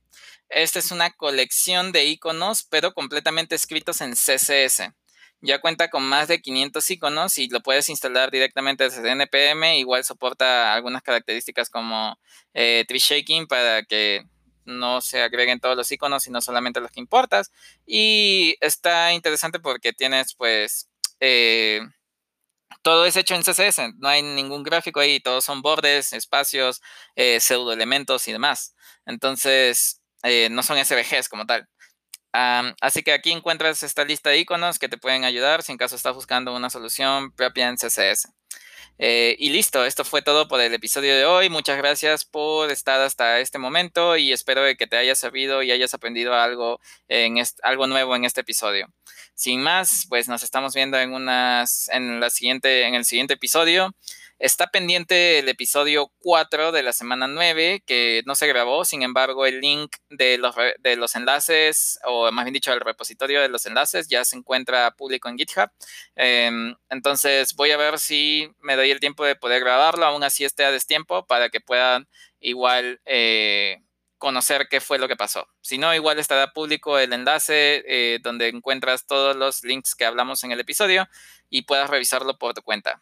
Esta 0.49 0.79
es 0.79 0.91
una 0.91 1.11
colección 1.11 1.91
de 1.91 2.05
iconos, 2.05 2.63
pero 2.63 2.93
completamente 2.93 3.55
escritos 3.55 3.99
en 3.99 4.13
CSS. 4.13 4.93
Ya 5.41 5.59
cuenta 5.59 5.89
con 5.89 6.03
más 6.03 6.29
de 6.29 6.41
500 6.41 6.91
iconos 6.91 7.37
y 7.37 7.49
lo 7.49 7.59
puedes 7.61 7.89
instalar 7.89 8.31
directamente 8.31 8.85
desde 8.85 9.11
NPM. 9.11 9.77
Igual 9.77 10.05
soporta 10.05 10.73
algunas 10.73 11.01
características 11.03 11.69
como 11.69 12.17
eh, 12.53 12.85
tree 12.87 12.99
shaking 12.99 13.47
para 13.47 13.83
que 13.83 14.23
no 14.63 15.01
se 15.01 15.21
agreguen 15.21 15.59
todos 15.59 15.75
los 15.75 15.91
iconos, 15.91 16.23
sino 16.23 16.39
solamente 16.39 16.79
los 16.79 16.91
que 16.91 17.01
importas. 17.01 17.51
Y 17.85 18.55
está 18.61 19.11
interesante 19.11 19.59
porque 19.59 19.91
tienes 19.91 20.35
pues... 20.35 20.89
Eh, 21.19 21.81
todo 22.83 23.05
es 23.05 23.15
hecho 23.17 23.35
en 23.35 23.43
CSS, 23.43 23.95
no 23.97 24.09
hay 24.09 24.21
ningún 24.21 24.63
gráfico 24.63 24.99
ahí, 24.99 25.19
todos 25.19 25.45
son 25.45 25.61
bordes, 25.61 26.13
espacios, 26.13 26.81
eh, 27.15 27.39
pseudoelementos 27.39 28.27
y 28.27 28.33
demás. 28.33 28.75
Entonces, 29.05 30.01
eh, 30.23 30.49
no 30.51 30.63
son 30.63 30.77
SVGs 30.77 31.29
como 31.29 31.45
tal. 31.45 31.67
así 32.81 33.03
que 33.03 33.13
aquí 33.13 33.31
encuentras 33.31 33.83
esta 33.83 34.05
lista 34.05 34.29
de 34.31 34.39
iconos 34.39 34.79
que 34.79 34.89
te 34.89 34.97
pueden 34.97 35.23
ayudar 35.23 35.63
si 35.63 35.71
en 35.71 35.77
caso 35.77 35.95
estás 35.95 36.15
buscando 36.15 36.55
una 36.55 36.69
solución 36.69 37.31
propia 37.33 37.69
en 37.69 37.77
CSS. 37.77 38.29
Eh, 38.99 39.35
y 39.39 39.49
listo, 39.49 39.85
esto 39.85 40.05
fue 40.05 40.21
todo 40.21 40.47
por 40.47 40.61
el 40.61 40.73
episodio 40.73 41.15
de 41.15 41.25
hoy. 41.25 41.49
Muchas 41.49 41.77
gracias 41.77 42.25
por 42.25 42.71
estar 42.71 43.01
hasta 43.01 43.39
este 43.39 43.57
momento 43.57 44.17
y 44.17 44.31
espero 44.31 44.61
que 44.77 44.87
te 44.87 44.97
haya 44.97 45.15
servido 45.15 45.63
y 45.63 45.71
hayas 45.71 45.93
aprendido 45.93 46.33
algo, 46.33 46.79
en 47.07 47.43
algo 47.63 47.87
nuevo 47.87 48.15
en 48.15 48.25
este 48.25 48.41
episodio. 48.41 48.87
Sin 49.35 49.61
más, 49.61 50.05
pues 50.09 50.27
nos 50.27 50.43
estamos 50.43 50.75
viendo 50.75 50.99
en, 50.99 51.13
unas, 51.13 51.89
en, 51.89 52.19
la 52.19 52.29
siguiente, 52.29 52.83
en 52.83 52.95
el 52.95 53.05
siguiente 53.05 53.33
episodio. 53.33 53.95
Está 54.43 54.67
pendiente 54.67 55.39
el 55.39 55.47
episodio 55.47 56.11
4 56.19 56.73
de 56.73 56.83
la 56.83 56.91
semana 56.91 57.27
9, 57.29 57.81
que 57.85 58.23
no 58.25 58.35
se 58.35 58.45
grabó, 58.45 58.83
sin 58.83 59.01
embargo, 59.01 59.45
el 59.45 59.61
link 59.61 59.95
de 60.09 60.37
los, 60.37 60.53
de 60.79 60.97
los 60.97 61.15
enlaces, 61.15 61.97
o 62.03 62.29
más 62.29 62.43
bien 62.43 62.53
dicho, 62.53 62.73
el 62.73 62.81
repositorio 62.81 63.41
de 63.41 63.47
los 63.47 63.65
enlaces, 63.65 64.09
ya 64.09 64.25
se 64.25 64.35
encuentra 64.35 64.91
público 64.97 65.29
en 65.29 65.37
GitHub. 65.37 65.69
Em, 66.17 66.75
entonces, 66.89 67.55
voy 67.55 67.71
a 67.71 67.77
ver 67.77 67.99
si 67.99 68.51
me 68.59 68.75
doy 68.75 68.91
el 68.91 68.99
tiempo 68.99 69.23
de 69.23 69.37
poder 69.37 69.61
grabarlo, 69.61 70.05
aún 70.05 70.25
así 70.25 70.43
esté 70.43 70.65
a 70.65 70.71
destiempo, 70.71 71.25
para 71.25 71.47
que 71.47 71.61
puedan 71.61 72.09
igual 72.41 72.99
eh, 73.05 73.81
conocer 74.17 74.67
qué 74.69 74.81
fue 74.81 74.99
lo 74.99 75.07
que 75.07 75.15
pasó. 75.15 75.47
Si 75.61 75.77
no, 75.77 75.95
igual 75.95 76.19
estará 76.19 76.51
público 76.51 76.99
el 76.99 77.13
enlace 77.13 77.81
eh, 77.87 78.19
donde 78.21 78.49
encuentras 78.49 79.07
todos 79.07 79.37
los 79.37 79.63
links 79.63 79.95
que 79.95 80.03
hablamos 80.03 80.43
en 80.43 80.51
el 80.51 80.59
episodio 80.59 81.07
y 81.49 81.61
puedas 81.61 81.89
revisarlo 81.89 82.37
por 82.37 82.53
tu 82.53 82.61
cuenta. 82.61 83.01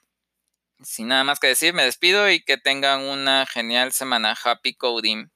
Sin 0.84 1.10
nada 1.10 1.24
más 1.24 1.40
que 1.40 1.48
decir, 1.48 1.74
me 1.74 1.84
despido 1.84 2.30
y 2.30 2.44
que 2.44 2.58
tengan 2.58 3.02
una 3.02 3.46
genial 3.46 3.92
semana. 3.92 4.36
Happy 4.44 4.74
coding. 4.74 5.28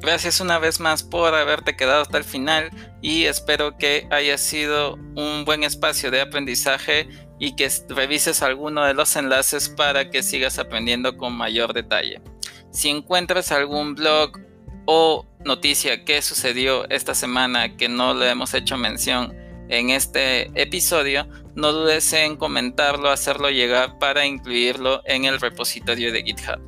Gracias 0.00 0.40
una 0.40 0.58
vez 0.58 0.80
más 0.80 1.02
por 1.02 1.34
haberte 1.34 1.76
quedado 1.76 2.02
hasta 2.02 2.18
el 2.18 2.24
final 2.24 2.70
y 3.00 3.24
espero 3.24 3.78
que 3.78 4.06
haya 4.10 4.36
sido 4.36 4.94
un 4.94 5.44
buen 5.46 5.64
espacio 5.64 6.10
de 6.10 6.20
aprendizaje 6.20 7.08
y 7.38 7.56
que 7.56 7.70
revises 7.88 8.42
alguno 8.42 8.84
de 8.84 8.92
los 8.92 9.16
enlaces 9.16 9.70
para 9.70 10.10
que 10.10 10.22
sigas 10.22 10.58
aprendiendo 10.58 11.16
con 11.16 11.32
mayor 11.32 11.72
detalle. 11.72 12.20
Si 12.70 12.90
encuentras 12.90 13.50
algún 13.50 13.94
blog 13.94 14.38
o 14.86 15.26
noticia 15.44 16.04
que 16.04 16.22
sucedió 16.22 16.88
esta 16.90 17.14
semana 17.14 17.76
que 17.76 17.88
no 17.88 18.14
le 18.14 18.30
hemos 18.30 18.54
hecho 18.54 18.76
mención 18.76 19.34
en 19.68 19.90
este 19.90 20.50
episodio, 20.60 21.26
no 21.54 21.72
dudes 21.72 22.12
en 22.12 22.36
comentarlo, 22.36 23.10
hacerlo 23.10 23.50
llegar 23.50 23.98
para 23.98 24.26
incluirlo 24.26 25.02
en 25.06 25.24
el 25.24 25.40
repositorio 25.40 26.12
de 26.12 26.22
GitHub. 26.22 26.60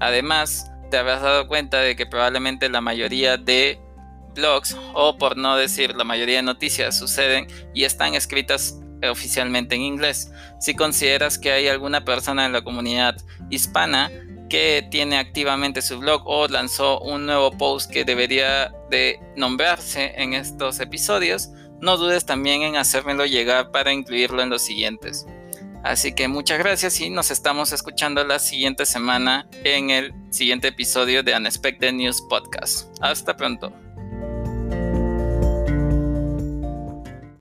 Además, 0.00 0.70
te 0.90 0.96
habrás 0.96 1.22
dado 1.22 1.48
cuenta 1.48 1.80
de 1.80 1.96
que 1.96 2.06
probablemente 2.06 2.68
la 2.68 2.80
mayoría 2.80 3.36
de 3.36 3.78
blogs, 4.34 4.76
o 4.94 5.18
por 5.18 5.36
no 5.36 5.56
decir 5.56 5.94
la 5.94 6.04
mayoría 6.04 6.36
de 6.36 6.42
noticias, 6.42 6.98
suceden 6.98 7.46
y 7.74 7.84
están 7.84 8.14
escritas 8.14 8.80
oficialmente 9.08 9.74
en 9.74 9.82
inglés. 9.82 10.32
Si 10.60 10.74
consideras 10.74 11.38
que 11.38 11.52
hay 11.52 11.68
alguna 11.68 12.04
persona 12.04 12.46
en 12.46 12.52
la 12.52 12.62
comunidad 12.62 13.16
hispana 13.50 14.10
que 14.48 14.86
tiene 14.90 15.18
activamente 15.18 15.82
su 15.82 15.98
blog 15.98 16.22
o 16.26 16.48
lanzó 16.48 17.00
un 17.00 17.26
nuevo 17.26 17.50
post 17.52 17.90
que 17.90 18.04
debería 18.04 18.72
de 18.90 19.20
nombrarse 19.36 20.12
en 20.16 20.34
estos 20.34 20.80
episodios, 20.80 21.50
no 21.80 21.96
dudes 21.96 22.24
también 22.24 22.62
en 22.62 22.76
hacérmelo 22.76 23.26
llegar 23.26 23.70
para 23.70 23.92
incluirlo 23.92 24.42
en 24.42 24.50
los 24.50 24.62
siguientes. 24.62 25.26
Así 25.84 26.12
que 26.12 26.28
muchas 26.28 26.58
gracias 26.58 27.00
y 27.00 27.08
nos 27.08 27.30
estamos 27.30 27.72
escuchando 27.72 28.24
la 28.24 28.38
siguiente 28.38 28.84
semana 28.84 29.48
en 29.64 29.90
el 29.90 30.12
siguiente 30.30 30.68
episodio 30.68 31.22
de 31.22 31.36
Unexpected 31.36 31.92
News 31.92 32.20
Podcast. 32.28 32.88
Hasta 33.00 33.36
pronto. 33.36 33.72